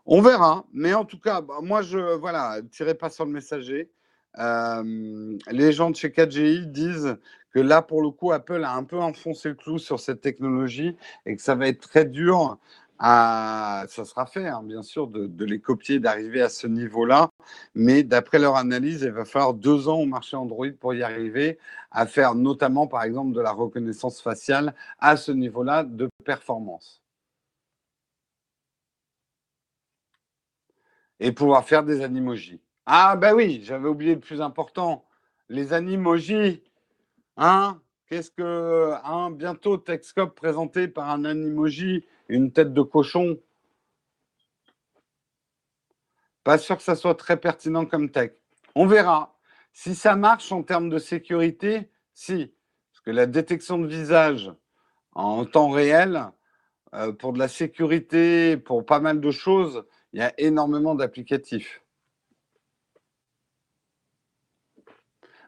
On 0.04 0.20
verra, 0.20 0.66
mais 0.74 0.92
en 0.92 1.06
tout 1.06 1.18
cas, 1.18 1.40
bah, 1.40 1.60
moi, 1.62 1.80
je 1.80 2.16
voilà, 2.16 2.60
tirez 2.70 2.94
pas 2.94 3.08
sur 3.08 3.24
le 3.24 3.32
messager. 3.32 3.90
Euh, 4.38 5.38
les 5.50 5.72
gens 5.72 5.88
de 5.90 5.96
chez 5.96 6.10
4GI 6.10 6.66
disent 6.66 7.16
que 7.50 7.60
là, 7.60 7.80
pour 7.80 8.02
le 8.02 8.10
coup, 8.10 8.30
Apple 8.30 8.62
a 8.62 8.74
un 8.74 8.84
peu 8.84 8.98
enfoncé 8.98 9.48
le 9.48 9.54
clou 9.54 9.78
sur 9.78 10.00
cette 10.00 10.20
technologie 10.20 10.98
et 11.24 11.34
que 11.34 11.40
ça 11.40 11.54
va 11.54 11.66
être 11.66 11.80
très 11.80 12.04
dur 12.04 12.58
ça 13.00 14.04
sera 14.04 14.26
fait, 14.26 14.46
hein, 14.46 14.62
bien 14.62 14.82
sûr, 14.82 15.08
de, 15.08 15.44
les 15.44 15.60
copier, 15.60 15.98
d'arriver 16.00 16.40
à 16.42 16.48
ce 16.48 16.66
niveau-là. 16.66 17.30
Mais 17.74 18.02
d'après 18.02 18.38
leur 18.38 18.56
analyse, 18.56 19.02
il 19.02 19.10
va 19.12 19.24
falloir 19.24 19.54
deux 19.54 19.88
ans 19.88 20.00
au 20.00 20.06
marché 20.06 20.36
Android 20.36 20.68
pour 20.80 20.94
y 20.94 21.02
arriver, 21.02 21.58
à 21.90 22.06
faire 22.06 22.34
notamment, 22.34 22.86
par 22.86 23.02
exemple, 23.02 23.32
de 23.34 23.40
la 23.40 23.52
reconnaissance 23.52 24.20
faciale 24.22 24.74
à 24.98 25.16
ce 25.16 25.32
niveau-là 25.32 25.84
de 25.84 26.08
performance. 26.24 27.02
Et 31.20 31.32
pouvoir 31.32 31.64
faire 31.64 31.84
des 31.84 32.02
animojis. 32.02 32.60
Ah, 32.86 33.16
ben 33.16 33.34
oui, 33.34 33.60
j'avais 33.64 33.88
oublié 33.88 34.14
le 34.14 34.20
plus 34.20 34.40
important. 34.42 35.04
Les 35.48 35.72
animojis. 35.72 36.62
Hein? 37.36 37.80
Qu'est-ce 38.08 38.30
que. 38.30 38.92
Hein, 39.04 39.30
bientôt, 39.30 39.78
Texcop 39.78 40.34
présenté 40.34 40.88
par 40.88 41.10
un 41.10 41.24
animoji 41.24 42.04
une 42.28 42.52
tête 42.52 42.72
de 42.72 42.82
cochon. 42.82 43.38
Pas 46.42 46.58
sûr 46.58 46.76
que 46.76 46.82
ça 46.82 46.94
soit 46.94 47.14
très 47.14 47.38
pertinent 47.38 47.86
comme 47.86 48.10
tech. 48.10 48.32
On 48.74 48.86
verra. 48.86 49.36
Si 49.72 49.94
ça 49.94 50.16
marche 50.16 50.52
en 50.52 50.62
termes 50.62 50.88
de 50.88 50.98
sécurité, 50.98 51.90
si. 52.12 52.54
Parce 52.92 53.00
que 53.04 53.10
la 53.10 53.26
détection 53.26 53.78
de 53.78 53.86
visage 53.86 54.52
en 55.14 55.44
temps 55.44 55.70
réel, 55.70 56.30
euh, 56.94 57.12
pour 57.12 57.32
de 57.32 57.38
la 57.38 57.48
sécurité, 57.48 58.56
pour 58.56 58.84
pas 58.84 59.00
mal 59.00 59.20
de 59.20 59.30
choses, 59.30 59.84
il 60.12 60.20
y 60.20 60.22
a 60.22 60.32
énormément 60.38 60.94
d'applicatifs. 60.94 61.83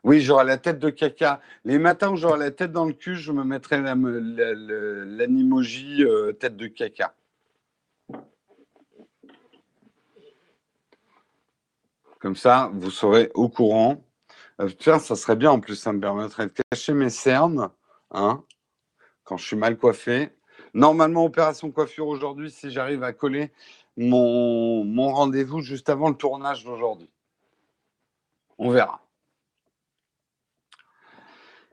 Oui, 0.07 0.21
j'aurai 0.21 0.45
la 0.45 0.57
tête 0.57 0.79
de 0.79 0.89
caca. 0.89 1.41
Les 1.65 1.79
matins 1.79 2.13
où 2.13 2.17
j'aurai 2.17 2.39
la 2.39 2.53
tête 2.53 2.71
dans 2.71 2.85
le 2.85 2.93
cul, 2.93 3.17
je 3.17 3.33
me 3.33 3.43
mettrai 3.43 3.83
l'animoji 3.83 6.05
euh, 6.05 6.33
tête 6.33 6.57
de 6.57 6.69
caca. 6.69 7.13
Comme 12.21 12.37
ça, 12.37 12.71
vous 12.73 12.93
serez 12.93 13.33
au 13.35 13.49
courant. 13.49 14.05
Euh, 14.61 14.69
tiens, 14.79 15.01
ça 15.01 15.17
serait 15.17 15.35
bien 15.35 15.51
en 15.51 15.59
plus, 15.59 15.75
ça 15.75 15.93
me 15.93 15.99
permettrait 15.99 16.47
de 16.47 16.53
cacher 16.71 16.93
mes 16.93 17.11
cernes 17.11 17.71
hein, 18.13 18.45
quand 19.25 19.37
je 19.37 19.45
suis 19.45 19.57
mal 19.57 19.77
coiffé. 19.77 20.31
Normalement, 20.73 21.25
opération 21.25 21.73
coiffure 21.73 22.07
aujourd'hui, 22.07 22.53
si 22.53 22.71
j'arrive 22.71 23.03
à 23.03 23.13
coller 23.13 23.51
mon, 23.97 24.85
mon 24.85 25.13
rendez-vous 25.13 25.63
juste 25.63 25.89
avant 25.89 26.11
le 26.11 26.17
tournage 26.17 26.63
d'aujourd'hui. 26.63 27.11
On 28.57 28.71
verra. 28.71 29.01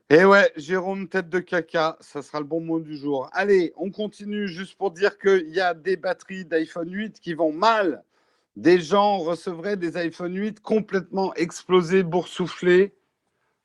Eh 0.10 0.26
ouais, 0.26 0.52
Jérôme, 0.58 1.08
tête 1.08 1.30
de 1.30 1.40
caca, 1.40 1.98
ça 2.02 2.22
sera 2.22 2.40
le 2.40 2.46
bon 2.46 2.60
mot 2.60 2.80
du 2.82 2.98
jour. 2.98 3.30
Allez, 3.32 3.74
on 3.78 3.90
continue 3.90 4.50
juste 4.50 4.78
pour 4.78 4.92
dire 4.92 5.18
qu'il 5.18 5.50
y 5.50 5.62
a 5.62 5.74
des 5.74 5.96
batteries 5.96 6.44
d'iPhone 6.44 6.92
8 6.92 7.22
qui 7.22 7.34
vont 7.34 7.54
mal. 7.54 8.04
Des 8.58 8.82
gens 8.82 9.20
recevraient 9.20 9.78
des 9.78 9.96
iPhone 9.96 10.36
8 10.36 10.60
complètement 10.60 11.34
explosés, 11.36 12.04
boursouflés, 12.04 12.94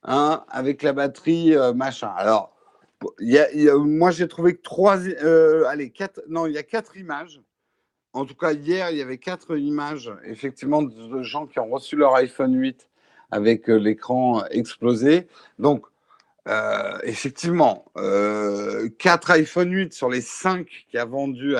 hein, 0.05 0.45
avec 0.49 0.82
la 0.84 0.93
batterie 0.93 1.57
euh, 1.57 1.72
machin. 1.72 2.12
Alors, 2.16 2.55
moi 3.20 4.12
j'ai 4.12 4.28
trouvé 4.28 4.55
que 4.55 4.62
trois, 4.62 4.99
euh, 4.99 5.64
allez, 5.66 5.91
quatre, 5.91 6.22
non, 6.28 6.47
il 6.47 6.55
y 6.55 6.59
a 6.59 6.62
quatre 6.62 6.97
images. 6.97 7.41
En 8.12 8.24
tout 8.24 8.36
cas, 8.36 8.53
hier, 8.53 8.91
il 8.91 8.97
y 8.97 9.03
avait 9.03 9.18
quatre 9.18 9.59
images, 9.59 10.11
effectivement, 10.24 10.82
de 10.82 11.22
gens 11.22 11.47
qui 11.47 11.59
ont 11.59 11.68
reçu 11.68 11.97
leur 11.97 12.14
iPhone 12.14 12.55
8 12.55 12.89
avec 13.30 13.68
euh, 13.68 13.76
l'écran 13.76 14.45
explosé. 14.47 15.26
Donc, 15.59 15.86
euh, 16.49 16.99
effectivement, 17.03 17.84
euh, 17.96 18.88
4 18.99 19.32
iPhone 19.32 19.72
8 19.72 19.92
sur 19.92 20.09
les 20.09 20.20
5 20.20 20.66
qui 20.88 20.96
a 20.96 21.05
vendu 21.05 21.55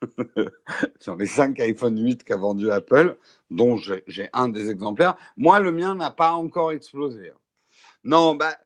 sur 1.00 1.16
les 1.16 1.26
5 1.26 1.58
iPhone 1.60 2.02
8 2.02 2.24
qu'a 2.24 2.36
vendu 2.36 2.70
Apple, 2.70 3.16
dont 3.50 3.76
j'ai 3.76 4.28
un 4.32 4.48
des 4.48 4.70
exemplaires. 4.70 5.16
Moi, 5.36 5.60
le 5.60 5.72
mien 5.72 5.94
n'a 5.94 6.10
pas 6.10 6.32
encore 6.32 6.72
explosé. 6.72 7.30
Hein. 7.30 7.38
Non, 8.04 8.34
bah, 8.34 8.56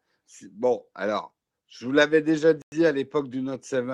bon, 0.53 0.85
alors, 0.95 1.35
je 1.67 1.87
vous 1.87 1.93
l'avais 1.93 2.23
déjà 2.23 2.55
dit 2.73 2.87
à 2.87 2.93
l'époque 2.93 3.29
du 3.29 3.43
Note 3.43 3.65
7, 3.65 3.85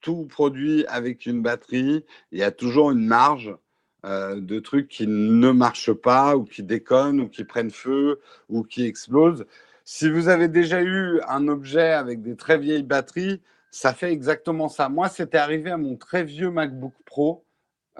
tout 0.00 0.26
produit 0.26 0.86
avec 0.86 1.26
une 1.26 1.42
batterie, 1.42 2.04
il 2.30 2.38
y 2.38 2.42
a 2.42 2.50
toujours 2.50 2.90
une 2.90 3.06
marge 3.06 3.56
euh, 4.04 4.40
de 4.40 4.60
trucs 4.60 4.88
qui 4.88 5.06
ne 5.06 5.50
marchent 5.50 5.92
pas 5.92 6.36
ou 6.36 6.44
qui 6.44 6.62
déconnent 6.62 7.20
ou 7.20 7.28
qui 7.28 7.44
prennent 7.44 7.70
feu 7.70 8.20
ou 8.48 8.62
qui 8.62 8.84
explosent. 8.84 9.46
Si 9.88 10.10
vous 10.10 10.28
avez 10.28 10.48
déjà 10.48 10.82
eu 10.82 11.20
un 11.28 11.46
objet 11.46 11.92
avec 11.92 12.20
des 12.20 12.34
très 12.34 12.58
vieilles 12.58 12.82
batteries, 12.82 13.40
ça 13.70 13.94
fait 13.94 14.10
exactement 14.10 14.68
ça. 14.68 14.88
Moi, 14.88 15.08
c'était 15.08 15.38
arrivé 15.38 15.70
à 15.70 15.76
mon 15.76 15.94
très 15.96 16.24
vieux 16.24 16.50
MacBook 16.50 16.92
Pro. 17.04 17.44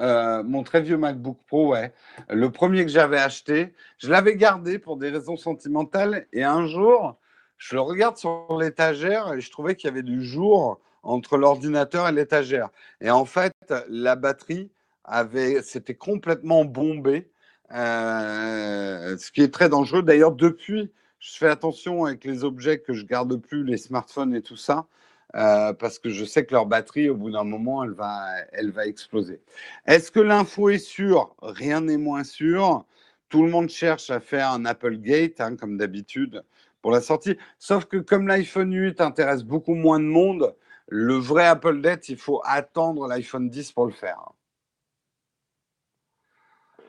Euh, 0.01 0.43
mon 0.43 0.64
très 0.64 0.80
vieux 0.82 0.97
MacBook 0.99 1.39
Pro, 1.47 1.68
ouais. 1.68 1.95
Le 2.28 2.51
premier 2.51 2.84
que 2.84 2.91
j'avais 2.91 3.18
acheté, 3.18 3.72
je 3.99 4.11
l'avais 4.11 4.34
gardé 4.34 4.80
pour 4.80 4.97
des 4.97 5.11
raisons 5.11 5.37
sentimentales. 5.37 6.26
Et 6.32 6.43
un 6.43 6.66
jour, 6.66 7.20
je 7.57 7.76
le 7.76 7.82
regarde 7.82 8.16
sur 8.16 8.59
l'étagère 8.59 9.32
et 9.34 9.41
je 9.41 9.51
trouvais 9.53 9.76
qu'il 9.76 9.87
y 9.89 9.93
avait 9.93 10.03
du 10.03 10.24
jour 10.24 10.80
entre 11.05 11.37
l'ordinateur 11.37 12.09
et 12.09 12.12
l'étagère. 12.12 12.70
Et 13.01 13.11
en 13.11 13.26
fait, 13.26 13.55
la 13.89 14.16
batterie 14.16 14.72
avait, 15.05 15.62
c'était 15.62 15.95
complètement 15.95 16.64
bombée, 16.64 17.30
euh, 17.72 19.16
ce 19.18 19.30
qui 19.30 19.43
est 19.43 19.55
très 19.55 19.68
dangereux. 19.68 20.03
D'ailleurs, 20.03 20.32
depuis, 20.32 20.91
je 21.19 21.37
fais 21.37 21.49
attention 21.49 22.05
avec 22.05 22.25
les 22.25 22.45
objets 22.45 22.79
que 22.79 22.93
je 22.93 23.05
garde 23.05 23.37
plus, 23.37 23.64
les 23.64 23.77
smartphones 23.77 24.35
et 24.35 24.43
tout 24.43 24.57
ça, 24.57 24.87
euh, 25.35 25.73
parce 25.73 25.99
que 25.99 26.11
je 26.11 26.25
sais 26.25 26.45
que 26.47 26.55
leur 26.55 26.67
batterie, 26.67 27.09
au 27.09 27.17
bout 27.17 27.31
d'un 27.31 27.45
moment, 27.45 27.85
elle 27.85 27.93
va, 27.93 28.27
elle 28.53 28.71
va 28.71 28.87
exploser. 28.87 29.41
Est-ce 29.87 30.11
que 30.11 30.21
l'info 30.21 30.69
est 30.71 30.79
sûre? 30.79 31.35
Rien 31.43 31.81
n'est 31.81 31.97
moins 31.97 32.25
sûr. 32.25 32.85
Tout 33.29 33.43
le 33.43 33.51
monde 33.51 33.69
cherche 33.69 34.11
à 34.11 34.21
faire 34.21 34.51
un 34.53 34.64
Apple 34.64 34.99
Gate, 34.99 35.41
hein, 35.41 35.57
comme 35.57 35.77
d'habitude, 35.77 36.45
pour 36.81 36.93
la 36.93 37.01
sortie. 37.01 37.37
Sauf 37.59 37.87
que 37.87 37.97
comme 37.97 38.29
l'iPhone 38.29 38.73
8 38.73 39.01
intéresse 39.01 39.43
beaucoup 39.43 39.75
moins 39.75 39.99
de 39.99 40.05
monde, 40.05 40.55
le 40.89 41.14
vrai 41.14 41.47
Apple 41.47 41.81
Gate, 41.81 42.09
il 42.09 42.17
faut 42.17 42.41
attendre 42.45 43.09
l'iPhone 43.09 43.51
10 43.51 43.73
pour 43.73 43.87
le 43.87 43.93
faire. 43.93 44.31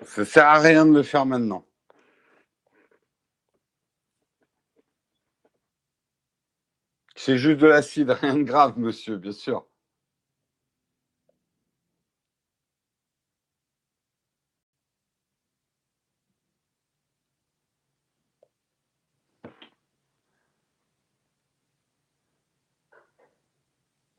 Ça 0.06 0.26
sert 0.26 0.46
à 0.46 0.60
rien 0.60 0.86
de 0.86 0.94
le 0.94 1.04
faire 1.04 1.26
maintenant. 1.26 1.67
C'est 7.18 7.38
juste 7.38 7.60
de 7.60 7.68
l'acide, 7.68 8.12
rien 8.12 8.36
de 8.36 8.44
grave, 8.44 8.78
monsieur, 8.80 9.18
bien 9.18 9.32
sûr. 9.34 9.66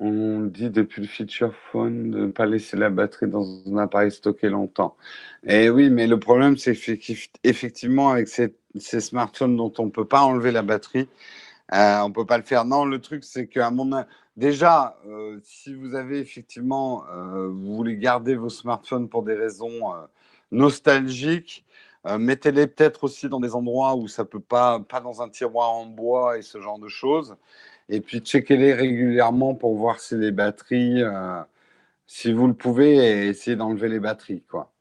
On 0.01 0.41
dit 0.43 0.71
depuis 0.71 1.03
le 1.03 1.09
feature 1.09 1.55
phone 1.55 2.11
de 2.11 2.19
ne 2.27 2.31
pas 2.33 2.47
laisser 2.47 2.77
la 2.77 2.91
batterie 2.91 3.29
dans 3.29 3.45
un 3.67 3.77
appareil 3.79 4.11
stocké 4.13 4.49
longtemps. 4.49 4.97
Et 5.45 5.65
eh 5.65 5.71
oui, 5.71 5.91
mais 5.91 6.07
le 6.07 6.19
problème, 6.21 6.57
c'est 6.57 6.75
qu'effectivement, 6.75 8.11
avec 8.11 8.29
ces, 8.29 8.55
smartphones 9.01 9.57
dont 9.57 9.73
on 9.79 9.87
ne 9.87 9.91
peut 9.91 10.05
pas 10.07 10.23
enlever 10.23 10.53
la 10.53 10.63
batterie, 10.63 11.09
euh, 11.75 12.01
on 12.01 12.09
ne 12.09 12.14
peut 12.14 12.27
pas 12.27 12.39
le 12.39 12.45
faire. 12.45 12.64
Non, 12.64 12.85
le 12.85 13.01
truc, 13.01 13.25
c'est 13.25 13.47
qu'à 13.47 13.71
mon 13.71 14.05
déjà, 14.37 14.99
euh, 15.07 15.39
si 15.43 15.75
vous 15.75 15.95
avez 15.95 16.19
effectivement, 16.19 17.05
euh, 17.12 17.49
vous 17.49 17.77
voulez 17.77 17.97
garder 17.97 18.37
vos 18.37 18.49
smartphones 18.49 19.09
pour 19.09 19.23
des 19.23 19.35
raisons 19.35 19.93
nostalgiques, 20.53 21.64
mettez-les 22.19 22.66
peut-être 22.69 23.05
aussi 23.05 23.29
dans 23.29 23.41
des 23.41 23.55
endroits 23.55 23.95
où 23.97 24.09
ça 24.09 24.25
peut 24.25 24.41
pas, 24.41 24.81
pas 24.81 25.01
dans 25.01 25.21
un 25.23 25.29
tiroir 25.29 25.73
en 25.73 25.87
bois 25.87 26.39
et 26.39 26.43
ce 26.43 26.61
genre 26.61 26.79
de 26.79 26.89
choses. 26.89 27.37
Et 27.91 28.01
puis, 28.01 28.21
checkez-les 28.21 28.75
régulièrement 28.75 29.55
pour 29.55 29.77
voir 29.77 30.01
si 30.01 30.16
les 30.16 30.33
batteries, 30.33 31.03
si 32.07 32.33
vous 32.33 32.47
le 32.47 32.55
pouvez, 32.55 33.29
essayez 33.29 33.57
d'enlever 33.57 33.89
les 33.89 34.01
batteries, 34.01 34.43
quoi. 34.49 34.73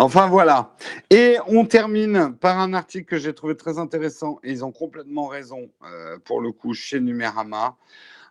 Enfin 0.00 0.28
voilà. 0.28 0.76
Et 1.10 1.38
on 1.48 1.66
termine 1.66 2.32
par 2.36 2.60
un 2.60 2.72
article 2.72 3.06
que 3.06 3.18
j'ai 3.18 3.34
trouvé 3.34 3.56
très 3.56 3.80
intéressant, 3.80 4.38
et 4.44 4.52
ils 4.52 4.64
ont 4.64 4.70
complètement 4.70 5.26
raison 5.26 5.72
euh, 5.82 6.18
pour 6.24 6.40
le 6.40 6.52
coup 6.52 6.72
chez 6.72 7.00
Numérama. 7.00 7.76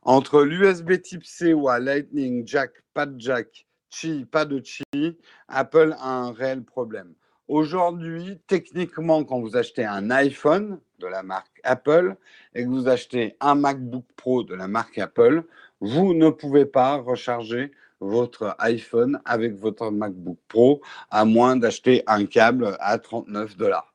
Entre 0.03 0.43
l'USB 0.43 1.01
type 1.01 1.25
C 1.25 1.51
ou 1.51 1.67
à 1.67 1.79
Lightning 1.79 2.47
Jack, 2.47 2.71
pas 2.93 3.05
de 3.05 3.19
jack, 3.19 3.67
Chi, 3.89 4.23
pas 4.23 4.45
de 4.45 4.63
Chi, 4.63 5.17
Apple 5.49 5.93
a 5.99 6.09
un 6.09 6.31
réel 6.31 6.63
problème. 6.63 7.13
Aujourd'hui, 7.49 8.39
techniquement, 8.47 9.25
quand 9.25 9.41
vous 9.41 9.57
achetez 9.57 9.83
un 9.83 10.09
iPhone 10.09 10.79
de 10.99 11.07
la 11.07 11.21
marque 11.21 11.59
Apple 11.65 12.15
et 12.55 12.63
que 12.63 12.69
vous 12.69 12.87
achetez 12.87 13.35
un 13.41 13.55
MacBook 13.55 14.05
Pro 14.15 14.43
de 14.43 14.55
la 14.55 14.69
marque 14.69 14.97
Apple, 14.99 15.43
vous 15.81 16.13
ne 16.13 16.29
pouvez 16.29 16.65
pas 16.65 16.95
recharger 16.95 17.73
votre 17.99 18.55
iPhone 18.59 19.19
avec 19.25 19.55
votre 19.55 19.91
MacBook 19.91 20.37
Pro 20.47 20.81
à 21.09 21.25
moins 21.25 21.55
d'acheter 21.55 22.03
un 22.07 22.25
câble 22.25 22.77
à 22.79 22.97
39 22.97 23.57
dollars. 23.57 23.93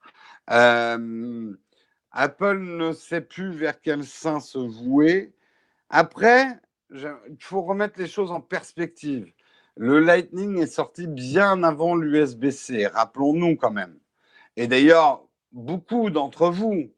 Euh, 0.51 1.55
Apple 2.11 2.59
ne 2.59 2.93
sait 2.93 3.21
plus 3.21 3.53
vers 3.53 3.81
quel 3.81 4.05
sein 4.05 4.41
se 4.41 4.59
vouer. 4.59 5.33
Après, 5.89 6.47
il 6.91 7.37
faut 7.39 7.63
remettre 7.63 7.99
les 7.99 8.07
choses 8.07 8.31
en 8.31 8.41
perspective. 8.41 9.33
Le 9.77 10.01
Lightning 10.01 10.59
est 10.59 10.67
sorti 10.67 11.07
bien 11.07 11.63
avant 11.63 11.95
l'USB-C, 11.95 12.89
rappelons-nous 12.89 13.57
quand 13.57 13.71
même. 13.71 13.99
Et 14.57 14.67
d'ailleurs, 14.67 15.27
beaucoup 15.53 16.11
d'entre 16.11 16.51
vous 16.51 16.93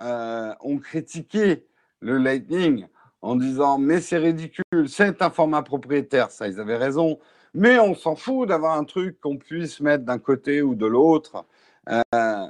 euh, 0.00 0.54
ont 0.60 0.78
critiqué 0.78 1.66
le 2.00 2.18
Lightning 2.18 2.86
en 3.26 3.36
disant 3.36 3.78
mais 3.78 4.00
c'est 4.00 4.18
ridicule, 4.18 4.88
c'est 4.88 5.20
un 5.22 5.30
format 5.30 5.62
propriétaire, 5.62 6.30
ça 6.30 6.48
ils 6.48 6.60
avaient 6.60 6.76
raison, 6.76 7.18
mais 7.54 7.78
on 7.78 7.94
s'en 7.94 8.16
fout 8.16 8.48
d'avoir 8.48 8.78
un 8.78 8.84
truc 8.84 9.20
qu'on 9.20 9.36
puisse 9.36 9.80
mettre 9.80 10.04
d'un 10.04 10.18
côté 10.18 10.62
ou 10.62 10.74
de 10.74 10.86
l'autre. 10.86 11.44
Euh, 11.88 12.46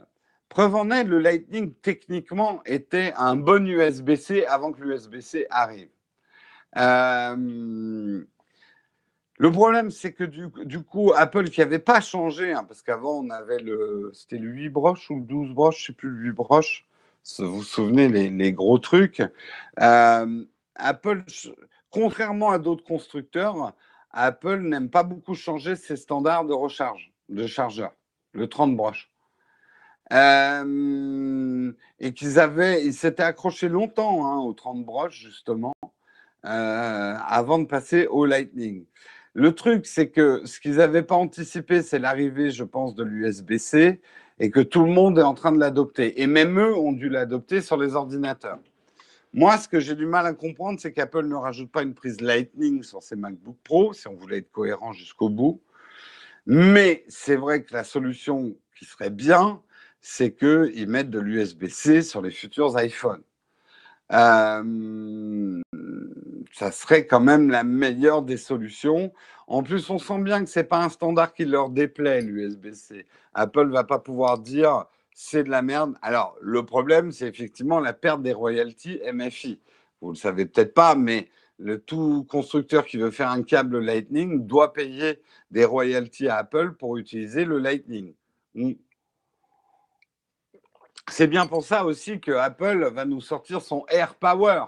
preuve 0.48 0.74
en 0.74 0.90
est, 0.90 1.04
le 1.04 1.18
Lightning 1.18 1.72
techniquement 1.82 2.62
était 2.66 3.12
un 3.16 3.36
bon 3.36 3.66
USB-C 3.66 4.44
avant 4.46 4.72
que 4.72 4.82
l'USB-C 4.82 5.46
arrive. 5.50 5.88
Euh, 6.76 8.24
le 9.38 9.52
problème, 9.52 9.90
c'est 9.90 10.12
que 10.12 10.24
du, 10.24 10.82
coup, 10.82 11.12
Apple 11.14 11.50
qui 11.50 11.60
n'avait 11.60 11.78
pas 11.78 12.00
changé, 12.00 12.52
hein, 12.52 12.64
parce 12.64 12.82
qu'avant, 12.82 13.20
on 13.22 13.30
avait 13.30 13.58
le. 13.58 14.10
C'était 14.14 14.38
le 14.38 14.48
8 14.48 14.70
broches 14.70 15.10
ou 15.10 15.16
le 15.16 15.22
12 15.22 15.50
broches, 15.52 15.78
je 15.78 15.82
ne 15.82 15.86
sais 15.86 15.92
plus, 15.96 16.10
le 16.10 16.16
8 16.28 16.32
broches. 16.32 16.86
Vous 17.38 17.56
vous 17.56 17.62
souvenez, 17.62 18.08
les, 18.08 18.52
gros 18.52 18.78
trucs. 18.78 19.22
Euh, 19.80 20.44
Apple, 20.78 21.24
contrairement 21.90 22.50
à 22.50 22.58
d'autres 22.58 22.84
constructeurs, 22.84 23.74
Apple 24.10 24.60
n'aime 24.60 24.90
pas 24.90 25.02
beaucoup 25.02 25.34
changer 25.34 25.76
ses 25.76 25.96
standards 25.96 26.44
de 26.44 26.54
recharge, 26.54 27.12
de 27.28 27.46
chargeur, 27.46 27.92
le 28.32 28.48
30 28.48 28.76
broches. 28.76 29.10
Euh, 30.12 31.72
et 31.98 32.12
qu'ils 32.14 32.38
avaient, 32.38 32.84
ils 32.84 32.94
s'étaient 32.94 33.24
accrochés 33.24 33.68
longtemps 33.68 34.26
hein, 34.26 34.38
au 34.38 34.52
30 34.52 34.84
broches, 34.84 35.20
justement, 35.20 35.74
euh, 36.44 37.14
avant 37.26 37.58
de 37.58 37.64
passer 37.64 38.06
au 38.06 38.24
Lightning. 38.24 38.86
Le 39.34 39.54
truc, 39.54 39.84
c'est 39.84 40.08
que 40.08 40.46
ce 40.46 40.60
qu'ils 40.60 40.76
n'avaient 40.76 41.02
pas 41.02 41.16
anticipé, 41.16 41.82
c'est 41.82 41.98
l'arrivée, 41.98 42.50
je 42.50 42.64
pense, 42.64 42.94
de 42.94 43.04
l'USB-C 43.04 44.00
et 44.38 44.50
que 44.50 44.60
tout 44.60 44.84
le 44.84 44.92
monde 44.92 45.18
est 45.18 45.22
en 45.22 45.34
train 45.34 45.52
de 45.52 45.58
l'adopter. 45.58 46.22
Et 46.22 46.26
même 46.26 46.58
eux 46.58 46.74
ont 46.74 46.92
dû 46.92 47.08
l'adopter 47.08 47.60
sur 47.60 47.76
les 47.76 47.94
ordinateurs. 47.94 48.60
Moi, 49.32 49.58
ce 49.58 49.68
que 49.68 49.80
j'ai 49.80 49.94
du 49.94 50.06
mal 50.06 50.26
à 50.26 50.32
comprendre, 50.32 50.80
c'est 50.80 50.92
qu'Apple 50.92 51.26
ne 51.26 51.34
rajoute 51.34 51.70
pas 51.70 51.82
une 51.82 51.94
prise 51.94 52.20
Lightning 52.20 52.82
sur 52.82 53.02
ses 53.02 53.16
MacBook 53.16 53.56
Pro, 53.64 53.92
si 53.92 54.08
on 54.08 54.14
voulait 54.14 54.38
être 54.38 54.50
cohérent 54.50 54.92
jusqu'au 54.92 55.28
bout. 55.28 55.60
Mais 56.46 57.04
c'est 57.08 57.36
vrai 57.36 57.62
que 57.62 57.74
la 57.74 57.84
solution 57.84 58.56
qui 58.78 58.84
serait 58.84 59.10
bien, 59.10 59.60
c'est 60.00 60.32
qu'ils 60.32 60.88
mettent 60.88 61.10
de 61.10 61.18
l'USB-C 61.18 62.02
sur 62.02 62.22
les 62.22 62.30
futurs 62.30 62.80
iPhones. 62.80 63.22
Euh, 64.12 65.60
ça 66.52 66.70
serait 66.70 67.06
quand 67.06 67.20
même 67.20 67.50
la 67.50 67.64
meilleure 67.64 68.22
des 68.22 68.36
solutions. 68.36 69.12
En 69.48 69.62
plus, 69.62 69.90
on 69.90 69.98
sent 69.98 70.20
bien 70.20 70.44
que 70.44 70.50
ce 70.50 70.60
n'est 70.60 70.64
pas 70.64 70.82
un 70.82 70.88
standard 70.88 71.34
qui 71.34 71.44
leur 71.44 71.70
déplaît, 71.70 72.22
l'USB-C. 72.22 73.04
Apple 73.34 73.66
ne 73.66 73.72
va 73.72 73.84
pas 73.84 73.98
pouvoir 73.98 74.38
dire 74.38 74.86
c'est 75.18 75.44
de 75.44 75.48
la 75.48 75.62
merde. 75.62 75.96
Alors, 76.02 76.36
le 76.42 76.64
problème, 76.66 77.10
c'est 77.10 77.26
effectivement 77.26 77.80
la 77.80 77.94
perte 77.94 78.22
des 78.22 78.34
royalties 78.34 79.00
MFI. 79.10 79.58
Vous 80.02 80.08
ne 80.08 80.12
le 80.12 80.18
savez 80.18 80.44
peut-être 80.44 80.74
pas, 80.74 80.94
mais 80.94 81.30
le 81.58 81.80
tout 81.80 82.24
constructeur 82.28 82.84
qui 82.84 82.98
veut 82.98 83.10
faire 83.10 83.30
un 83.30 83.42
câble 83.42 83.78
Lightning 83.78 84.46
doit 84.46 84.74
payer 84.74 85.22
des 85.50 85.64
royalties 85.64 86.28
à 86.28 86.36
Apple 86.36 86.72
pour 86.72 86.98
utiliser 86.98 87.46
le 87.46 87.58
Lightning. 87.58 88.14
Hmm. 88.54 88.72
C'est 91.08 91.28
bien 91.28 91.46
pour 91.46 91.64
ça 91.64 91.86
aussi 91.86 92.20
que 92.20 92.32
Apple 92.32 92.90
va 92.92 93.06
nous 93.06 93.22
sortir 93.22 93.62
son 93.62 93.86
Air 93.88 94.16
Power. 94.16 94.66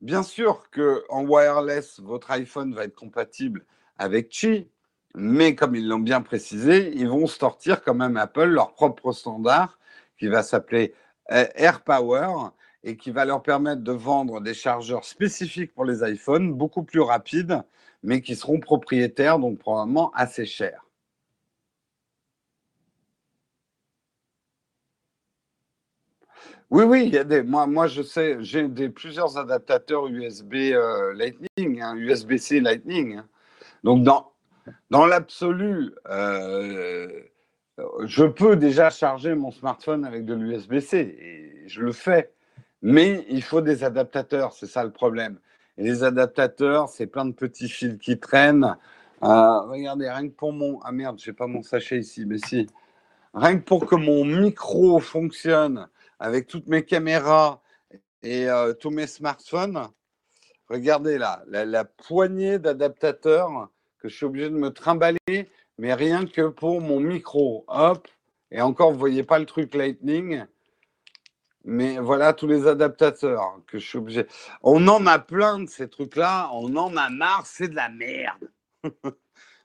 Bien 0.00 0.24
sûr 0.24 0.68
qu'en 0.72 1.24
wireless, 1.24 2.00
votre 2.00 2.32
iPhone 2.32 2.74
va 2.74 2.84
être 2.84 2.96
compatible 2.96 3.64
avec 3.98 4.30
Qi, 4.30 4.68
mais 5.14 5.54
comme 5.54 5.74
ils 5.74 5.88
l'ont 5.88 5.98
bien 5.98 6.22
précisé, 6.22 6.92
ils 6.94 7.08
vont 7.08 7.26
sortir 7.26 7.82
quand 7.82 7.94
même 7.94 8.16
Apple 8.16 8.44
leur 8.44 8.74
propre 8.74 9.12
standard 9.12 9.78
qui 10.18 10.28
va 10.28 10.42
s'appeler 10.42 10.94
euh, 11.32 11.46
Air 11.54 11.82
Power 11.82 12.50
et 12.84 12.96
qui 12.96 13.10
va 13.10 13.24
leur 13.24 13.42
permettre 13.42 13.82
de 13.82 13.92
vendre 13.92 14.40
des 14.40 14.54
chargeurs 14.54 15.04
spécifiques 15.04 15.74
pour 15.74 15.84
les 15.84 16.08
iPhones, 16.08 16.52
beaucoup 16.54 16.82
plus 16.82 17.00
rapides, 17.00 17.62
mais 18.02 18.22
qui 18.22 18.36
seront 18.36 18.60
propriétaires, 18.60 19.38
donc 19.38 19.58
probablement 19.58 20.10
assez 20.14 20.46
chers. 20.46 20.84
Oui, 26.70 26.84
oui, 26.84 27.02
il 27.06 27.14
y 27.14 27.18
a 27.18 27.24
des. 27.24 27.42
Moi, 27.42 27.66
moi 27.66 27.88
je 27.88 28.00
sais, 28.00 28.36
j'ai 28.40 28.68
plusieurs 28.88 29.36
adaptateurs 29.36 30.06
USB 30.06 30.54
euh, 30.54 31.12
Lightning, 31.14 31.82
USB-C 31.96 32.58
hein, 32.58 32.62
Lightning. 32.62 33.16
Hein. 33.16 33.28
Donc, 33.82 34.04
dans, 34.04 34.32
dans 34.90 35.06
l'absolu, 35.06 35.92
euh, 36.08 37.08
je 38.04 38.24
peux 38.24 38.56
déjà 38.56 38.90
charger 38.90 39.34
mon 39.34 39.50
smartphone 39.50 40.04
avec 40.04 40.24
de 40.24 40.34
l'USB-C 40.34 40.96
et 40.98 41.68
je 41.68 41.80
le 41.80 41.92
fais. 41.92 42.32
Mais 42.82 43.26
il 43.28 43.42
faut 43.42 43.60
des 43.60 43.84
adaptateurs, 43.84 44.52
c'est 44.52 44.66
ça 44.66 44.84
le 44.84 44.90
problème. 44.90 45.38
Et 45.76 45.84
les 45.84 46.02
adaptateurs, 46.02 46.88
c'est 46.88 47.06
plein 47.06 47.26
de 47.26 47.32
petits 47.32 47.68
fils 47.68 47.98
qui 47.98 48.18
traînent. 48.18 48.76
Euh, 49.22 49.60
regardez, 49.62 50.10
rien 50.10 50.28
que 50.28 50.34
pour 50.34 50.52
mon. 50.52 50.80
Ah 50.82 50.92
merde, 50.92 51.18
j'ai 51.18 51.32
pas 51.32 51.46
mon 51.46 51.62
sachet 51.62 51.98
ici, 51.98 52.24
mais 52.26 52.38
si. 52.38 52.66
Rien 53.34 53.58
que 53.58 53.64
pour 53.64 53.86
que 53.86 53.94
mon 53.94 54.24
micro 54.24 54.98
fonctionne 54.98 55.88
avec 56.18 56.46
toutes 56.46 56.68
mes 56.68 56.84
caméras 56.84 57.62
et 58.22 58.48
euh, 58.48 58.72
tous 58.72 58.90
mes 58.90 59.06
smartphones, 59.06 59.86
regardez 60.68 61.16
là, 61.16 61.42
la, 61.46 61.84
poignée 61.84 62.58
d'adaptateurs 62.58 63.68
que 64.00 64.08
je 64.08 64.16
suis 64.16 64.26
obligé 64.26 64.48
de 64.50 64.56
me 64.56 64.70
trimballer, 64.70 65.50
mais 65.78 65.94
rien 65.94 66.26
que 66.26 66.48
pour 66.48 66.80
mon 66.80 67.00
micro. 67.00 67.64
Hop, 67.68 68.08
et 68.50 68.60
encore, 68.60 68.92
vous 68.92 68.98
voyez 68.98 69.22
pas 69.22 69.38
le 69.38 69.46
truc 69.46 69.74
Lightning, 69.74 70.44
mais 71.64 71.98
voilà 71.98 72.32
tous 72.32 72.46
les 72.46 72.66
adaptateurs 72.66 73.60
que 73.66 73.78
je 73.78 73.86
suis 73.86 73.98
obligé. 73.98 74.26
On 74.62 74.88
en 74.88 75.06
a 75.06 75.18
plein 75.18 75.60
de 75.60 75.68
ces 75.68 75.88
trucs-là, 75.88 76.50
on 76.52 76.74
en 76.76 76.96
a 76.96 77.10
marre, 77.10 77.46
c'est 77.46 77.68
de 77.68 77.76
la 77.76 77.88
merde. 77.90 78.50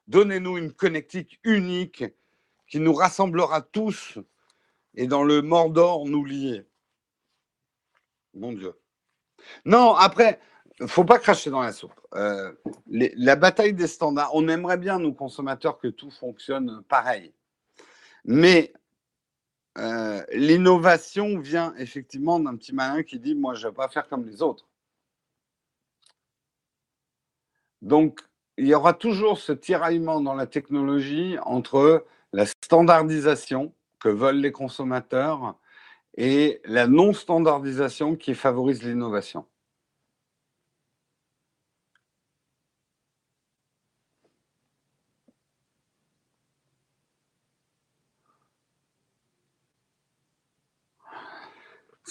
Donnez-nous 0.08 0.58
une 0.58 0.74
connectique 0.74 1.40
unique 1.44 2.04
qui 2.68 2.80
nous 2.80 2.94
rassemblera 2.94 3.62
tous 3.62 4.20
et 4.96 5.08
dans 5.08 5.24
le 5.24 5.42
Mordor 5.42 6.06
nous 6.06 6.26
lier. 6.26 6.66
Mon 8.34 8.52
Dieu. 8.52 8.74
Non, 9.64 9.94
après, 9.96 10.40
faut 10.88 11.06
pas 11.06 11.20
cracher 11.20 11.50
dans 11.50 11.62
la 11.62 11.72
soupe. 11.72 12.00
Euh, 12.16 12.52
la 12.88 13.36
bataille 13.36 13.74
des 13.74 13.88
standards, 13.88 14.32
on 14.34 14.48
aimerait 14.48 14.78
bien, 14.78 15.00
nous 15.00 15.14
consommateurs, 15.14 15.78
que 15.78 15.88
tout 15.88 16.12
fonctionne 16.12 16.84
pareil. 16.90 17.34
Mais 18.26 18.74
euh, 19.78 20.24
l'innovation 20.34 21.40
vient 21.40 21.74
effectivement 21.78 22.40
d'un 22.40 22.56
petit 22.56 22.74
malin 22.74 23.04
qui 23.04 23.20
dit, 23.20 23.36
moi, 23.36 23.54
je 23.54 23.66
ne 23.66 23.72
vais 23.72 23.76
pas 23.76 23.88
faire 23.88 24.08
comme 24.08 24.26
les 24.26 24.42
autres. 24.42 24.68
Donc, 27.82 28.22
il 28.58 28.68
y 28.68 28.74
aura 28.74 28.94
toujours 28.94 29.38
ce 29.38 29.52
tiraillement 29.52 30.22
dans 30.22 30.34
la 30.34 30.48
technologie 30.48 31.38
entre 31.44 32.06
la 32.34 32.46
standardisation 32.46 33.74
que 34.00 34.10
veulent 34.10 34.40
les 34.40 34.52
consommateurs 34.52 35.56
et 36.18 36.62
la 36.66 36.88
non-standardisation 36.88 38.16
qui 38.16 38.34
favorise 38.34 38.82
l'innovation. 38.84 39.46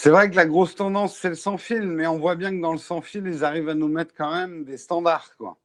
C'est 0.05 0.11
vrai 0.11 0.29
que 0.29 0.37
la 0.37 0.45
grosse 0.45 0.75
tendance, 0.75 1.17
c'est 1.17 1.31
le 1.31 1.35
sans 1.35 1.57
fil, 1.57 1.87
mais 1.87 2.07
on 2.07 2.19
voit 2.19 2.35
bien 2.35 2.55
que 2.55 2.61
dans 2.61 2.73
le 2.73 2.79
sans 2.79 3.01
fil, 3.01 3.27
ils 3.27 3.43
arrivent 3.43 3.71
à 3.71 3.75
nous 3.75 3.89
mettre 3.89 4.13
quand 4.15 4.31
même 4.35 4.63
des 4.63 4.77
standards. 4.77 5.35
Quoi. 5.39 5.57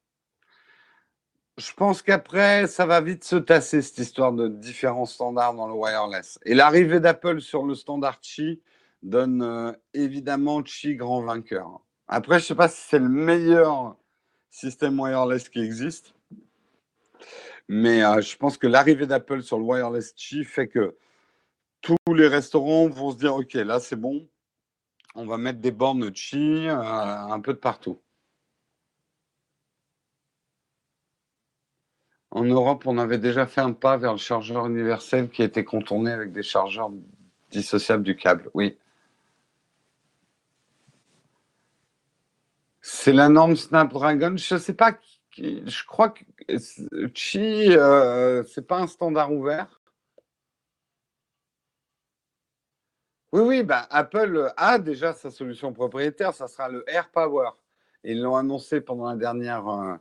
Je 1.58 1.74
pense 1.74 2.02
qu'après, 2.02 2.66
ça 2.68 2.86
va 2.86 3.02
vite 3.02 3.26
se 3.26 3.36
tasser, 3.36 3.82
cette 3.82 3.98
histoire 3.98 4.32
de 4.32 4.48
différents 4.48 5.06
standards 5.06 5.56
dans 5.56 5.68
le 5.68 5.74
wireless. 5.74 6.40
Et 6.46 6.54
l'arrivée 6.54 7.02
d'Apple 7.02 7.42
sur 7.42 7.64
le 7.64 7.76
standard 7.76 8.22
Qi 8.22 8.62
donne 9.04 9.42
euh, 9.42 9.74
évidemment 9.94 10.64
Qi 10.64 10.96
grand 10.96 11.22
vainqueur. 11.22 11.82
Après, 12.08 12.40
je 12.40 12.46
ne 12.46 12.48
sais 12.48 12.56
pas 12.56 12.70
si 12.70 12.82
c'est 12.88 13.00
le 13.00 13.10
meilleur 13.10 13.98
système 14.52 14.98
wireless 15.02 15.50
qui 15.50 15.60
existe, 15.60 16.14
mais 17.68 18.06
euh, 18.06 18.22
je 18.22 18.38
pense 18.38 18.58
que 18.58 18.68
l'arrivée 18.68 19.06
d'Apple 19.06 19.44
sur 19.44 19.58
le 19.58 19.66
wireless 19.66 20.14
Qi 20.14 20.46
fait 20.46 20.70
que 20.70 20.96
tous 21.82 22.14
les 22.14 22.28
restaurants 22.28 22.90
vont 22.90 23.12
se 23.12 23.18
dire, 23.18 23.36
OK, 23.36 23.54
là, 23.54 23.80
c'est 23.80 23.96
bon, 23.96 24.28
on 25.16 25.26
va 25.26 25.38
mettre 25.38 25.60
des 25.60 25.72
bornes 25.72 26.12
Qi 26.12 26.68
euh, 26.68 26.76
un 26.78 27.40
peu 27.40 27.54
de 27.54 27.60
partout. 27.60 28.00
En 32.32 32.44
Europe, 32.44 32.84
on 32.86 32.98
avait 32.98 33.18
déjà 33.18 33.48
fait 33.48 33.62
un 33.62 33.74
pas 33.74 33.98
vers 33.98 34.12
le 34.14 34.18
chargeur 34.20 34.68
universel 34.68 35.30
qui 35.30 35.42
était 35.42 35.64
contourné 35.64 36.12
avec 36.12 36.32
des 36.32 36.44
chargeurs 36.44 36.92
dissociables 37.52 38.04
du 38.04 38.16
câble. 38.16 38.50
Oui. 38.54 38.78
C'est 42.82 43.14
la 43.14 43.30
norme 43.30 43.56
Snapdragon. 43.56 44.38
Je 44.38 44.56
ne 44.56 44.60
sais 44.60 44.74
pas. 44.74 44.98
Je 45.38 45.86
crois 45.86 46.10
que 46.10 46.24
Qi, 47.08 47.72
euh, 47.72 48.44
c'est 48.44 48.68
pas 48.68 48.80
un 48.80 48.88
standard 48.88 49.32
ouvert. 49.34 49.79
Oui, 53.32 53.42
oui, 53.42 53.64
bah, 53.64 53.88
Apple 53.92 54.52
a 54.58 54.80
déjà 54.80 55.14
sa 55.14 55.30
solution 55.30 55.72
propriétaire, 55.72 56.34
ça 56.34 56.48
sera 56.48 56.68
le 56.70 56.84
Air 56.90 57.10
Power. 57.12 57.50
Ils 58.04 58.22
l'ont 58.22 58.36
annoncé 58.36 58.82
pendant 58.82 59.08
la 59.10 59.16
dernière. 59.16 59.68
Euh, 59.68 59.96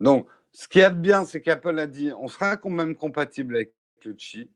donc, 0.00 0.28
ce 0.52 0.68
qui 0.68 0.80
est 0.80 0.90
bien, 0.90 1.24
c'est 1.24 1.42
qu'Apple 1.42 1.78
a 1.78 1.86
dit 1.86 2.12
on 2.18 2.28
sera 2.28 2.56
quand 2.56 2.70
même 2.70 2.96
compatible 2.96 3.56
avec 3.56 3.74
le 4.04 4.14
Qi, 4.14 4.50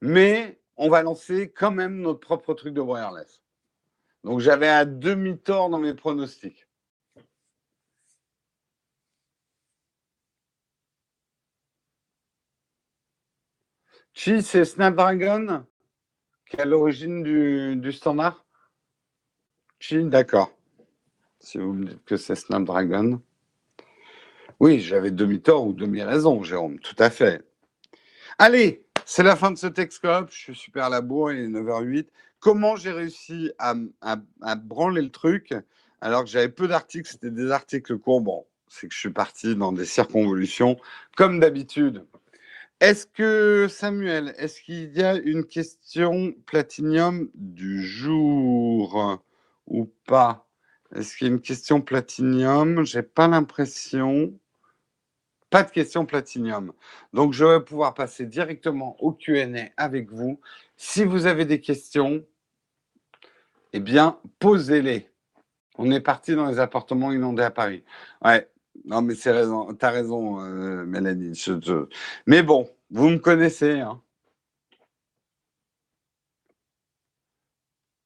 mais 0.00 0.60
on 0.76 0.88
va 0.90 1.02
lancer 1.02 1.50
quand 1.50 1.70
même 1.70 2.00
notre 2.00 2.20
propre 2.20 2.54
truc 2.54 2.74
de 2.74 2.80
wireless. 2.80 3.40
Donc, 4.24 4.40
j'avais 4.40 4.68
un 4.68 4.86
demi-tort 4.86 5.70
dans 5.70 5.78
mes 5.78 5.94
pronostics. 5.94 6.66
Qi, 14.14 14.42
c'est 14.42 14.64
Snapdragon 14.64 15.66
qui 16.52 16.58
est 16.58 16.62
à 16.62 16.66
l'origine 16.66 17.22
du, 17.22 17.92
standard 17.92 18.44
Chine, 19.78 20.10
d'accord. 20.10 20.52
Si 21.40 21.56
vous 21.56 21.72
me 21.72 21.86
dites 21.86 22.04
que 22.04 22.18
c'est 22.18 22.34
Snapdragon. 22.34 23.22
Oui, 24.60 24.78
j'avais 24.80 25.10
demi-tort 25.10 25.66
ou 25.66 25.72
demi-raison, 25.72 26.42
Jérôme, 26.42 26.78
tout 26.78 26.94
à 26.98 27.08
fait. 27.08 27.42
Allez, 28.38 28.84
c'est 29.06 29.22
la 29.22 29.34
fin 29.34 29.50
de 29.50 29.56
ce 29.56 29.66
Texcope. 29.66 30.30
Je 30.30 30.38
suis 30.38 30.54
super 30.54 30.84
à 30.84 30.88
la 30.90 31.00
bourre, 31.00 31.32
il 31.32 31.40
est 31.40 31.48
9h08. 31.48 32.08
Comment 32.38 32.76
j'ai 32.76 32.92
réussi 32.92 33.50
à, 33.58 33.74
à, 34.02 34.54
branler 34.54 35.00
le 35.00 35.10
truc 35.10 35.54
alors 36.02 36.24
que 36.24 36.30
j'avais 36.30 36.50
peu 36.50 36.68
d'articles, 36.68 37.08
c'était 37.08 37.30
des 37.30 37.50
articles 37.50 37.96
courts. 37.96 38.20
Bon, 38.20 38.44
c'est 38.68 38.88
que 38.88 38.94
je 38.94 39.00
suis 39.00 39.10
parti 39.10 39.56
dans 39.56 39.72
des 39.72 39.86
circonvolutions, 39.86 40.76
comme 41.16 41.40
d'habitude. 41.40 42.04
Est-ce 42.82 43.06
que, 43.06 43.68
Samuel, 43.70 44.34
est-ce 44.38 44.60
qu'il 44.60 44.92
y 44.92 45.04
a 45.04 45.14
une 45.14 45.44
question 45.44 46.34
platinium 46.46 47.30
du 47.32 47.80
jour 47.80 49.22
ou 49.68 49.84
pas? 50.08 50.48
Est-ce 50.92 51.16
qu'il 51.16 51.28
y 51.28 51.30
a 51.30 51.32
une 51.32 51.40
question 51.40 51.80
platinium 51.80 52.84
J'ai 52.84 53.04
pas 53.04 53.28
l'impression. 53.28 54.36
Pas 55.48 55.62
de 55.62 55.70
question 55.70 56.06
platinium. 56.06 56.72
Donc, 57.12 57.34
je 57.34 57.44
vais 57.44 57.60
pouvoir 57.60 57.94
passer 57.94 58.26
directement 58.26 59.00
au 59.00 59.12
Q&A 59.12 59.70
avec 59.76 60.10
vous. 60.10 60.40
Si 60.76 61.04
vous 61.04 61.26
avez 61.26 61.44
des 61.44 61.60
questions, 61.60 62.26
eh 63.72 63.78
bien, 63.78 64.18
posez-les. 64.40 65.08
On 65.78 65.92
est 65.92 66.00
parti 66.00 66.34
dans 66.34 66.46
les 66.46 66.58
appartements 66.58 67.12
inondés 67.12 67.44
à 67.44 67.52
Paris. 67.52 67.84
Ouais, 68.24 68.50
non, 68.84 69.02
mais 69.02 69.14
c'est 69.14 69.32
raison. 69.32 69.74
Tu 69.74 69.84
as 69.84 69.90
raison, 69.90 70.40
euh, 70.40 70.84
Mélanie. 70.84 71.40
Mais 72.26 72.42
bon, 72.42 72.68
vous 72.90 73.10
me 73.10 73.18
connaissez. 73.18 73.80
Hein. 73.80 74.00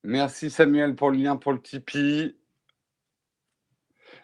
Merci 0.04 0.50
Samuel 0.50 0.94
pour 0.94 1.10
le 1.10 1.18
lien 1.18 1.36
pour 1.36 1.52
le 1.52 1.60
Tipeee. 1.60 2.36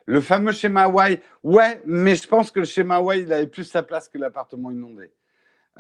Le 0.07 0.21
fameux 0.21 0.53
schéma 0.53 0.85
Hawaii. 0.85 1.21
Ouais, 1.43 1.81
mais 1.87 2.17
je 2.17 2.29
pense 2.29 2.51
que 2.51 2.61
le 2.61 2.67
schéma 2.67 2.97
Hawaii, 2.97 3.23
il 3.23 3.33
avait 3.33 3.47
plus 3.47 3.65
sa 3.65 3.83
place 3.83 4.09
que 4.09 4.19
l'appartement 4.19 4.71
inondé. 4.71 5.13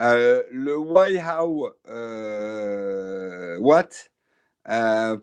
Euh, 0.01 0.43
le 0.51 0.76
Why 0.76 1.18
How 1.18 1.68
euh, 1.89 3.59
What 3.59 3.89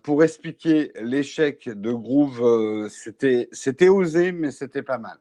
pour 0.03 0.24
expliquer 0.24 0.91
l'échec 1.02 1.70
de 1.70 1.94
Groove, 1.94 2.90
c'était 2.90 3.90
osé, 3.90 4.32
mais 4.32 4.52
c'était 4.52 4.84
pas 4.84 4.98
mal. 4.98 5.18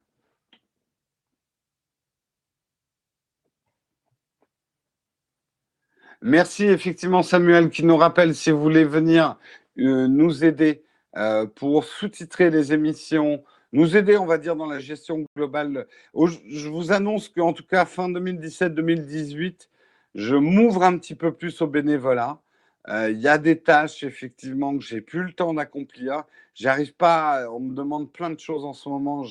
Merci 6.23 6.65
effectivement 6.65 7.23
Samuel 7.23 7.71
qui 7.71 7.85
nous 7.85 7.97
rappelle 7.97 8.35
si 8.35 8.51
vous 8.51 8.61
voulez 8.61 8.83
venir 8.83 9.39
euh, 9.79 10.09
nous 10.09 10.45
aider 10.45 10.83
euh, 11.17 11.47
pour 11.47 11.85
sous-titrer 11.85 12.51
les 12.51 12.73
émissions, 12.73 13.45
nous 13.73 13.97
aider 13.97 14.17
on 14.17 14.27
va 14.27 14.37
dire 14.37 14.57
dans 14.57 14.67
la 14.67 14.81
gestion 14.81 15.25
globale. 15.37 15.87
Je 16.15 16.69
vous 16.69 16.91
annonce 16.91 17.29
qu'en 17.29 17.53
tout 17.53 17.65
cas 17.65 17.85
fin 17.85 18.09
2017-2018, 18.09 19.69
je 20.17 20.35
m'ouvre 20.35 20.83
un 20.83 20.99
petit 20.99 21.15
peu 21.15 21.33
plus 21.33 21.63
au 21.63 21.69
bénévolat. 21.69 22.41
Euh, 22.89 23.11
il 23.11 23.21
y 23.21 23.29
a 23.29 23.39
des 23.39 23.61
tâches 23.61 24.03
effectivement 24.03 24.77
que 24.77 24.85
j'ai 24.85 25.01
plus 25.01 25.23
le 25.23 25.33
temps 25.33 25.55
d'accomplir. 25.55 26.25
J'arrive 26.55 26.95
pas, 26.95 27.49
on 27.49 27.61
me 27.61 27.75
demande 27.77 28.13
plein 28.13 28.31
de 28.31 28.41
choses 28.41 28.65
en 28.65 28.73
ce 28.73 28.89
moment, 28.89 29.25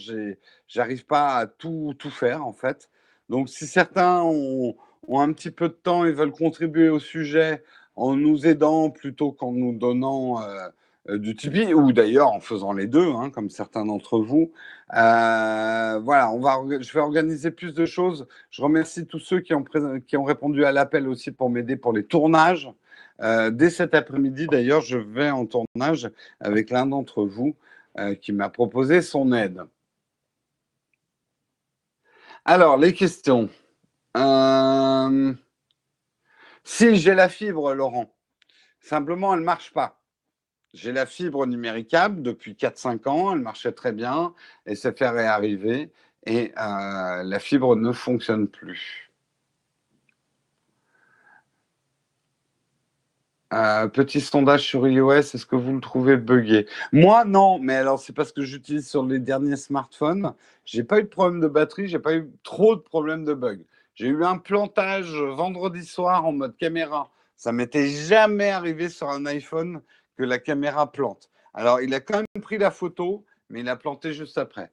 j'arrive 0.69 1.05
pas 1.05 1.35
à 1.35 1.47
tout, 1.47 1.93
tout 1.99 2.11
faire 2.11 2.45
en 2.45 2.53
fait. 2.53 2.89
Donc 3.27 3.49
si 3.49 3.68
certains 3.68 4.22
ont, 4.23 4.77
ont 5.07 5.19
un 5.21 5.34
petit 5.34 5.51
peu 5.51 5.69
de 5.69 5.73
temps 5.73 6.05
et 6.05 6.11
veulent 6.11 6.31
contribuer 6.31 6.89
au 6.89 6.99
sujet 6.99 7.63
en 7.95 8.15
nous 8.15 8.45
aidant 8.47 8.89
plutôt 8.89 9.31
qu'en 9.31 9.51
nous 9.51 9.73
donnant 9.73 10.41
euh, 10.41 10.69
euh, 11.09 11.17
du 11.17 11.35
Tipeee, 11.35 11.73
ou 11.73 11.91
d'ailleurs 11.91 12.31
en 12.31 12.39
faisant 12.39 12.73
les 12.73 12.88
deux, 12.88 13.11
hein, 13.13 13.29
comme 13.31 13.49
certains 13.49 13.85
d'entre 13.85 14.19
vous. 14.19 14.51
Euh, 14.93 15.99
voilà, 15.99 16.31
on 16.31 16.39
va, 16.39 16.59
je 16.79 16.93
vais 16.93 16.99
organiser 16.99 17.51
plus 17.51 17.73
de 17.73 17.85
choses. 17.85 18.27
Je 18.51 18.61
remercie 18.61 19.07
tous 19.07 19.19
ceux 19.19 19.39
qui 19.39 19.53
ont, 19.53 19.65
qui 20.07 20.17
ont 20.17 20.23
répondu 20.23 20.63
à 20.63 20.71
l'appel 20.71 21.07
aussi 21.07 21.31
pour 21.31 21.49
m'aider 21.49 21.75
pour 21.75 21.93
les 21.93 22.05
tournages. 22.05 22.71
dès 23.51 23.69
cet 23.71 23.95
après-midi, 23.95 24.47
d'ailleurs, 24.47 24.81
je 24.81 24.97
vais 24.97 25.31
en 25.31 25.45
tournage 25.45 26.09
avec 26.39 26.69
l'un 26.69 26.85
d'entre 26.85 27.23
vous 27.23 27.55
qui 28.21 28.31
m'a 28.31 28.49
proposé 28.49 29.01
son 29.01 29.34
aide. 29.34 29.63
Alors, 32.45 32.77
les 32.77 32.93
questions. 32.93 33.49
Euh, 34.18 35.34
si 36.64 36.95
j'ai 36.95 37.14
la 37.14 37.30
fibre, 37.30 37.73
Laurent, 37.73 38.14
simplement, 38.80 39.34
elle 39.34 39.41
ne 39.41 39.45
marche 39.45 39.73
pas. 39.73 40.02
J'ai 40.73 40.91
la 40.91 41.06
fibre 41.06 41.45
numéricable 41.45 42.22
depuis 42.23 42.56
4-5 42.56 43.07
ans, 43.07 43.34
elle 43.34 43.41
marchait 43.41 43.72
très 43.73 43.91
bien, 43.94 44.34
et 44.65 44.76
s'est 44.76 44.94
fait 44.94 45.10
réarriver, 45.10 45.91
et 46.26 46.52
euh, 46.57 47.23
la 47.23 47.39
fibre 47.39 47.76
ne 47.76 47.91
fonctionne 47.91 48.48
plus. 48.48 49.11
Euh, 53.53 53.88
petit 53.88 54.19
sondage 54.19 54.64
sur 54.64 54.88
iOS, 54.88 55.11
est-ce 55.14 55.45
que 55.45 55.56
vous 55.56 55.73
le 55.73 55.80
trouvez 55.80 56.18
buggé? 56.18 56.68
Moi, 56.91 57.23
non, 57.23 57.60
mais 57.60 57.76
alors 57.76 57.99
c'est 57.99 58.11
parce 58.14 58.34
que 58.34 58.41
j'utilise 58.41 58.89
sur 58.89 59.06
les 59.06 59.19
derniers 59.19 59.56
smartphones. 59.56 60.34
J'ai 60.65 60.84
pas 60.84 60.99
eu 60.99 61.03
de 61.03 61.07
problème 61.07 61.39
de 61.39 61.48
batterie, 61.48 61.88
j'ai 61.88 61.99
pas 61.99 62.15
eu 62.15 62.30
trop 62.44 62.76
de 62.76 62.81
problèmes 62.81 63.23
de 63.23 63.34
bug. 63.34 63.64
J'ai 63.98 64.10
eu 64.10 64.24
un 64.24 64.38
plantage 64.38 65.11
vendredi 65.11 65.84
soir 65.84 66.24
en 66.24 66.32
mode 66.32 66.56
caméra. 66.56 67.10
Ça 67.36 67.52
m'était 67.52 67.88
jamais 67.88 68.52
arrivé 68.52 68.90
sur 68.90 69.10
un 69.10 69.26
iPhone 69.26 69.82
que 70.15 70.24
la 70.24 70.38
caméra 70.38 70.91
plante. 70.91 71.32
Alors, 71.56 71.82
il 71.82 71.91
a 71.95 71.99
quand 71.99 72.18
même 72.18 72.44
pris 72.44 72.60
la 72.60 72.69
photo, 72.69 73.26
mais 73.49 73.61
il 73.61 73.69
a 73.69 73.76
planté 73.76 74.14
juste 74.14 74.38
après. 74.38 74.72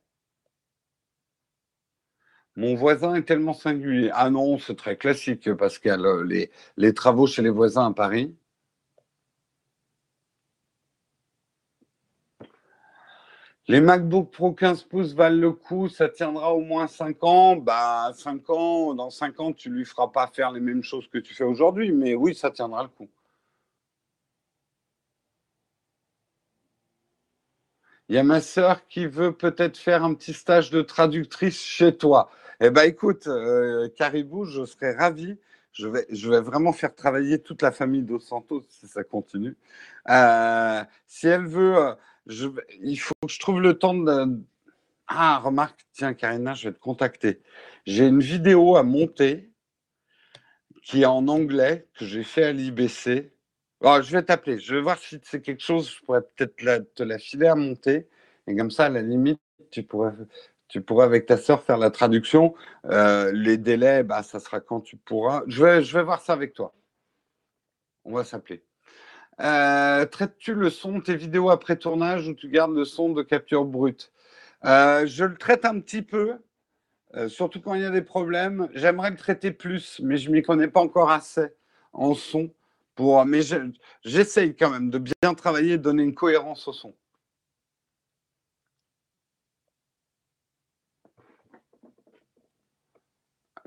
Mon 2.55 2.75
voisin 2.75 3.15
est 3.15 3.23
tellement 3.23 3.55
singulier. 3.55 4.11
Ah 4.13 4.29
non, 4.29 4.59
c'est 4.59 4.77
très 4.77 4.99
classique, 4.99 5.51
Pascal. 5.55 6.07
Les, 6.27 6.51
les 6.77 6.93
travaux 6.93 7.27
chez 7.27 7.41
les 7.41 7.49
voisins 7.49 7.87
à 7.87 7.95
Paris. 7.95 8.37
Les 13.66 13.81
MacBook 13.81 14.31
Pro 14.31 14.53
15 14.53 14.85
pouces 14.85 15.15
valent 15.15 15.41
le 15.41 15.53
coup, 15.53 15.89
ça 15.89 16.09
tiendra 16.11 16.53
au 16.55 16.61
moins 16.61 16.86
5 16.86 17.24
ans. 17.24 17.57
Bah, 17.57 18.12
5 18.15 18.51
ans, 18.51 18.95
dans 18.95 19.09
5 19.11 19.41
ans, 19.41 19.53
tu 19.55 19.70
lui 19.70 19.86
feras 19.86 20.09
pas 20.09 20.27
faire 20.27 20.53
les 20.53 20.61
mêmes 20.61 20.82
choses 20.82 21.09
que 21.09 21.19
tu 21.19 21.35
fais 21.35 21.45
aujourd'hui, 21.45 21.91
mais 21.93 22.15
oui, 22.15 22.35
ça 22.35 22.51
tiendra 22.51 22.82
le 22.82 22.91
coup. 22.91 23.09
Il 28.09 28.15
y 28.16 28.19
a 28.19 28.23
ma 28.23 28.41
sœur 28.41 28.86
qui 28.86 29.07
veut 29.07 29.32
peut-être 29.32 29.78
faire 29.78 30.05
un 30.05 30.15
petit 30.15 30.35
stage 30.35 30.70
de 30.70 30.82
traductrice 30.82 31.62
chez 31.62 31.97
toi. 31.97 32.31
Eh 32.61 32.70
bien, 32.70 32.82
écoute, 32.85 33.27
euh, 33.27 33.89
Caribou, 33.97 34.45
je 34.45 34.65
serais 34.66 34.95
ravi. 34.95 35.39
Je 35.73 35.89
vais, 35.89 36.07
vraiment 36.41 36.73
faire 36.73 36.95
travailler 36.95 37.41
toute 37.41 37.62
la 37.62 37.73
famille 37.73 38.03
Dos 38.03 38.20
Santos 38.20 38.62
si 38.69 38.86
ça 38.86 39.03
continue. 39.05 39.57
Euh, 40.11 40.85
si 41.07 41.27
elle 41.27 41.47
veut 41.47 41.97
il 42.29 42.97
faut 42.97 43.15
que 43.27 43.33
je 43.33 43.39
trouve 43.39 43.61
le 43.61 43.79
temps 43.79 43.95
de. 43.95 44.41
Ah, 45.07 45.39
remarque, 45.39 45.81
tiens, 45.93 46.15
Karina, 46.15 46.55
je 46.55 46.69
vais 46.69 46.75
te 46.75 46.81
contacter. 46.81 47.41
J'ai 47.87 48.07
une 48.07 48.21
vidéo 48.21 48.77
à 48.77 48.83
monter 48.83 49.51
qui 50.83 51.03
est 51.03 51.07
en 51.07 51.29
anglais, 51.29 51.89
que 51.95 52.05
j'ai 52.05 52.25
fait 52.25 52.45
à 52.45 52.53
l'IBC. 52.53 53.33
Je 53.83 54.13
vais 54.13 54.23
t'appeler, 54.23 54.59
je 54.59 54.75
vais 54.75 54.81
voir 54.81 54.99
si 54.99 55.21
c'est 55.25 55.43
quelque 55.43 55.63
chose, 55.63 55.91
je 55.91 56.05
pourrais 56.05 56.23
peut-être 56.23 56.95
te 56.95 57.03
la 57.03 57.19
filer 57.19 57.49
à 57.49 57.55
monter. 57.55 58.09
Et 58.47 58.57
comme 58.57 58.71
ça, 58.71 58.87
à 58.87 58.89
la 58.89 59.03
limite, 59.03 59.41
tu 59.71 59.83
pourrais, 59.83 60.13
tu 60.69 60.81
pourrais 60.83 61.05
avec 61.05 61.27
ta 61.27 61.37
sœur 61.37 61.63
faire 61.63 61.79
la 61.79 61.91
traduction. 61.91 62.55
Euh, 62.87 63.31
les 63.33 63.59
délais, 63.59 64.03
bah, 64.03 64.23
ça 64.23 64.41
sera 64.41 64.61
quand 64.61 64.81
tu 64.81 64.97
pourras. 64.97 65.43
Je 65.47 65.65
vais, 65.65 65.83
je 65.83 65.97
vais 65.97 66.05
voir 66.05 66.21
ça 66.23 66.33
avec 66.33 66.55
toi. 66.55 66.75
On 68.05 68.15
va 68.15 68.25
s'appeler. 68.25 68.65
Euh, 69.40 70.06
traites-tu 70.06 70.55
le 70.55 70.70
son 70.70 70.98
de 70.98 71.02
tes 71.02 71.16
vidéos 71.16 71.51
après 71.51 71.77
tournage 71.77 72.28
ou 72.28 72.35
tu 72.35 72.48
gardes 72.48 72.74
le 72.74 72.85
son 72.85 73.11
de 73.12 73.23
capture 73.23 73.65
brute? 73.65 74.12
Euh, 74.65 75.06
Je 75.06 75.24
le 75.24 75.36
traite 75.36 75.65
un 75.65 75.81
petit 75.81 76.02
peu, 76.02 76.39
euh, 77.16 77.28
surtout 77.28 77.61
quand 77.61 77.74
il 77.74 77.82
y 77.82 77.86
a 77.86 77.90
des 77.90 78.02
problèmes. 78.02 78.69
J'aimerais 78.74 79.11
le 79.11 79.16
traiter 79.16 79.52
plus, 79.52 80.01
mais 80.05 80.16
je 80.19 80.31
m'y 80.31 80.43
connais 80.43 80.69
pas 80.69 80.81
encore 80.81 81.11
assez 81.11 81.48
en 81.93 82.15
son. 82.15 82.51
Pour, 82.97 83.24
mais 83.27 83.40
j'essaye 84.05 84.56
quand 84.56 84.70
même 84.70 84.90
de 84.90 84.98
bien 84.98 85.35
travailler 85.35 85.74
et 85.74 85.78
de 85.78 85.82
donner 85.82 86.05
une 86.05 86.15
cohérence 86.15 86.69
au 86.69 86.73
son. 86.73 86.94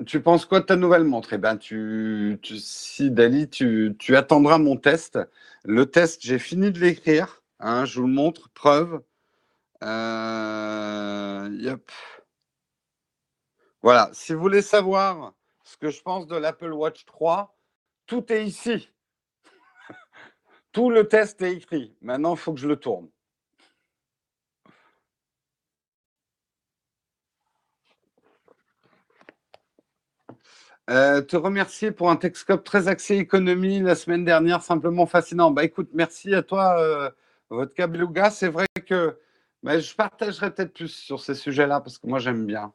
Tu 0.08 0.22
penses 0.22 0.46
quoi 0.46 0.62
de 0.62 0.66
ta 0.66 0.76
nouvelle 0.76 1.04
montre? 1.04 1.34
Eh 1.34 1.38
ben, 1.38 1.58
tu, 1.58 2.40
si 2.44 3.12
Dali, 3.12 3.50
tu, 3.50 3.96
attendras 4.16 4.58
mon 4.58 4.78
test. 4.78 5.20
Le 5.66 5.86
test, 5.86 6.22
j'ai 6.24 6.40
fini 6.40 6.72
de 6.72 6.80
l'écrire. 6.80 7.44
Hein, 7.60 7.86
je 7.86 8.00
vous 8.00 8.08
le 8.08 8.14
montre, 8.14 8.50
preuve. 8.50 9.02
Euh, 9.84 11.78
voilà. 13.82 14.10
Si 14.14 14.34
vous 14.34 14.40
voulez 14.40 14.62
savoir 14.62 15.34
ce 15.64 15.78
que 15.78 15.90
je 15.90 16.02
pense 16.02 16.28
de 16.28 16.36
l'Apple 16.36 16.72
Watch 16.72 17.06
3, 17.06 17.56
tout 18.08 18.32
est 18.32 18.46
ici. 18.46 18.90
tout 20.72 20.90
le 20.90 21.08
test 21.08 21.42
est 21.42 21.54
écrit. 21.54 21.96
Maintenant, 22.02 22.36
il 22.36 22.40
faut 22.40 22.54
que 22.54 22.60
je 22.60 22.68
le 22.68 22.78
tourne. 22.78 23.10
Euh, 30.90 31.22
te 31.22 31.36
remercier 31.36 31.92
pour 31.92 32.10
un 32.10 32.16
Texcope 32.16 32.64
très 32.64 32.88
axé 32.88 33.16
économie 33.18 33.82
la 33.82 33.96
semaine 33.96 34.24
dernière, 34.24 34.62
simplement 34.64 35.06
fascinant. 35.06 35.52
Bah 35.52 35.64
écoute, 35.66 35.90
merci 35.94 36.34
à 36.34 36.44
toi, 36.44 36.80
euh, 36.80 37.10
votre 37.50 37.74
Beluga. 37.88 38.30
C'est 38.30 38.48
vrai 38.48 38.68
que 38.86 39.20
bah, 39.64 39.80
je 39.80 39.94
partagerai 39.96 40.54
peut-être 40.54 40.74
plus 40.74 40.88
sur 40.90 41.20
ces 41.22 41.36
sujets-là 41.36 41.82
parce 41.82 41.98
que 41.98 42.08
moi 42.08 42.20
j'aime 42.20 42.46
bien. 42.46 42.74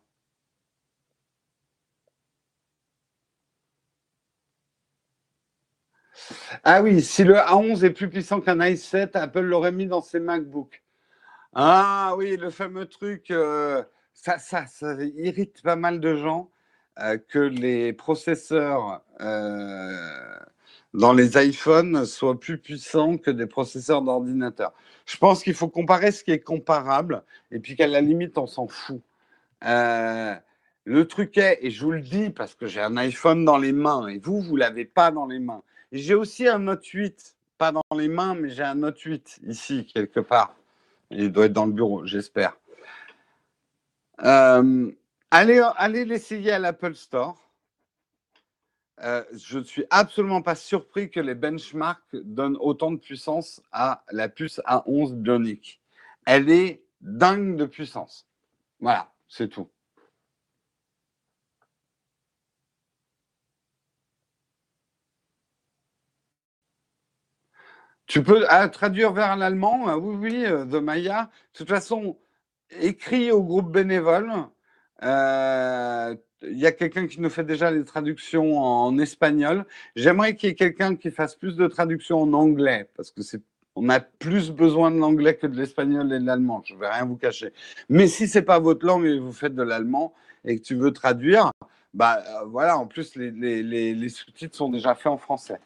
Ah 6.64 6.82
oui, 6.82 7.02
si 7.02 7.24
le 7.24 7.34
A11 7.36 7.84
est 7.84 7.90
plus 7.90 8.08
puissant 8.08 8.40
qu'un 8.40 8.56
i7, 8.60 9.10
Apple 9.16 9.40
l'aurait 9.40 9.72
mis 9.72 9.86
dans 9.86 10.02
ses 10.02 10.20
MacBooks. 10.20 10.82
Ah 11.54 12.14
oui, 12.18 12.36
le 12.38 12.50
fameux 12.50 12.86
truc, 12.86 13.30
euh, 13.30 13.82
ça, 14.14 14.38
ça, 14.38 14.66
ça 14.66 14.94
irrite 15.16 15.62
pas 15.62 15.76
mal 15.76 16.00
de 16.00 16.16
gens. 16.16 16.50
Euh, 16.98 17.16
que 17.16 17.38
les 17.38 17.94
processeurs 17.94 19.02
euh, 19.22 20.36
dans 20.92 21.14
les 21.14 21.42
iPhones 21.42 22.04
soient 22.04 22.38
plus 22.38 22.58
puissants 22.58 23.16
que 23.16 23.30
des 23.30 23.46
processeurs 23.46 24.02
d'ordinateur. 24.02 24.74
Je 25.06 25.16
pense 25.16 25.42
qu'il 25.42 25.54
faut 25.54 25.68
comparer 25.68 26.12
ce 26.12 26.22
qui 26.22 26.32
est 26.32 26.40
comparable 26.40 27.22
et 27.50 27.60
puis 27.60 27.76
qu'à 27.76 27.86
la 27.86 28.02
limite, 28.02 28.36
on 28.36 28.46
s'en 28.46 28.68
fout. 28.68 29.00
Euh, 29.64 30.34
le 30.84 31.08
truc 31.08 31.38
est, 31.38 31.60
et 31.62 31.70
je 31.70 31.82
vous 31.82 31.92
le 31.92 32.02
dis 32.02 32.28
parce 32.28 32.54
que 32.54 32.66
j'ai 32.66 32.82
un 32.82 32.98
iPhone 32.98 33.46
dans 33.46 33.58
les 33.58 33.72
mains 33.72 34.08
et 34.08 34.18
vous, 34.18 34.42
vous 34.42 34.54
ne 34.54 34.60
l'avez 34.60 34.84
pas 34.84 35.10
dans 35.10 35.26
les 35.26 35.38
mains. 35.38 35.62
J'ai 35.92 36.14
aussi 36.14 36.46
un 36.46 36.58
Note 36.58 36.84
8, 36.84 37.36
pas 37.56 37.72
dans 37.72 37.82
les 37.96 38.08
mains, 38.08 38.34
mais 38.34 38.50
j'ai 38.50 38.64
un 38.64 38.74
Note 38.74 39.00
8 39.00 39.40
ici, 39.46 39.86
quelque 39.94 40.20
part. 40.20 40.54
Il 41.10 41.32
doit 41.32 41.46
être 41.46 41.52
dans 41.54 41.66
le 41.66 41.72
bureau, 41.72 42.04
j'espère. 42.04 42.58
Euh, 44.24 44.92
Allez, 45.34 45.62
allez 45.78 46.04
l'essayer 46.04 46.52
à 46.52 46.58
l'Apple 46.58 46.94
Store. 46.94 47.40
Euh, 49.00 49.24
je 49.32 49.60
ne 49.60 49.64
suis 49.64 49.86
absolument 49.88 50.42
pas 50.42 50.54
surpris 50.54 51.10
que 51.10 51.20
les 51.20 51.34
benchmarks 51.34 52.02
donnent 52.12 52.58
autant 52.60 52.90
de 52.90 52.98
puissance 52.98 53.62
à 53.72 54.04
la 54.10 54.28
puce 54.28 54.60
A11 54.66 55.14
Bionic. 55.14 55.80
Elle 56.26 56.50
est 56.50 56.84
dingue 57.00 57.56
de 57.56 57.64
puissance. 57.64 58.28
Voilà, 58.78 59.10
c'est 59.26 59.48
tout. 59.48 59.70
Tu 68.06 68.22
peux 68.22 68.44
ah, 68.50 68.68
traduire 68.68 69.14
vers 69.14 69.36
l'allemand? 69.36 69.88
Hein, 69.88 69.96
Oui, 69.96 70.14
oui, 70.16 70.44
euh, 70.44 70.66
de 70.66 70.78
Maya. 70.78 71.30
De 71.54 71.58
toute 71.58 71.70
façon, 71.70 72.18
écrit 72.80 73.32
au 73.32 73.42
groupe 73.42 73.72
bénévole. 73.72 74.30
Euh, 75.02 76.14
il 76.42 76.58
y 76.58 76.66
a 76.66 76.72
quelqu'un 76.72 77.06
qui 77.06 77.20
nous 77.20 77.30
fait 77.30 77.44
déjà 77.44 77.70
les 77.70 77.84
traductions 77.84 78.58
en 78.58 78.98
espagnol. 78.98 79.64
J'aimerais 79.96 80.34
qu'il 80.36 80.48
y 80.48 80.52
ait 80.52 80.56
quelqu'un 80.56 80.96
qui 80.96 81.10
fasse 81.10 81.36
plus 81.36 81.56
de 81.56 81.66
traductions 81.68 82.22
en 82.22 82.32
anglais, 82.32 82.88
parce 82.96 83.10
que 83.10 83.22
c'est 83.22 83.42
on 83.74 83.88
a 83.88 84.00
plus 84.00 84.50
besoin 84.50 84.90
de 84.90 84.98
l'anglais 84.98 85.34
que 85.36 85.46
de 85.46 85.56
l'espagnol 85.56 86.12
et 86.12 86.18
de 86.18 86.26
l'allemand. 86.26 86.62
Je 86.66 86.74
ne 86.74 86.78
vais 86.80 86.90
rien 86.90 87.06
vous 87.06 87.16
cacher. 87.16 87.52
Mais 87.88 88.06
si 88.06 88.28
c'est 88.28 88.42
pas 88.42 88.58
votre 88.58 88.84
langue 88.86 89.06
et 89.06 89.18
vous 89.18 89.32
faites 89.32 89.54
de 89.54 89.62
l'allemand 89.62 90.12
et 90.44 90.58
que 90.58 90.62
tu 90.62 90.74
veux 90.74 90.92
traduire, 90.92 91.52
Bah 91.94 92.22
euh, 92.42 92.44
voilà, 92.46 92.76
en 92.78 92.86
plus, 92.86 93.16
les 93.16 94.08
sous-titres 94.08 94.56
sont 94.56 94.68
déjà 94.70 94.94
faits 94.94 95.08
en 95.08 95.18
français. 95.18 95.58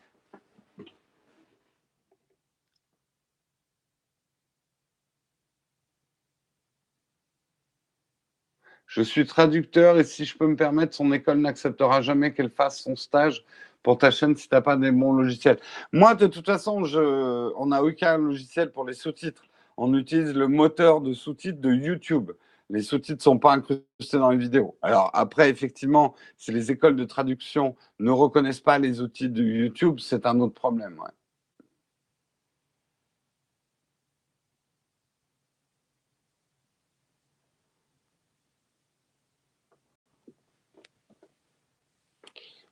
Je 8.97 9.03
suis 9.03 9.27
traducteur 9.27 9.99
et 9.99 10.05
si 10.05 10.25
je 10.25 10.39
peux 10.39 10.47
me 10.47 10.57
permettre, 10.57 10.95
son 10.95 11.13
école 11.13 11.41
n'acceptera 11.41 12.01
jamais 12.01 12.33
qu'elle 12.33 12.49
fasse 12.49 12.81
son 12.81 12.97
stage 12.97 13.45
pour 13.83 13.99
ta 13.99 14.11
chaîne 14.11 14.35
si 14.35 14.49
tu 14.49 14.55
n'as 14.55 14.63
pas 14.63 14.79
des 14.79 14.91
bons 14.91 15.13
logiciels. 15.13 15.59
Moi, 15.93 16.15
de 16.15 16.27
toute 16.27 16.47
façon, 16.47 16.83
on 16.83 17.67
n'a 17.67 17.83
aucun 17.83 18.17
logiciel 18.17 18.73
pour 18.73 18.87
les 18.87 18.95
sous-titres. 18.95 19.43
On 19.77 19.93
utilise 19.93 20.33
le 20.33 20.49
moteur 20.49 21.03
de 21.03 21.13
sous-titres 21.13 21.61
de 21.61 21.75
YouTube. 21.75 22.33
Les 22.71 22.81
sous-titres 22.81 23.19
ne 23.19 23.23
sont 23.23 23.39
pas 23.39 23.53
incrustés 23.53 23.85
dans 24.13 24.31
les 24.31 24.39
vidéos. 24.39 24.79
Alors 24.81 25.11
après, 25.13 25.51
effectivement, 25.51 26.15
si 26.39 26.51
les 26.51 26.71
écoles 26.73 26.97
de 26.97 27.05
traduction 27.05 27.77
ne 27.99 28.11
reconnaissent 28.11 28.61
pas 28.61 28.79
les 28.79 29.03
outils 29.03 29.29
de 29.29 29.43
YouTube, 29.43 29.99
c'est 30.01 30.25
un 30.25 30.41
autre 30.41 30.55
problème. 30.55 31.03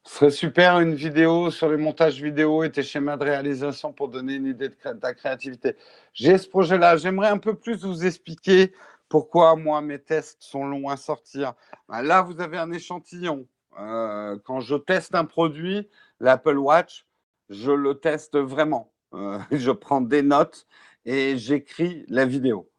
Ce 0.06 0.16
serait 0.16 0.30
super 0.30 0.80
une 0.80 0.94
vidéo 0.94 1.50
sur 1.50 1.70
les 1.70 1.78
montages 1.78 2.22
vidéo 2.22 2.62
et 2.62 2.70
tes 2.70 2.82
schémas 2.82 3.16
de 3.16 3.24
réalisation 3.24 3.92
pour 3.92 4.08
donner 4.08 4.34
une 4.34 4.46
idée 4.46 4.68
de, 4.68 4.74
ta 4.74 5.14
créativité. 5.14 5.76
J'ai 6.12 6.36
ce 6.36 6.46
projet-là. 6.46 6.98
J'aimerais 6.98 7.28
un 7.28 7.38
peu 7.38 7.54
plus 7.54 7.84
vous 7.84 8.04
expliquer 8.04 8.74
pourquoi 9.08 9.56
moi 9.56 9.80
mes 9.80 9.98
tests 9.98 10.42
sont 10.42 10.66
longs 10.66 10.90
à 10.90 10.98
sortir. 10.98 11.54
Ben 11.88 12.02
là, 12.02 12.20
vous 12.20 12.40
avez 12.42 12.58
un 12.58 12.70
échantillon. 12.70 13.46
Euh, 13.78 14.38
quand 14.44 14.60
je 14.60 14.74
teste 14.76 15.14
un 15.14 15.24
produit, 15.24 15.88
l'Apple 16.20 16.58
Watch, 16.58 17.06
je 17.48 17.72
le 17.72 17.94
teste 17.94 18.36
vraiment. 18.36 18.92
Euh, 19.14 19.38
je 19.52 19.70
prends 19.70 20.02
des 20.02 20.22
notes 20.22 20.66
et 21.06 21.38
j'écris 21.38 22.04
la 22.08 22.26
vidéo. 22.26 22.70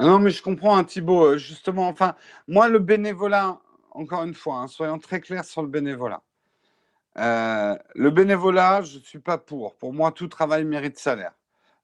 Ah 0.00 0.04
non, 0.04 0.20
mais 0.20 0.30
je 0.30 0.40
comprends, 0.42 0.76
hein, 0.76 0.84
Thibault. 0.84 1.24
Euh, 1.24 1.38
justement, 1.38 1.88
enfin, 1.88 2.14
moi, 2.46 2.68
le 2.68 2.78
bénévolat, 2.78 3.58
encore 3.90 4.22
une 4.22 4.34
fois, 4.34 4.58
hein, 4.58 4.68
soyons 4.68 5.00
très 5.00 5.20
clairs 5.20 5.44
sur 5.44 5.60
le 5.60 5.66
bénévolat. 5.68 6.22
Euh, 7.18 7.76
le 7.96 8.10
bénévolat, 8.10 8.82
je 8.82 8.98
ne 8.98 9.02
suis 9.02 9.18
pas 9.18 9.38
pour. 9.38 9.76
Pour 9.76 9.92
moi, 9.92 10.12
tout 10.12 10.28
travail 10.28 10.64
mérite 10.64 10.98
salaire. 11.00 11.32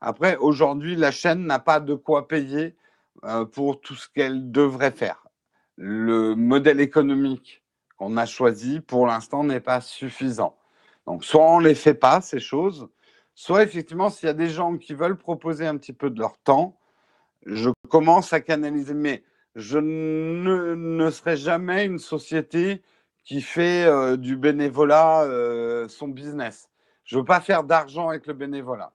Après, 0.01 0.36
aujourd'hui, 0.36 0.95
la 0.95 1.11
chaîne 1.11 1.45
n'a 1.45 1.59
pas 1.59 1.81
de 1.81 1.95
quoi 1.95 2.28
payer 2.28 2.77
euh, 3.24 3.45
pour 3.47 3.81
tout 3.81 3.97
ce 3.97 4.09
qu'elle 4.09 4.53
devrait 4.53 4.93
faire. 4.93 5.24
Le 5.77 6.36
modèle 6.36 6.81
économique 6.81 7.65
qu'on 7.97 8.16
a 8.16 8.27
choisi, 8.27 8.81
pour 8.81 9.09
l'instant, 9.09 9.43
n'est 9.43 9.61
pas 9.61 9.81
suffisant. 9.81 10.57
Donc, 11.07 11.24
soit 11.24 11.45
on 11.45 11.61
ne 11.61 11.66
les 11.66 11.74
fait 11.74 11.95
pas, 11.95 12.20
ces 12.20 12.39
choses, 12.39 12.89
soit 13.35 13.65
effectivement, 13.65 14.09
s'il 14.09 14.28
y 14.28 14.31
a 14.31 14.35
des 14.35 14.51
gens 14.51 14.77
qui 14.78 14.95
veulent 14.95 15.19
proposer 15.19 15.66
un 15.66 15.77
petit 15.78 15.93
peu 15.93 16.11
de 16.11 16.20
leur 16.20 16.39
temps, 16.39 16.78
je 17.47 17.70
commence 17.95 18.33
à 18.33 18.41
canaliser. 18.41 18.93
Mais 18.93 19.23
je 19.55 19.79
ne, 19.79 21.11
serai 21.11 21.37
jamais 21.37 21.85
une 21.85 22.01
société 22.01 22.83
qui 23.23 23.41
fait 23.41 23.85
euh, 23.85 24.16
du 24.16 24.37
bénévolat 24.37 25.23
euh, 25.23 25.87
son 25.87 26.09
business. 26.09 26.69
Je 27.05 27.15
ne 27.15 27.21
veux 27.21 27.25
pas 27.25 27.41
faire 27.41 27.62
d'argent 27.62 28.09
avec 28.09 28.27
le 28.27 28.35
bénévolat 28.35 28.93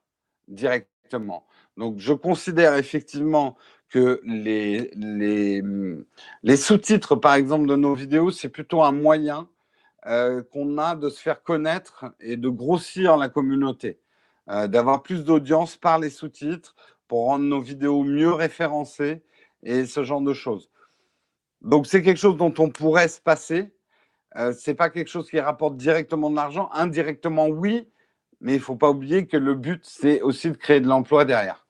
directement. 0.48 1.46
Donc, 1.78 1.98
je 1.98 2.12
considère 2.12 2.74
effectivement 2.74 3.56
que 3.88 4.20
les, 4.22 4.90
les, 6.42 6.56
sous-titres, 6.58 7.16
par 7.16 7.34
exemple, 7.34 7.66
de 7.68 7.76
nos 7.76 7.94
vidéos, 7.94 8.30
c'est 8.30 8.50
plutôt 8.50 8.82
un 8.82 8.92
moyen 8.92 9.48
euh, 10.06 10.42
qu'on 10.52 10.76
a 10.76 10.94
de 10.94 11.08
se 11.08 11.22
faire 11.22 11.42
connaître 11.42 12.04
et 12.20 12.36
de 12.36 12.50
grossir 12.50 13.16
la 13.16 13.30
communauté, 13.30 13.98
d'avoir 14.46 15.02
plus 15.02 15.24
d'audience 15.24 15.76
par 15.76 15.98
les 15.98 16.10
sous-titres, 16.10 16.74
pour 17.10 17.24
rendre 17.24 17.44
nos 17.44 17.60
vidéos 17.60 18.04
mieux 18.04 18.32
référencées 18.32 19.24
et 19.64 19.84
ce 19.84 20.04
genre 20.04 20.20
de 20.20 20.32
choses. 20.32 20.70
Donc 21.60 21.88
c'est 21.88 22.02
quelque 22.02 22.20
chose 22.20 22.36
dont 22.36 22.54
on 22.58 22.70
pourrait 22.70 23.08
se 23.08 23.20
passer. 23.20 23.74
Euh, 24.36 24.52
c'est 24.56 24.76
pas 24.76 24.90
quelque 24.90 25.08
chose 25.08 25.28
qui 25.28 25.40
rapporte 25.40 25.76
directement 25.76 26.30
de 26.30 26.36
l'argent. 26.36 26.70
Indirectement, 26.72 27.48
oui, 27.48 27.88
mais 28.40 28.52
il 28.52 28.58
ne 28.58 28.62
faut 28.62 28.76
pas 28.76 28.90
oublier 28.90 29.26
que 29.26 29.36
le 29.36 29.56
but, 29.56 29.84
c'est 29.84 30.20
aussi 30.20 30.52
de 30.52 30.56
créer 30.56 30.80
de 30.80 30.86
l'emploi 30.86 31.24
derrière. 31.24 31.66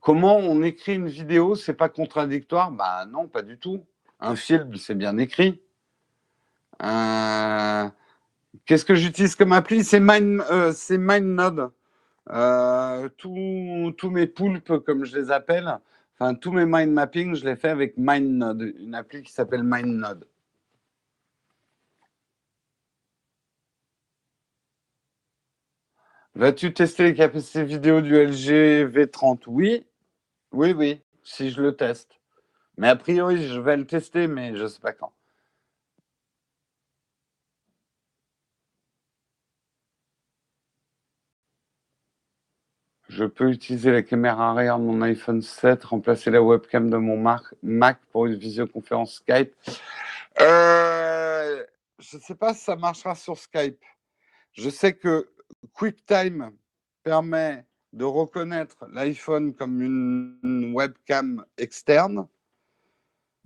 Comment 0.00 0.36
on 0.36 0.62
écrit 0.62 0.96
une 0.96 1.08
vidéo, 1.08 1.54
c'est 1.54 1.72
pas 1.72 1.88
contradictoire? 1.88 2.70
Bah 2.70 3.06
non, 3.06 3.28
pas 3.28 3.40
du 3.40 3.58
tout. 3.58 3.82
Un 4.20 4.36
film, 4.36 4.76
c'est 4.76 4.94
bien 4.94 5.16
écrit. 5.16 5.62
Euh, 6.82 7.88
Qu'est-ce 8.66 8.84
que 8.84 8.94
j'utilise 8.94 9.34
comme 9.36 9.52
appli? 9.52 9.84
C'est 9.84 10.00
Mind, 10.00 10.42
euh, 10.50 10.72
MindNode. 10.90 11.70
Euh, 12.30 13.08
tous 13.18 14.10
mes 14.10 14.26
poulpes, 14.26 14.78
comme 14.84 15.04
je 15.04 15.18
les 15.18 15.30
appelle, 15.30 15.78
enfin 16.14 16.34
tous 16.34 16.52
mes 16.52 16.66
mind 16.66 16.92
mapping, 16.92 17.34
je 17.34 17.44
les 17.44 17.56
fais 17.56 17.68
avec 17.70 17.98
MindNode, 17.98 18.62
une 18.78 18.94
appli 18.94 19.22
qui 19.22 19.32
s'appelle 19.32 19.64
MindNode. 19.64 20.26
Vas-tu 26.34 26.72
tester 26.74 27.04
les 27.04 27.14
capacités 27.14 27.64
vidéo 27.64 28.00
du 28.02 28.14
LG 28.14 28.86
V30 28.86 29.44
Oui, 29.46 29.86
oui, 30.52 30.72
oui, 30.72 31.02
si 31.24 31.50
je 31.50 31.62
le 31.62 31.76
teste. 31.76 32.20
Mais 32.78 32.88
a 32.88 32.96
priori, 32.96 33.46
je 33.48 33.60
vais 33.60 33.76
le 33.76 33.86
tester, 33.86 34.28
mais 34.28 34.56
je 34.56 34.64
ne 34.64 34.68
sais 34.68 34.80
pas 34.80 34.92
quand. 34.92 35.12
Je 43.14 43.24
peux 43.24 43.50
utiliser 43.50 43.92
la 43.92 44.02
caméra 44.02 44.52
arrière 44.52 44.78
de 44.78 44.84
mon 44.84 45.02
iPhone 45.02 45.42
7, 45.42 45.84
remplacer 45.84 46.30
la 46.30 46.42
webcam 46.42 46.88
de 46.88 46.96
mon 46.96 47.22
Mac 47.62 47.98
pour 48.10 48.24
une 48.24 48.36
visioconférence 48.36 49.16
Skype. 49.16 49.52
Euh, 50.40 51.62
je 51.98 52.16
ne 52.16 52.22
sais 52.22 52.34
pas 52.34 52.54
si 52.54 52.64
ça 52.64 52.74
marchera 52.74 53.14
sur 53.14 53.36
Skype. 53.36 53.82
Je 54.54 54.70
sais 54.70 54.94
que 54.94 55.28
QuickTime 55.74 56.52
permet 57.02 57.66
de 57.92 58.04
reconnaître 58.04 58.86
l'iPhone 58.90 59.52
comme 59.52 59.82
une 59.82 60.72
webcam 60.74 61.44
externe. 61.58 62.26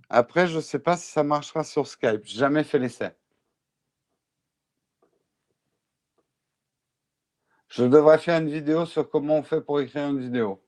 Après, 0.09 0.47
je 0.47 0.55
ne 0.55 0.61
sais 0.61 0.79
pas 0.79 0.95
si 0.95 1.11
ça 1.11 1.23
marchera 1.23 1.65
sur 1.65 1.87
Skype. 1.87 2.25
Jamais 2.25 2.63
fait 2.63 2.79
l'essai. 2.79 3.11
Je 7.77 7.83
devrais 7.83 8.17
faire 8.17 8.39
une 8.41 8.49
vidéo 8.49 8.87
sur 8.87 9.07
comment 9.07 9.37
on 9.37 9.43
fait 9.43 9.61
pour 9.61 9.79
écrire 9.79 10.07
une 10.09 10.19
vidéo. 10.19 10.59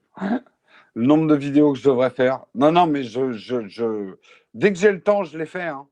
Le 0.94 1.06
nombre 1.08 1.26
de 1.26 1.36
vidéos 1.36 1.74
que 1.74 1.80
je 1.80 1.84
devrais 1.84 2.12
faire. 2.12 2.46
Non, 2.54 2.72
non, 2.72 2.86
mais 2.86 3.04
je, 3.04 4.16
dès 4.54 4.72
que 4.72 4.78
j'ai 4.78 4.92
le 4.92 5.02
temps, 5.02 5.24
je 5.24 5.36
les 5.36 5.48
fais. 5.48 5.64
Hein. 5.64 5.88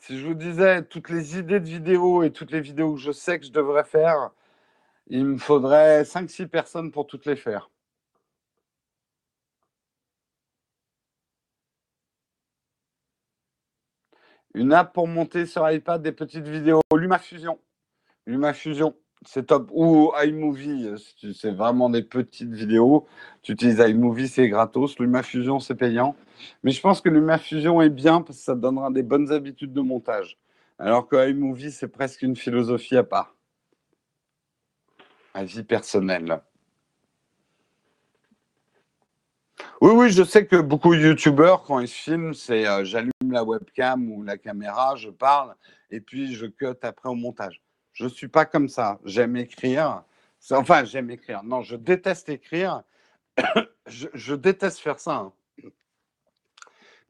Si 0.00 0.18
je 0.20 0.26
vous 0.26 0.34
disais 0.34 0.84
toutes 0.84 1.10
les 1.10 1.38
idées 1.38 1.58
de 1.58 1.66
vidéos 1.66 2.22
et 2.22 2.32
toutes 2.32 2.52
les 2.52 2.60
vidéos 2.60 2.94
que 2.94 3.00
je 3.00 3.10
sais 3.10 3.40
que 3.40 3.46
je 3.46 3.50
devrais 3.50 3.82
faire, 3.82 4.30
il 5.08 5.26
me 5.26 5.38
faudrait 5.38 6.02
5-6 6.04 6.46
personnes 6.46 6.92
pour 6.92 7.08
toutes 7.08 7.26
les 7.26 7.36
faire. 7.36 7.70
Une 14.54 14.72
app 14.72 14.92
pour 14.94 15.08
monter 15.08 15.44
sur 15.46 15.68
iPad 15.68 16.00
des 16.02 16.12
petites 16.12 16.46
vidéos. 16.46 16.82
LumaFusion. 16.94 17.58
LumaFusion 18.26 18.94
c'est 19.26 19.46
top. 19.46 19.70
Ou 19.72 20.12
iMovie, 20.22 20.94
c'est 21.34 21.50
vraiment 21.50 21.90
des 21.90 22.02
petites 22.02 22.52
vidéos. 22.52 23.06
Tu 23.42 23.52
utilises 23.52 23.78
iMovie, 23.78 24.28
c'est 24.28 24.48
gratos. 24.48 24.98
LumaFusion, 24.98 25.60
c'est 25.60 25.74
payant. 25.74 26.16
Mais 26.62 26.70
je 26.70 26.80
pense 26.80 27.00
que 27.00 27.08
LumaFusion 27.08 27.82
est 27.82 27.90
bien 27.90 28.22
parce 28.22 28.38
que 28.38 28.44
ça 28.44 28.54
donnera 28.54 28.90
des 28.90 29.02
bonnes 29.02 29.30
habitudes 29.32 29.72
de 29.72 29.80
montage. 29.80 30.38
Alors 30.78 31.06
que 31.06 31.30
iMovie, 31.30 31.72
c'est 31.72 31.88
presque 31.88 32.22
une 32.22 32.36
philosophie 32.36 32.96
à 32.96 33.04
part. 33.04 33.36
Avis 35.34 35.62
personnel. 35.62 36.40
Oui, 39.80 39.92
oui, 39.94 40.10
je 40.10 40.22
sais 40.22 40.46
que 40.46 40.56
beaucoup 40.56 40.94
de 40.94 41.00
youtubeurs, 41.00 41.62
quand 41.62 41.80
ils 41.80 41.88
se 41.88 41.94
filment, 41.94 42.34
c'est 42.34 42.66
euh, 42.66 42.84
j'allume 42.84 43.12
la 43.30 43.44
webcam 43.44 44.10
ou 44.10 44.22
la 44.22 44.36
caméra, 44.36 44.96
je 44.96 45.08
parle, 45.08 45.54
et 45.90 46.00
puis 46.00 46.34
je 46.34 46.46
cut 46.46 46.76
après 46.82 47.08
au 47.08 47.14
montage. 47.14 47.62
Je 48.00 48.06
ne 48.06 48.08
suis 48.08 48.28
pas 48.28 48.46
comme 48.46 48.70
ça. 48.70 48.98
J'aime 49.04 49.36
écrire. 49.36 50.04
Enfin, 50.52 50.84
j'aime 50.84 51.10
écrire. 51.10 51.42
Non, 51.44 51.60
je 51.60 51.76
déteste 51.76 52.30
écrire. 52.30 52.82
je, 53.86 54.34
déteste 54.34 54.78
faire 54.78 54.98
ça. 54.98 55.16
Hein. 55.16 55.32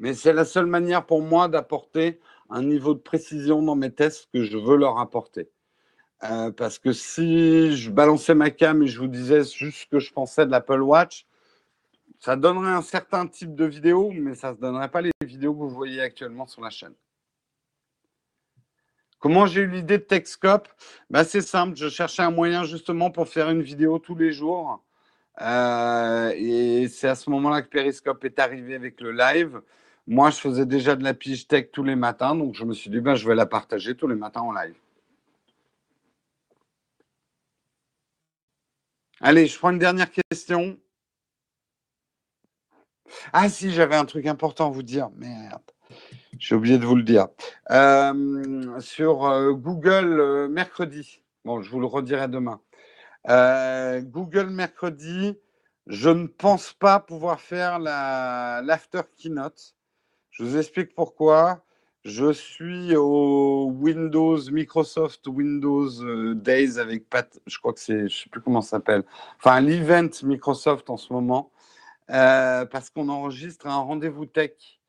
Mais 0.01 0.15
c'est 0.15 0.33
la 0.33 0.45
seule 0.45 0.67
manière 0.67 1.07
pour 1.07 1.23
moi 1.23 1.47
d'apporter 1.47 2.19
un 2.49 2.65
niveau 2.65 2.95
de 2.95 2.99
précision 2.99 3.63
dans 3.63 3.77
mes 3.77 3.93
tests 3.93 4.29
que 4.35 4.43
je 4.43 4.59
veux 4.59 4.77
leur 4.77 4.99
apporter. 4.99 5.49
Euh, 6.25 6.51
parce 6.51 6.81
que 6.81 6.93
si 6.93 7.77
je 7.77 7.89
balançais 7.89 8.35
ma 8.35 8.51
cam 8.51 8.83
et 8.83 8.89
je 8.89 8.99
vous 8.99 9.07
disais 9.07 9.45
juste 9.45 9.83
ce 9.83 9.87
que 9.87 10.01
je 10.01 10.13
pensais 10.13 10.45
de 10.45 10.51
l'Apple 10.51 10.83
Watch, 10.83 11.25
ça 12.19 12.35
donnerait 12.35 12.73
un 12.73 12.83
certain 12.83 13.29
type 13.29 13.55
de 13.55 13.65
vidéo, 13.65 14.11
mais 14.13 14.35
ça 14.35 14.55
ne 14.55 14.57
donnerait 14.57 14.91
pas 14.91 15.03
les 15.03 15.13
vidéos 15.25 15.55
que 15.55 15.61
vous 15.61 15.71
voyez 15.71 16.01
actuellement 16.01 16.49
sur 16.49 16.63
la 16.63 16.71
chaîne. 16.71 16.95
Comment 19.21 19.47
j'ai 19.47 19.61
eu 19.63 19.67
l'idée 19.69 19.99
de 19.99 20.03
Techscope? 20.03 20.69
Bah, 21.11 21.25
C'est 21.25 21.43
simple, 21.43 21.77
je 21.77 21.89
cherchais 21.89 22.23
un 22.23 22.31
moyen 22.31 22.65
justement 22.65 23.11
pour 23.11 23.29
faire 23.29 23.51
une 23.51 23.63
vidéo 23.63 23.99
tous 23.99 24.15
les 24.17 24.33
jours. 24.33 24.83
Euh, 25.43 26.33
et 26.37 26.89
c'est 26.89 27.09
à 27.09 27.15
ce 27.15 27.31
moment-là 27.31 27.63
que 27.63 27.69
Periscope 27.69 28.25
est 28.25 28.39
arrivé 28.39 28.75
avec 28.75 29.01
le 29.01 29.13
live. 29.13 29.61
Moi, 30.07 30.31
je 30.31 30.39
faisais 30.39 30.67
déjà 30.67 30.97
de 30.97 31.05
la 31.05 31.15
pige 31.15 31.47
tech 31.49 31.71
tous 31.73 31.85
les 31.85 31.97
matins, 31.97 32.35
donc 32.35 32.55
je 32.55 32.65
me 32.65 32.75
suis 32.75 32.91
dit, 32.91 33.01
ben, 33.01 33.15
je 33.15 33.29
vais 33.29 33.35
la 33.35 33.47
partager 33.47 33.95
tous 33.95 34.09
les 34.09 34.15
matins 34.15 34.41
en 34.41 34.53
live. 34.53 34.75
Allez, 39.21 39.47
je 39.47 39.59
prends 39.59 39.71
une 39.71 39.79
dernière 39.79 40.11
question. 40.11 40.79
Ah 43.33 43.49
si, 43.49 43.71
j'avais 43.71 43.97
un 43.97 44.05
truc 44.07 44.27
important 44.27 44.69
à 44.69 44.71
vous 44.71 44.83
dire. 44.83 45.11
Merde, 45.17 45.61
j'ai 46.41 46.55
oublié 46.55 46.79
de 46.79 46.87
vous 46.87 46.97
le 46.97 47.03
dire. 47.03 47.29
Euh, 47.71 48.81
sur 48.81 49.27
euh, 49.27 49.53
Google 49.53 50.19
euh, 50.21 50.49
mercredi, 50.49 51.23
bon, 51.45 51.61
je 51.61 51.71
vous 51.71 51.81
le 51.81 51.87
redirai 51.87 52.29
demain. 52.29 52.61
Google 53.27 54.47
mercredi, 54.47 55.39
je 55.87 56.09
ne 56.09 56.27
pense 56.27 56.73
pas 56.73 56.99
pouvoir 56.99 57.41
faire 57.41 57.79
l'after 57.79 59.03
keynote. 59.19 59.75
Je 60.31 60.43
vous 60.43 60.57
explique 60.57 60.95
pourquoi. 60.95 61.63
Je 62.03 62.33
suis 62.33 62.97
au 62.97 63.71
Windows, 63.79 64.39
Microsoft 64.51 65.27
Windows 65.27 66.35
Days 66.35 66.79
avec 66.79 67.11
Pat, 67.11 67.39
je 67.47 67.59
crois 67.59 67.75
que 67.75 67.81
c'est, 67.81 68.09
je 68.09 68.23
sais 68.23 68.31
plus 68.31 68.41
comment 68.41 68.63
ça 68.63 68.79
s'appelle. 68.79 69.05
Enfin, 69.37 69.61
l'event 69.61 70.09
Microsoft 70.23 70.89
en 70.89 70.97
ce 70.97 71.13
moment. 71.13 71.53
Parce 72.09 72.89
qu'on 72.89 73.11
enregistre 73.11 73.67
un 73.67 73.77
rendez-vous 73.77 74.25
tech. 74.25 74.80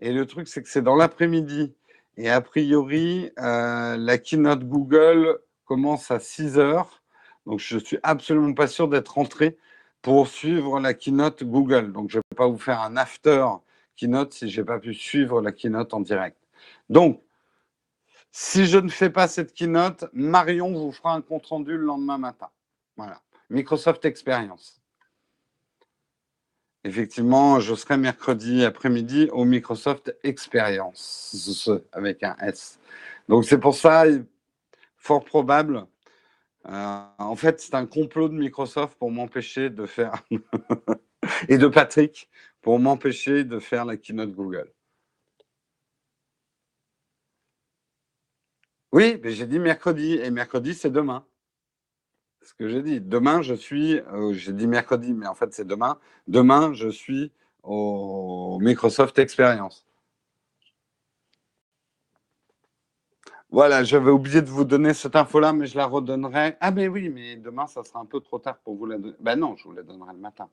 Et 0.00 0.12
le 0.12 0.26
truc, 0.26 0.48
c'est 0.48 0.62
que 0.62 0.68
c'est 0.68 0.82
dans 0.82 0.96
l'après-midi. 0.96 1.74
Et 2.16 2.30
a 2.30 2.40
priori, 2.40 3.30
euh, 3.38 3.96
la 3.96 4.18
keynote 4.18 4.64
Google 4.64 5.38
commence 5.64 6.10
à 6.10 6.18
6 6.20 6.58
heures. 6.58 7.02
Donc, 7.46 7.60
je 7.60 7.78
suis 7.78 7.98
absolument 8.02 8.54
pas 8.54 8.66
sûr 8.66 8.88
d'être 8.88 9.14
rentré 9.14 9.56
pour 10.02 10.28
suivre 10.28 10.80
la 10.80 10.94
keynote 10.94 11.44
Google. 11.44 11.92
Donc, 11.92 12.10
je 12.10 12.18
ne 12.18 12.22
vais 12.30 12.36
pas 12.36 12.46
vous 12.46 12.58
faire 12.58 12.80
un 12.80 12.96
after 12.96 13.46
keynote 13.96 14.32
si 14.32 14.48
je 14.48 14.60
n'ai 14.60 14.66
pas 14.66 14.78
pu 14.78 14.94
suivre 14.94 15.42
la 15.42 15.52
keynote 15.52 15.92
en 15.94 16.00
direct. 16.00 16.38
Donc, 16.88 17.22
si 18.32 18.66
je 18.66 18.78
ne 18.78 18.88
fais 18.88 19.10
pas 19.10 19.28
cette 19.28 19.52
keynote, 19.52 20.04
Marion 20.12 20.72
vous 20.72 20.92
fera 20.92 21.14
un 21.14 21.20
compte 21.20 21.46
rendu 21.46 21.72
le 21.72 21.84
lendemain 21.84 22.18
matin. 22.18 22.48
Voilà. 22.96 23.20
Microsoft 23.50 24.04
Experience. 24.04 24.79
Effectivement, 26.84 27.60
je 27.60 27.74
serai 27.74 27.98
mercredi 27.98 28.64
après-midi 28.64 29.28
au 29.32 29.44
Microsoft 29.44 30.16
Experience 30.22 31.70
avec 31.92 32.22
un 32.22 32.34
S. 32.40 32.78
Donc 33.28 33.44
c'est 33.44 33.58
pour 33.58 33.74
ça, 33.74 34.04
fort 34.96 35.24
probable. 35.24 35.86
Euh, 36.68 37.02
en 37.18 37.36
fait, 37.36 37.60
c'est 37.60 37.74
un 37.74 37.86
complot 37.86 38.28
de 38.28 38.34
Microsoft 38.34 38.96
pour 38.98 39.10
m'empêcher 39.10 39.68
de 39.70 39.86
faire 39.86 40.24
et 41.48 41.58
de 41.58 41.66
Patrick 41.68 42.30
pour 42.62 42.78
m'empêcher 42.78 43.44
de 43.44 43.58
faire 43.58 43.84
la 43.84 43.96
keynote 43.96 44.32
Google. 44.32 44.72
Oui, 48.92 49.20
mais 49.22 49.32
j'ai 49.32 49.46
dit 49.46 49.58
mercredi 49.58 50.14
et 50.14 50.30
mercredi 50.30 50.74
c'est 50.74 50.90
demain 50.90 51.24
ce 52.42 52.54
que 52.54 52.68
j'ai 52.68 52.82
dit. 52.82 53.00
Demain, 53.00 53.42
je 53.42 53.54
suis, 53.54 53.98
euh, 54.00 54.32
j'ai 54.32 54.52
dit 54.52 54.66
mercredi, 54.66 55.12
mais 55.12 55.26
en 55.26 55.34
fait, 55.34 55.52
c'est 55.52 55.66
demain. 55.66 55.98
Demain, 56.28 56.72
je 56.72 56.88
suis 56.88 57.32
au 57.62 58.58
Microsoft 58.60 59.18
Experience. 59.18 59.86
Voilà, 63.50 63.82
j'avais 63.82 64.12
oublié 64.12 64.42
de 64.42 64.48
vous 64.48 64.64
donner 64.64 64.94
cette 64.94 65.16
info-là, 65.16 65.52
mais 65.52 65.66
je 65.66 65.76
la 65.76 65.86
redonnerai. 65.86 66.56
Ah, 66.60 66.70
mais 66.70 66.86
oui, 66.86 67.08
mais 67.08 67.36
demain, 67.36 67.66
ça 67.66 67.82
sera 67.82 67.98
un 68.00 68.04
peu 68.04 68.20
trop 68.20 68.38
tard 68.38 68.58
pour 68.58 68.76
vous 68.76 68.86
la 68.86 68.96
donner. 68.98 69.16
Ben 69.20 69.36
non, 69.36 69.56
je 69.56 69.64
vous 69.64 69.72
la 69.72 69.82
donnerai 69.82 70.12
le 70.12 70.20
matin. 70.20 70.48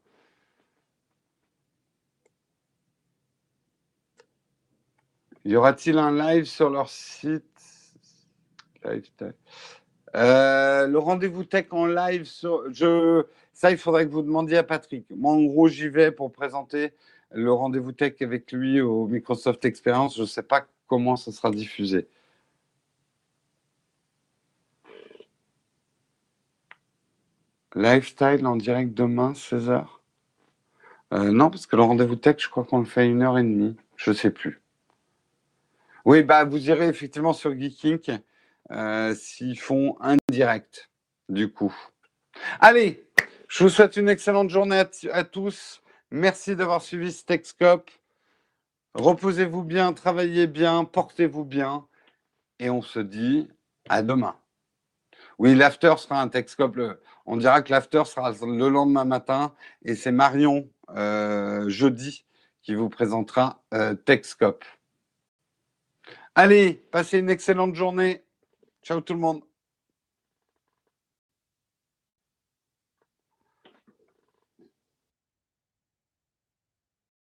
Y 5.46 5.56
aura-t-il 5.56 5.98
un 5.98 6.12
live 6.12 6.46
sur 6.46 6.70
leur 6.70 6.90
site? 6.90 7.44
Live, 8.84 9.10
euh, 10.16 10.88
le 10.88 10.98
rendez-vous 10.98 11.44
tech 11.44 11.68
en 11.72 11.86
live, 11.86 12.30
je, 12.72 13.26
ça, 13.54 13.72
il 13.72 13.78
faudrait 13.78 14.06
que 14.06 14.12
vous 14.12 14.22
demandiez 14.22 14.58
à 14.58 14.64
Patrick. 14.64 15.06
Moi, 15.16 15.34
en 15.34 15.44
gros, 15.44 15.68
j'y 15.68 15.90
vais 15.90 16.12
pour 16.12 16.32
présenter 16.32 16.94
le 17.32 17.52
rendez-vous 17.52 17.92
tech 17.92 18.14
avec 18.22 18.52
lui 18.52 18.82
au 18.82 19.08
Microsoft 19.08 19.66
Experience. 19.66 20.16
Je 20.16 20.22
ne 20.22 20.28
sais 20.28 20.44
pas 20.44 20.66
comment 20.88 21.16
ça 21.16 21.32
sera 21.32 21.52
diffusé. 21.52 22.08
Lifestyle 27.76 28.46
en 28.48 28.56
direct 28.56 28.94
demain, 28.94 29.34
16h 29.34 29.86
euh, 31.14 31.32
Non, 31.32 31.50
parce 31.50 31.68
que 31.68 31.76
le 31.76 31.84
rendez-vous 31.84 32.16
tech, 32.16 32.38
je 32.40 32.50
crois 32.50 32.64
qu'on 32.64 32.80
le 32.80 32.86
fait 32.86 33.08
une 33.08 33.22
heure 33.22 33.38
et 33.38 33.44
demie. 33.44 33.76
Je 33.98 34.12
ne 34.12 34.16
sais 34.16 34.32
plus. 34.32 34.62
Oui, 36.06 36.24
bah, 36.24 36.46
vous 36.46 36.70
irez 36.70 36.88
effectivement 36.88 37.34
sur 37.34 37.52
Geeking. 37.52 38.20
Euh, 38.72 39.16
s'ils 39.16 39.60
font 39.60 39.98
un 40.02 40.18
direct, 40.30 40.90
du 41.30 41.52
coup. 41.52 41.74
Allez, 42.60 43.10
je 43.48 43.64
vous 43.64 43.70
souhaite 43.70 43.96
une 43.98 44.10
excellente 44.10 44.50
journée 44.50 44.84
à, 45.12 45.24
tous. 45.24 45.82
Merci 46.12 46.56
d'avoir 46.56 46.82
suivi 46.82 47.12
ce. 47.14 48.02
Reposez-vous 48.94 49.64
bien, 49.64 49.94
travaillez 49.94 50.48
bien, 50.48 50.84
portez-vous 50.84 51.46
bien. 51.46 51.88
Et 52.60 52.70
on 52.70 52.82
se 52.82 53.00
dit 53.00 53.48
à 53.88 54.02
demain. 54.02 54.36
Oui, 55.40 55.56
l'after 55.56 55.94
sera 55.98 56.22
un 56.22 56.28
Texcope. 56.28 56.80
On 57.26 57.38
dira 57.38 57.62
que 57.62 57.72
l'after 57.72 58.04
sera 58.06 58.32
le 58.32 58.70
lendemain 58.70 59.06
matin. 59.06 59.54
Et 59.84 59.96
c'est 59.96 60.12
Marion, 60.12 60.70
euh, 60.96 61.70
jeudi, 61.70 62.26
qui 62.64 62.74
vous 62.76 62.90
présentera 62.90 63.64
euh. 63.74 63.96
Allez, 66.36 66.74
passez 66.92 67.20
une 67.20 67.30
excellente 67.30 67.76
journée. 67.76 68.27
Ciao 68.88 69.02
tout 69.02 69.14
le 69.14 69.20
monde. 69.20 69.47